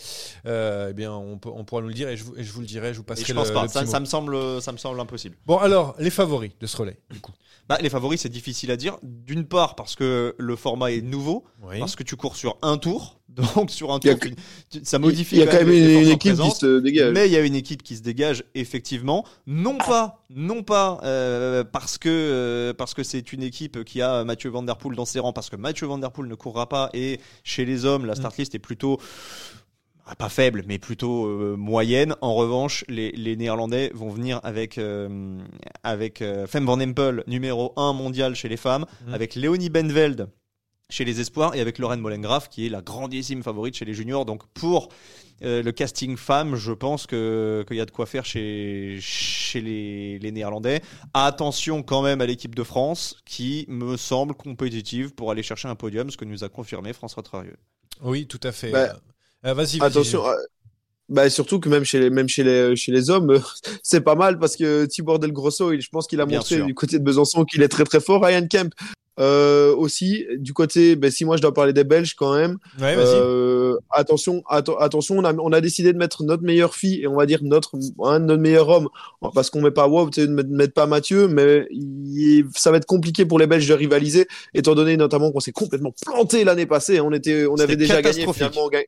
[0.46, 2.52] euh, eh bien, on, peut- on pourra nous le dire et je, vous- et je
[2.52, 2.92] vous le dirai.
[2.92, 3.62] Je vous Et passerai je pense le, pas.
[3.62, 5.36] le Ça, ça me semble, ça me semble impossible.
[5.46, 7.32] Bon, alors, les favoris de ce relais, du coup.
[7.68, 8.98] Bah, les favoris, c'est difficile à dire.
[9.02, 11.78] D'une part parce que le format est nouveau, Oui.
[11.78, 14.34] parce que tu cours sur un tour, donc sur un tour, que- tu-
[14.70, 15.36] tu- ça modifie.
[15.36, 17.12] Il y a quand même une, équipe qui se dégage.
[17.14, 21.62] Mais il y a une équipe qui se dégage effectivement, non pas, non pas euh,
[21.62, 25.04] parce que euh, parce que c'est une équipe qui a Mathieu Van Der Poel dans
[25.04, 28.04] ses rangs, parce que Mathieu Van Der Poel ne courra pas et chez les hommes
[28.04, 28.98] la start list est plutôt
[30.16, 32.14] pas faible, mais plutôt euh, moyenne.
[32.20, 35.38] En revanche, les, les Néerlandais vont venir avec euh,
[35.82, 39.14] avec euh, Fem Van Empel, numéro 1 mondial chez les femmes, Mhm.
[39.14, 40.28] avec Léonie Benveld
[40.88, 44.24] chez les espoirs et avec Lorraine Mollengraff qui est la grandissime favorite chez les juniors.
[44.24, 44.88] Donc pour
[45.42, 49.60] euh, le casting femme, je pense que qu'il y a de quoi faire chez chez
[49.60, 50.82] les, les Néerlandais.
[51.14, 55.76] Attention quand même à l'équipe de France qui me semble compétitive pour aller chercher un
[55.76, 57.56] podium, ce que nous a confirmé François Trarieux.
[58.02, 58.70] Oui, tout à fait.
[58.70, 58.96] Bah,
[59.46, 59.80] Euh, vas-y.
[59.82, 60.26] Attention.
[60.26, 60.34] euh,
[61.08, 63.38] Bah surtout que même chez les même chez les chez les hommes, euh,
[63.82, 66.56] c'est pas mal parce que Tibor Del Grosso, il- je pense qu'il a Bien montré
[66.56, 66.66] sûr.
[66.66, 68.22] du côté de Besançon qu'il est très très fort.
[68.24, 68.72] Ryan Kemp
[69.18, 70.94] euh, aussi du côté.
[70.94, 72.58] Ben si moi je dois parler des Belges quand même.
[72.80, 72.94] Ouais.
[72.96, 77.08] Euh, attention, atten- attention, on a, on a décidé de mettre notre meilleure fille et
[77.08, 77.72] on va dire notre
[78.04, 78.88] un de nos meilleurs hommes
[79.34, 82.86] parce qu'on met pas sais, ne met- mettre pas Mathieu, mais il- ça va être
[82.86, 87.00] compliqué pour les Belges de rivaliser étant donné notamment qu'on s'est complètement planté l'année passée.
[87.00, 88.66] On était, on avait déjà gagné finalement.
[88.66, 88.84] on gagne-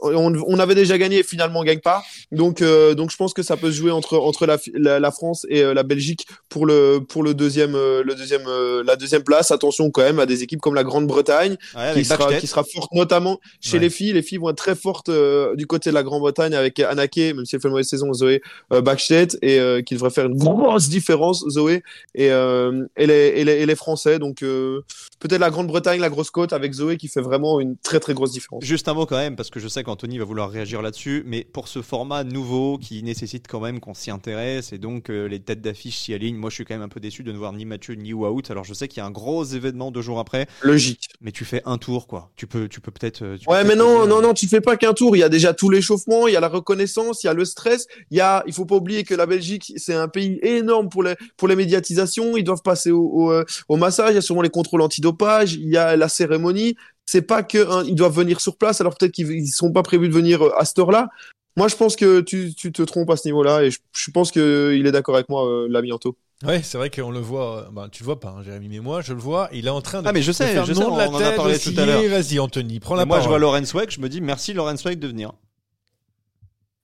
[0.00, 2.02] on, on avait déjà gagné et finalement on gagne pas.
[2.32, 5.10] Donc, euh, donc je pense que ça peut se jouer entre entre la, la, la
[5.10, 8.96] France et euh, la Belgique pour le pour le deuxième euh, le deuxième euh, la
[8.96, 9.50] deuxième place.
[9.50, 12.92] Attention quand même à des équipes comme la Grande-Bretagne Ouais, qui sera qui sera forte
[12.92, 13.80] notamment chez Ouais.
[13.84, 14.12] les filles.
[14.12, 17.44] Les filles vont être très fortes euh, du côté de la Grande-Bretagne avec Anake, même
[17.44, 18.42] si elle fait une mauvaise saison, Zoé
[18.72, 21.82] euh, Backstedt et euh, qui devrait faire une grosse différence Zoé
[22.14, 24.18] et euh, et, les, et, les, et les Français.
[24.18, 24.80] Donc euh,
[25.24, 28.32] peut-être la Grande-Bretagne, la grosse côte avec Zoé qui fait vraiment une très très grosse
[28.32, 28.62] différence.
[28.62, 31.44] Juste un mot quand même, parce que je sais qu'Anthony va vouloir réagir là-dessus, mais
[31.50, 35.40] pour ce format nouveau qui nécessite quand même qu'on s'y intéresse et donc euh, les
[35.40, 37.54] têtes d'affiche s'y alignent, moi je suis quand même un peu déçu de ne voir
[37.54, 38.42] ni Mathieu ni Wout.
[38.50, 41.08] Alors je sais qu'il y a un gros événement deux jours après, Logique.
[41.22, 42.30] mais tu fais un tour quoi.
[42.36, 43.22] Tu peux, tu peux peut-être.
[43.22, 45.16] euh, peux Ouais, mais te non, dire- non, non, tu fais pas qu'un tour.
[45.16, 47.46] Il y a déjà tout l'échauffement, il y a la reconnaissance, il y a le
[47.46, 47.86] stress.
[48.10, 51.02] Il y a, il faut pas oublier que la Belgique, c'est un pays énorme pour
[51.02, 52.36] les, pour les médiatisations.
[52.36, 54.10] Ils doivent passer au, au, euh, au massage.
[54.10, 55.13] Il y a sûrement les contrôles antidopage.
[55.54, 56.76] Il y a la cérémonie.
[57.06, 58.80] C'est pas que, hein, ils doivent venir sur place.
[58.80, 61.08] Alors peut-être qu'ils ils sont pas prévus de venir euh, à cette heure-là.
[61.56, 64.32] Moi, je pense que tu, tu te trompes à ce niveau-là et je, je pense
[64.32, 66.16] que il est d'accord avec moi, euh, l'ami Anto.
[66.44, 67.58] Ouais, c'est vrai qu'on le voit.
[67.58, 69.48] euh, Bah, tu le vois pas, hein, Jérémy, mais moi, je le vois.
[69.52, 70.08] Il est en train de.
[70.08, 71.78] Ah, mais je sais, faire je sais, la on en a tête, parlé de tout
[71.80, 72.02] à l'heure.
[72.10, 73.38] Vas-y, Anthony, prends la moi je vois.
[73.38, 75.32] Lorenz Weck, je me dis merci Lorenz Weck de venir.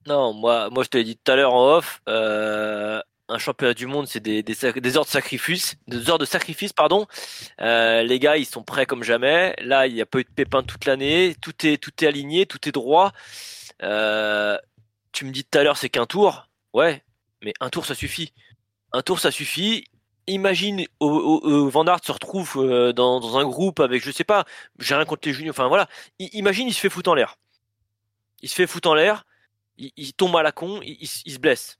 [0.07, 2.99] Non, moi, moi je te l'ai dit tout à l'heure en off, euh,
[3.31, 6.73] un championnat du monde, c'est des, des, des heures de sacrifice, des heures de sacrifice,
[6.73, 7.07] pardon.
[7.61, 9.55] Euh, les gars, ils sont prêts comme jamais.
[9.59, 11.35] Là, il n'y a pas eu de pépins toute l'année.
[11.41, 13.11] Tout est, tout est aligné, tout est droit.
[13.83, 14.57] Euh,
[15.11, 16.47] tu me dis tout à l'heure, c'est qu'un tour.
[16.73, 17.03] Ouais,
[17.41, 18.33] mais un tour, ça suffit.
[18.93, 19.85] Un tour, ça suffit.
[20.27, 24.45] Imagine au, au- Van se retrouve euh, dans, un groupe avec, je sais pas,
[24.79, 25.53] j'ai rien contre les juniors.
[25.53, 25.87] Enfin voilà,
[26.19, 27.37] imagine, il se fait foutre en l'air.
[28.41, 29.25] Il se fait foutre en l'air
[29.77, 31.79] il, tombe à la con, il, il se blesse.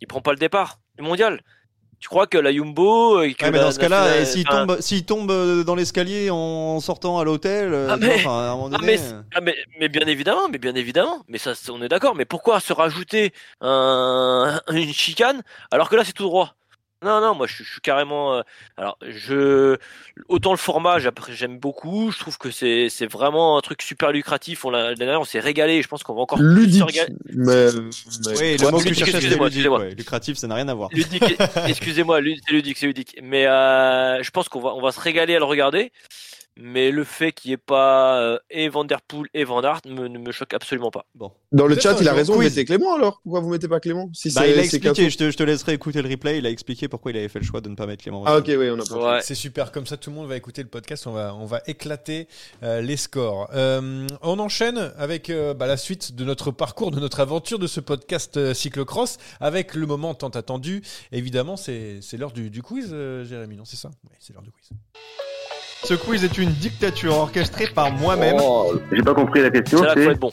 [0.00, 1.40] Il prend pas le départ du mondial.
[1.98, 4.66] Tu crois que la Jumbo et que Ouais, mais la- dans ce cas-là, s'il enfin,
[4.66, 8.78] tombe, s'il tombe euh, dans l'escalier en sortant à l'hôtel, euh, Ah, mais- enfin, ah,
[8.82, 12.14] mais, euh, ah, mais, mais bien évidemment, mais bien évidemment, mais ça, on est d'accord.
[12.14, 13.32] Mais pourquoi se rajouter
[13.62, 16.54] un, une chicane alors que là c'est tout droit?
[17.04, 18.34] Non, non, moi je, suis- je suis carrément.
[18.36, 18.40] euh,
[18.78, 19.76] alors, je
[20.28, 20.96] autant le format,
[21.28, 22.10] j'aime beaucoup.
[22.10, 24.64] Je trouve que c'est c'est vraiment un truc super lucratif.
[24.64, 25.82] On l'a l'année dernière, on s'est régalé.
[25.82, 26.84] Je pense qu'on va encore plus se Ludique.
[26.86, 27.14] régaler.
[27.34, 29.46] Mais, mais- Oui, le mot que ludique, excusez-moi, ludique.
[29.46, 29.78] excusez-moi.
[29.80, 29.94] ouais.
[29.94, 30.88] Lucratif, ça n'a rien à voir.
[30.92, 31.36] Ludique,
[31.68, 33.16] excusez-moi, c'est ludique, c'est ludique.
[33.22, 35.92] Mais euh, je pense qu'on va, on va se régaler à le regarder.
[36.58, 39.82] Mais le fait qu'il n'y ait pas euh, et Van Der Poel et Van Aert
[39.86, 41.04] me, ne me choque absolument pas.
[41.14, 41.30] Bon.
[41.52, 42.38] Dans le chat, il a raison.
[42.38, 43.20] Mettez Clément alors.
[43.22, 45.74] Pourquoi vous mettez pas Clément Si Bah, il a expliqué, je te, je te laisserai
[45.74, 46.38] écouter le replay.
[46.38, 48.24] Il a expliqué pourquoi il avait fait le choix de ne pas mettre Clément.
[48.26, 49.16] Ah ok, oui, on a pas.
[49.16, 49.20] Ouais.
[49.22, 51.60] C'est super, comme ça tout le monde va écouter le podcast, on va, on va
[51.66, 52.26] éclater
[52.62, 53.50] euh, les scores.
[53.54, 57.66] Euh, on enchaîne avec euh, bah, la suite de notre parcours, de notre aventure de
[57.66, 60.82] ce podcast euh, cyclocross, avec le moment tant attendu.
[61.12, 63.90] Évidemment, c'est c'est l'heure du, du quiz, euh, Jérémy, non C'est ça?
[64.04, 64.70] Oui, c'est l'heure du quiz.
[65.84, 68.36] Ce quiz est une dictature orchestrée par moi-même.
[68.40, 69.78] Oh, J'ai pas compris la question.
[69.78, 70.32] Faut C'est être bon.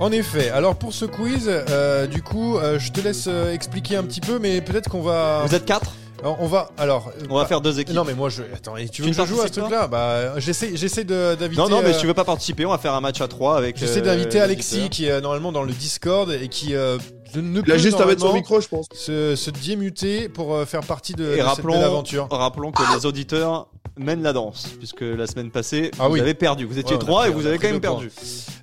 [0.00, 3.96] En effet, alors pour ce quiz, euh, du coup, euh, je te laisse euh, expliquer
[3.96, 5.44] un petit peu, mais peut-être qu'on va...
[5.46, 6.70] Vous êtes quatre Alors, on va...
[6.76, 7.12] Alors...
[7.30, 7.94] On va bah, faire deux équipes.
[7.94, 8.42] Non mais moi je...
[8.42, 11.56] Attends, et tu veux Tu que ne je joue à ce truc-là Bah j'essaie, d'inviter...
[11.56, 13.28] Non, non, mais euh, si tu veux pas participer, on va faire un match à
[13.28, 13.76] trois avec.
[13.78, 16.74] J'essaie euh, d'inviter Alexis qui est normalement dans le Discord et qui
[17.36, 18.86] euh, ne Il a juste à mettre son micro, je pense.
[18.94, 22.28] se, se démuter pour euh, faire partie de, de Et cette rappelons, belle aventure.
[22.30, 26.20] rappelons que les auditeurs mènent la danse, puisque la semaine passée, Ah vous oui.
[26.20, 26.64] avez perdu.
[26.64, 28.10] Vous étiez Ouais, on a trois et vous a avez pris quand même deux perdu.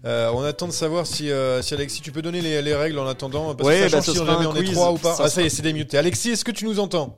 [0.05, 2.99] Euh, on attend de savoir si, euh, si Alexis, tu peux donner les, les règles
[2.99, 4.63] en attendant parce Ouais, que ça bah, change ce si on sera jamais on est
[4.63, 4.73] quiz.
[4.73, 5.13] trois ou pas.
[5.13, 5.97] Ça Ah ça y est, c'est démuté.
[5.97, 7.17] Alexis, est-ce que tu nous entends?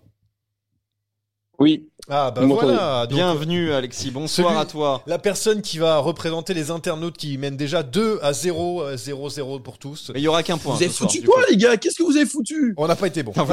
[1.59, 1.87] Oui.
[2.09, 3.05] Ah bah voilà.
[3.05, 4.11] Donc, Bienvenue, Alexis.
[4.11, 5.03] Bonsoir Celui- à toi.
[5.07, 9.29] La personne qui va représenter les internautes qui mènent déjà 2 à 0, euh, 0,
[9.29, 10.11] 0 pour tous.
[10.13, 10.75] Mais il y aura qu'un point.
[10.75, 11.77] Vous avez soir, foutu du quoi, les gars?
[11.77, 12.73] Qu'est-ce que vous avez foutu?
[12.75, 13.31] On n'a pas été bon.
[13.37, 13.45] Non,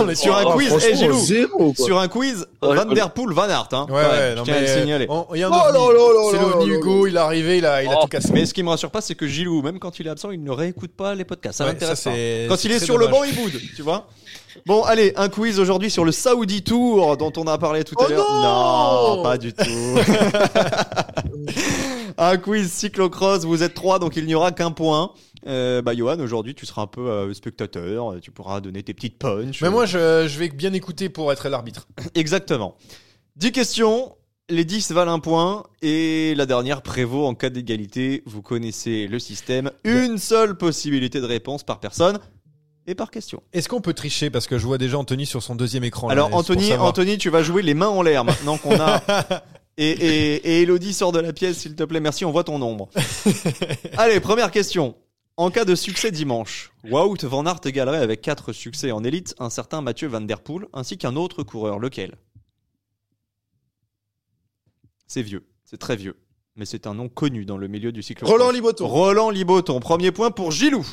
[0.00, 1.74] on est Sur un Oh, quiz, Gilou, zéro.
[1.76, 3.68] Sur un quiz, Van Der Poel, Van Aert.
[3.72, 5.06] Hein, Ouais, ouais, non, je tiens à le mais, signaler.
[5.08, 7.88] on- Il y a un Oh C'est l'ovni Hugo, il est arrivé, il a, il
[7.88, 8.30] a Oh, tout cassé.
[8.32, 10.42] Mais ce qui me rassure pas, c'est que Gilou, même quand il est absent, il
[10.42, 11.58] ne réécoute pas les podcasts.
[11.58, 12.10] Ça Ouais, m'intéresse pas.
[12.48, 14.08] Quand il est sur le banc, il boude, tu vois.
[14.66, 18.04] Bon, allez, un quiz aujourd'hui sur le Saudi Tour dont on a parlé tout à
[18.06, 18.32] Oh l'heure.
[18.32, 19.64] non non, pas du tout.
[22.18, 25.12] un quiz cyclocross, vous êtes trois, donc il n'y aura qu'un point.
[25.46, 29.18] Euh, bah, Johan, aujourd'hui, tu seras un peu euh, spectateur, tu pourras donner tes petites
[29.18, 29.60] punches.
[29.62, 31.88] Mais moi, je, je vais bien écouter pour être l'arbitre.
[32.14, 32.76] Exactement.
[33.36, 34.14] 10 questions,
[34.50, 38.22] les 10 valent un point et la dernière prévaut en cas d'égalité.
[38.26, 39.70] Vous connaissez le système.
[39.84, 42.18] Une seule possibilité de réponse par personne
[42.86, 43.42] et par question.
[43.52, 46.08] Est-ce qu'on peut tricher Parce que je vois déjà Anthony sur son deuxième écran.
[46.08, 46.72] Alors Anthony.
[46.74, 49.02] Anthony, tu vas jouer les mains en l'air maintenant qu'on a.
[49.78, 51.98] Et, et, et Elodie sort de la pièce, s'il te plaît.
[52.00, 52.90] Merci, on voit ton ombre.
[53.96, 54.94] Allez, première question.
[55.38, 59.48] En cas de succès dimanche, Wout van Aert égalerait avec 4 succès en élite un
[59.48, 61.78] certain Mathieu Van Der Poel ainsi qu'un autre coureur.
[61.78, 62.16] Lequel?
[65.06, 66.16] C'est vieux, c'est très vieux.
[66.54, 68.28] mais c'est un nom connu dans le milieu du cyclo.
[68.28, 68.86] Roland Liboton.
[68.86, 70.86] Roland Liboton, premier point pour Gilou.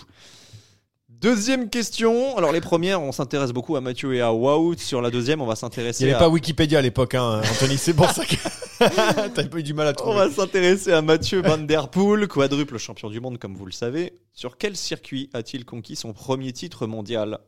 [1.22, 2.38] Deuxième question.
[2.38, 4.78] Alors les premières, on s'intéresse beaucoup à Mathieu et à Wout.
[4.78, 6.16] Sur la deuxième, on va Il s'intéresser n'y à...
[6.16, 7.78] avait pas Wikipédia à l'époque, hein, Anthony.
[7.78, 8.36] C'est pour ça que
[9.36, 10.16] t'as eu du mal à On trouver.
[10.16, 14.18] va s'intéresser à Mathieu Van Der Poel, quadruple champion du monde comme vous le savez.
[14.32, 17.40] Sur quel circuit a-t-il conquis son premier titre mondial?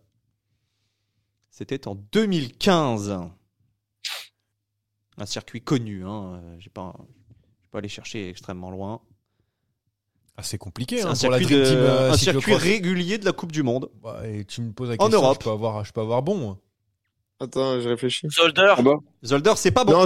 [1.50, 3.20] C'était en 2015.
[5.18, 6.42] Un circuit connu, hein.
[6.44, 6.94] euh, j'ai pas,
[7.72, 9.02] pas aller chercher extrêmement loin.
[10.38, 13.18] Ah, c'est compliqué hein, un, pour la circuit, Dream de- Team, euh, un circuit régulier
[13.18, 13.90] de la Coupe du Monde.
[14.02, 15.38] Bah, et tu me poses la En question, Europe.
[15.40, 16.58] je peux avoir, je peux avoir bon.
[17.40, 18.28] Attends, je réfléchis.
[18.30, 18.76] Zolder.
[19.26, 19.94] Zolder, c'est pas bon.
[19.94, 20.06] Non,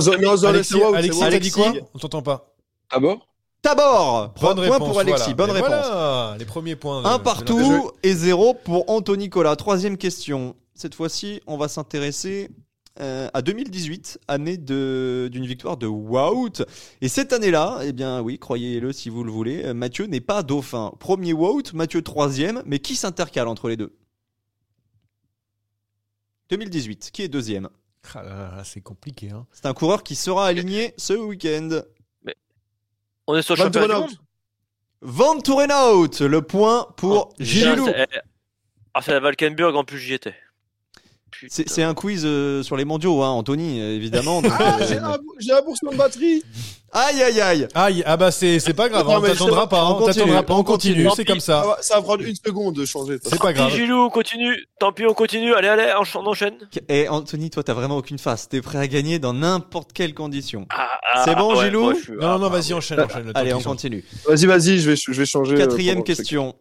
[0.94, 1.74] Alexis, Alexis, dit quoi.
[1.94, 2.56] On t'entend pas.
[2.92, 3.28] D'abord
[3.62, 4.90] Tabor Bonne Point réponse.
[4.90, 5.36] pour Alexis, voilà.
[5.36, 5.70] bonne Et réponse.
[5.88, 7.02] Voilà, les premiers points.
[7.02, 9.56] de- Un partout et zéro pour Anthony Nicolas.
[9.56, 10.56] Troisième question.
[10.76, 12.50] Cette fois-ci, on va s'intéresser
[13.00, 16.64] euh, à 2018, année de- d'une victoire de Wout.
[17.02, 20.44] Et cette année-là, eh bien oui, croyez-le si vous le voulez, euh, Mathieu n'est pas
[20.44, 20.94] dauphin.
[21.00, 23.96] Premier Wout, Mathieu troisième, mais qui s'intercale entre les deux?
[26.50, 27.70] 2018, qui est deuxième?
[28.14, 29.32] Ah là là là, c'est compliqué.
[29.32, 29.48] Hein.
[29.52, 31.82] C'est un coureur qui sera aligné ce week-end.
[33.28, 34.12] On est sur le Van championnat du monde.
[35.02, 37.88] Van Tourenhout, le point pour Gilou.
[38.94, 40.36] Ah, c'est la Valkenburg, en plus j'y étais.
[41.40, 41.48] Putain.
[41.49, 44.41] C'est c'est un quiz euh, sur les mondiaux, hein, Anthony, euh, évidemment.
[44.44, 46.44] donc, Ah, euh, j'ai un, j'ai un bourson de batterie.
[46.98, 47.68] Aïe, aïe, aïe.
[47.76, 49.95] Aïe, ah bah c'est c'est pas grave, Non, on mais t'attendra pas, on hein, on
[50.06, 51.95] continue, t'attendra pas, on on continue, c'est comme Ça ça.
[51.98, 53.18] va, prendre une seconde de changer.
[53.22, 53.70] C'est pas Tant grave.
[53.72, 54.66] pis, Gilou, on continue.
[54.80, 55.53] Tant pis, on continue.
[55.56, 56.56] Allez, allez, on on enchaîne.
[56.88, 58.48] Et Anthony, toi, t'as vraiment aucune face.
[58.48, 60.68] T'es prêt à gagner dans n'importe quelle condition.
[60.70, 63.30] Ah, ah, C'est bon, ouais, Gilou moi, suis- Non, ah, non, non, vas-y, enchaîne, enchaîne.
[63.36, 64.06] Allez, on continue.
[64.26, 65.56] Vas-y, vas-y, je vais, je vais changer.
[65.56, 66.56] euh, Quatrième question.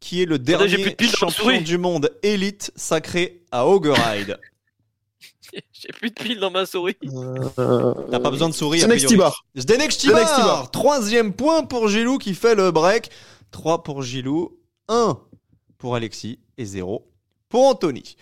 [0.00, 1.62] Qui est le dernier plus de champion souris.
[1.62, 4.38] du monde élite sacré à Hoggeride
[5.72, 6.96] J'ai plus de piles dans ma souris.
[7.58, 8.86] Euh, T'as pas besoin de sourire.
[9.56, 9.92] Zdenek.
[9.92, 10.70] Stibar.
[10.70, 13.10] Troisième point pour Gilou qui fait le break.
[13.50, 14.58] 3 pour Gilou.
[14.88, 15.18] 1
[15.78, 17.06] pour Alexis et 0
[17.48, 18.16] pour Anthony.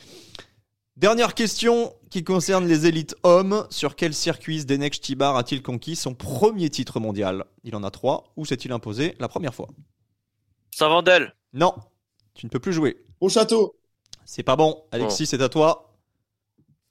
[0.97, 3.67] Dernière question qui concerne les élites hommes.
[3.71, 7.45] Sur quel circuit Zdenek Stibar a-t-il conquis son premier titre mondial?
[7.65, 8.33] Il en a 3.
[8.37, 9.69] Où s'est-il imposé la première fois?
[10.75, 11.35] Saint-Vandel.
[11.57, 11.75] Non,
[12.35, 13.03] tu ne peux plus jouer.
[13.21, 13.75] Au château.
[14.27, 14.85] C'est pas bon.
[14.93, 15.97] Alexis, c'est à toi.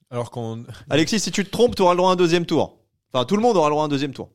[0.10, 0.66] Alors qu'on.
[0.90, 2.80] Alexis, si tu te trompes, tu auras le droit à un deuxième tour.
[3.14, 4.32] Enfin, tout le monde aura le droit à un deuxième tour.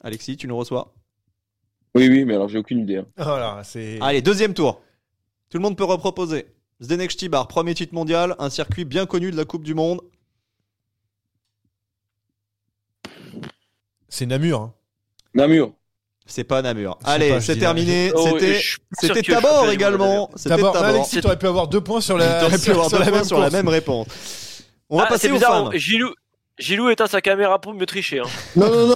[0.00, 0.94] Alexis, tu nous reçois?
[1.94, 2.98] Oui, oui, mais alors j'ai aucune idée.
[2.98, 3.06] hein.
[3.16, 3.98] Voilà, c'est.
[4.00, 4.80] Allez, deuxième tour.
[5.48, 6.46] Tout le monde peut reproposer.
[6.82, 10.00] Zdenek Stibar, premier titre mondial, un circuit bien connu de la Coupe du Monde.
[14.08, 14.60] C'est Namur.
[14.60, 14.74] hein.
[15.34, 15.72] Namur.
[16.26, 16.98] C'est pas Namur.
[17.04, 18.10] Allez, c'est terminé.
[18.14, 18.38] Oh,
[19.00, 20.30] C'était Tabor également.
[20.36, 20.76] C'était Tabor.
[20.76, 22.40] Alexis, t'aurais pu avoir deux points sur la.
[22.40, 23.52] T'aurais pu avoir sur deux la points même sur la course.
[23.54, 24.06] même réponse.
[24.88, 25.64] On va Ah, passer c'est aux bizarre.
[25.70, 25.78] femmes.
[25.78, 26.14] Gilou,
[26.58, 28.20] Gilou éteint sa caméra pour me tricher.
[28.20, 28.26] hein.
[28.56, 28.94] Non, non, non.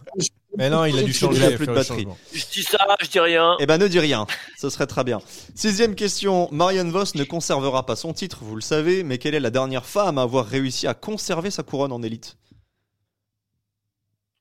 [0.57, 1.39] Mais non, il a dû changer.
[1.39, 2.07] Il a faire plus de batterie.
[2.33, 3.57] Je dis ça, je dis rien.
[3.61, 4.27] Eh ben ne dis rien,
[4.59, 5.21] ce serait très bien.
[5.55, 9.41] Sixième question, Marianne Vos ne conservera pas son titre, vous le savez, mais quelle est
[9.41, 12.37] la dernière femme à avoir réussi à conserver sa couronne en élite?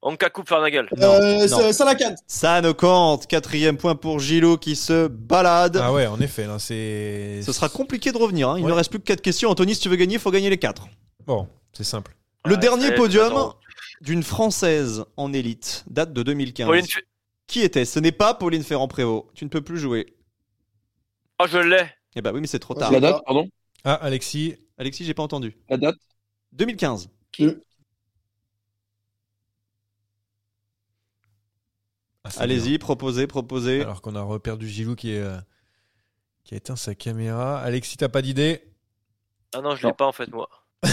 [0.08, 0.88] Anka coupe Farnagal.
[0.98, 1.58] Euh, non.
[2.62, 5.78] ne compte, quatrième point pour Gilo qui se balade.
[5.84, 7.42] Ah ouais, en effet, là, c'est.
[7.44, 8.56] Ce sera compliqué de revenir, hein.
[8.58, 8.70] il Ouais.
[8.72, 9.50] ne reste plus que quatre questions.
[9.50, 10.88] Anthony, si tu veux gagner, il faut gagner les quatre.
[11.26, 12.16] Bon, c'est simple.
[12.46, 13.52] Le Ouais, dernier podium
[14.00, 16.68] d'une Française en élite date de 2015.
[16.68, 17.04] Pauline Fe-
[17.48, 19.30] Qui était Ce n'est pas Pauline Ferrand-Prévot.
[19.34, 20.16] Tu ne peux plus jouer.
[21.42, 21.84] Oh, je l'ai.
[22.16, 22.94] Eh ben oui, mais c'est trop tard.
[22.94, 23.50] La date, pardon?
[23.84, 24.56] Ah, Alexis.
[24.78, 25.58] Alexis, j'ai pas entendu.
[25.70, 25.98] La date?
[26.54, 27.10] 2015.
[32.38, 33.82] Ah, Allez-y, proposez, proposez.
[33.82, 35.20] Alors qu'on a reperdu Gilou qui est.
[35.20, 35.38] euh,
[36.44, 37.60] qui a éteint sa caméra.
[37.60, 38.64] Alexis, t'as pas d'idée?
[39.54, 40.50] Ah non, je l'ai pas en fait, moi.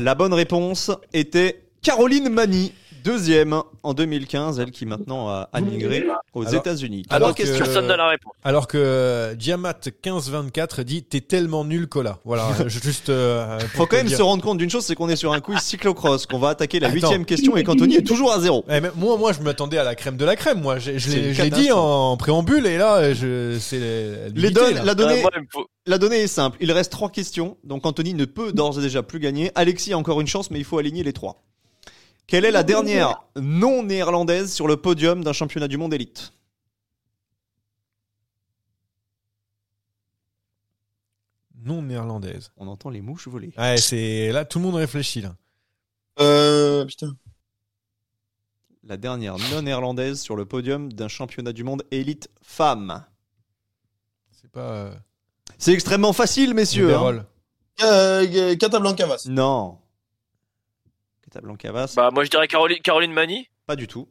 [0.00, 2.72] La bonne réponse était Caroline Mani,
[3.04, 6.04] deuxième en 2015, elle qui maintenant a migré
[6.34, 7.04] aux Alors- États-Unis.
[7.08, 7.42] alors que-.
[7.56, 8.34] Personne n'a la réponse.
[8.44, 12.18] Alors que euh, Diamat1524 dit T'es tellement nul, Cola.
[12.26, 13.08] Voilà, je- juste.
[13.08, 14.18] euh, Faut quand même dire.
[14.18, 16.80] se rendre compte d'une chose, c'est qu'on est sur un quiz cyclocross, qu'on va attaquer
[16.80, 18.62] la huitième question et qu'Anthony est toujours à zéro.
[18.68, 20.60] Eh, mais moi, moi, je m'attendais à la crème de la crème.
[20.60, 24.28] Moi, je, je l'ai une je l'ai dit en préambule et là, je, c'est la
[24.34, 25.30] Les donnée, Ah, moi,
[25.86, 26.58] la donnée est simple.
[26.60, 29.50] Il reste trois questions, donc Anthony ne peut d'ores et déjà plus gagner.
[29.54, 31.42] Alexis a encore une chance, mais il faut aligner les trois.
[32.30, 36.32] Quelle est la dernière non néerlandaise sur le podium d'un championnat du monde élite?
[41.64, 42.52] Non néerlandaise.
[42.56, 43.52] On entend les mouches voler.
[43.58, 45.34] Ouais, c'est là, tout le monde réfléchit là.
[46.20, 47.16] Euh, putain.
[48.84, 53.04] La dernière non néerlandaise sur le podium d'un championnat du monde élite femme.
[54.30, 54.60] C'est pas.
[54.70, 54.94] euh,
[55.58, 56.86] C'est extrêmement facile, messieurs.
[56.94, 56.98] hein.
[56.98, 57.26] Bérol.
[57.82, 59.26] Euh, Catablanca Vas.
[59.26, 59.79] Non.
[61.30, 61.92] Casablancavas.
[61.96, 63.48] Bah, moi, je dirais Caroline, Caroline Mani.
[63.66, 64.08] Pas du tout.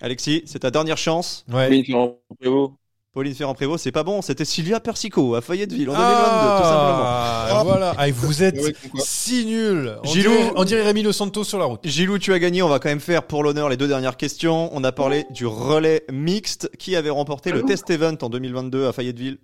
[0.00, 1.44] Alexis, c'est ta dernière chance.
[1.50, 1.66] Ouais.
[1.66, 2.74] Pauline Ferrand-Prévot.
[3.12, 4.22] Pauline Ferrand-Prévot, c'est pas bon.
[4.22, 7.02] C'était Sylvia Persico à Fayetteville en 2022, tout simplement.
[7.02, 7.94] Ah, voilà.
[7.98, 9.98] Ah, vous êtes Ouais, pourquoi si nuls.
[10.04, 10.30] On Gilou.
[10.30, 11.80] dirait, on dirait Rémi Santos sur la route.
[11.84, 12.62] Gilou, tu as gagné.
[12.62, 14.68] On va quand même faire pour l'honneur les deux dernières questions.
[14.72, 18.92] On a parlé du relais mixte qui avait remporté le test event en 2022 à
[18.92, 19.38] Fayetteville.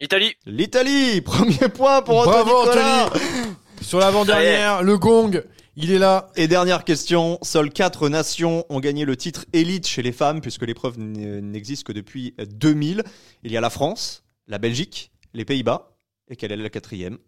[0.00, 0.34] Italie.
[0.44, 3.06] L'Italie, premier point pour Anthony Bravo Nicolas.
[3.06, 3.22] Anthony.
[3.82, 5.42] Sur l'avant-dernière, le gong,
[5.76, 6.28] il est là.
[6.36, 10.62] Et dernière question, seules quatre nations ont gagné le titre élite chez les femmes puisque
[10.66, 13.02] l'épreuve n'existe que depuis 2000.
[13.44, 15.90] Il y a la France, la Belgique, les Pays-Bas.
[16.30, 17.18] Et quelle est la quatrième?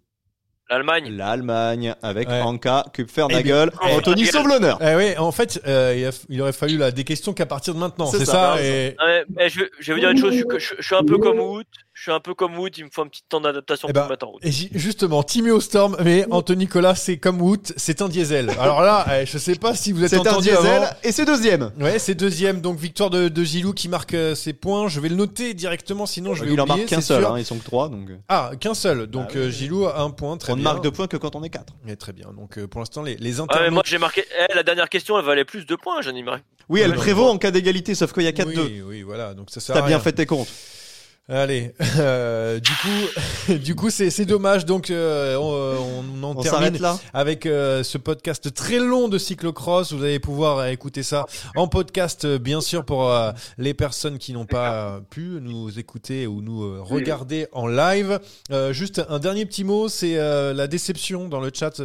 [0.68, 1.10] L'Allemagne.
[1.10, 2.40] L'Allemagne avec Ouais.
[2.42, 3.40] Anka Kupfernagel.
[3.72, 4.78] Eh bien, Anthony sauve l'honneur.
[4.80, 7.74] Eh oui, en fait, euh, il, a- il aurait fallu là, des questions qu'à partir
[7.74, 8.94] de maintenant, C'est ça, et,
[9.34, 11.02] mais je, vais- je vais vous dire une chose, je, suis- je- je suis un
[11.02, 11.66] peu comme Wood.
[12.00, 14.00] Je suis un peu comme Wood, il me faut un petit temps d'adaptation Eh pour
[14.00, 14.42] ben, me mettre en route.
[14.42, 18.48] et justement, Timéo Storm, mais Anthony Nicolas, c'est comme Wood, c'est un diesel.
[18.58, 20.86] Alors là, eh, je sais pas si vous êtes C'est un diesel avant.
[21.02, 21.72] et c'est deuxième.
[21.78, 24.88] Ouais, c'est deuxième, donc victoire de, de Gilou qui marque euh, ses points.
[24.88, 26.78] Je vais le noter directement, sinon je vais Il en oublier.
[26.78, 27.90] marque qu'un seul, hein, ils sont que trois.
[27.90, 28.08] Donc...
[28.30, 29.06] Ah, qu'un seul.
[29.06, 29.40] Donc Ah oui.
[29.42, 31.50] euh, Gilou a un point, très on ne marque deux points que quand on est
[31.50, 31.74] quatre.
[31.86, 32.28] Ouais, très bien.
[32.34, 33.72] Donc euh, pour l'instant, les, les Ouais, mais internautes.
[33.74, 34.24] moi j'ai marqué.
[34.48, 36.44] Eh, la dernière question, elle valait plus de points, marqué.
[36.70, 38.58] Oui, elle Ouais, prévaut en cas d'égalité, sauf qu'il y a 4-2.
[38.58, 39.34] oui, oui, voilà.
[39.34, 40.48] Donc ça sert T'as à bien fait tes comptes.
[41.32, 44.66] Allez, euh, du coup, du coup, c'est c'est dommage.
[44.66, 49.16] Donc, euh, on, on en On termine là avec euh, ce podcast très long de
[49.16, 49.92] cyclocross.
[49.92, 54.32] Vous allez pouvoir écouter ça en podcast, euh, bien sûr, pour euh, les personnes qui
[54.32, 58.18] n'ont pas pu nous écouter ou nous euh, regarder en live.
[58.50, 61.80] Euh, juste un dernier petit mot, c'est euh, la déception dans le chat,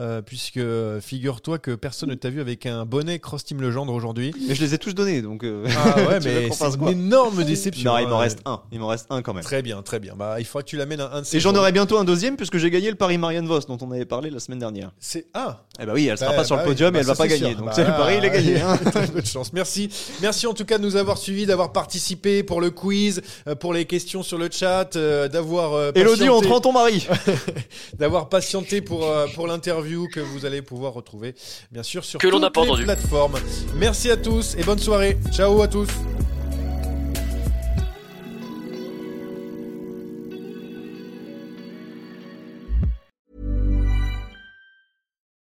[0.00, 0.60] euh, puisque
[1.02, 4.34] figure-toi que personne ne t'a vu avec un bonnet Cross Team Legendre aujourd'hui.
[4.48, 5.44] Mais je les ai tous donnés, donc.
[5.44, 7.92] euh, Ah ouais, mais c'est une énorme déception.
[7.92, 8.18] Non, il m'en hein.
[8.22, 8.60] reste un.
[8.72, 9.44] Il m'en reste un quand même.
[9.44, 10.14] Très bien, très bien.
[10.16, 11.60] Bah, il faudra que tu l'amènes à un de ces Et j'en jours.
[11.60, 14.30] aurai bientôt un deuxième puisque j'ai gagné le Paris Marianne Vos dont on avait parlé
[14.30, 14.90] la semaine dernière.
[14.98, 15.64] C'est ah.
[15.80, 17.06] Eh bah oui, elle sera Bah, pas sur bah le oui, podium bah et elle
[17.06, 17.50] va pas gagner.
[17.50, 17.56] sûr.
[17.58, 18.60] Donc Bah, c'est le pari, il est gagné.
[18.60, 18.78] hein.
[19.12, 19.52] Bonne chance.
[19.52, 19.88] Merci.
[20.22, 23.72] Merci en tout cas de nous avoir suivis, d'avoir participé pour le quiz, euh, pour
[23.74, 27.06] les questions sur le chat, euh, d'avoir euh, Elodie, on te rend ton mari.
[27.98, 31.34] d'avoir patienté pour pour l'interview que vous allez pouvoir retrouver
[31.70, 32.84] bien sûr sur Que l'on toutes pas les entendu.
[32.84, 33.38] plateformes.
[33.76, 35.18] Merci à tous et bonne soirée.
[35.32, 35.88] Ciao à tous.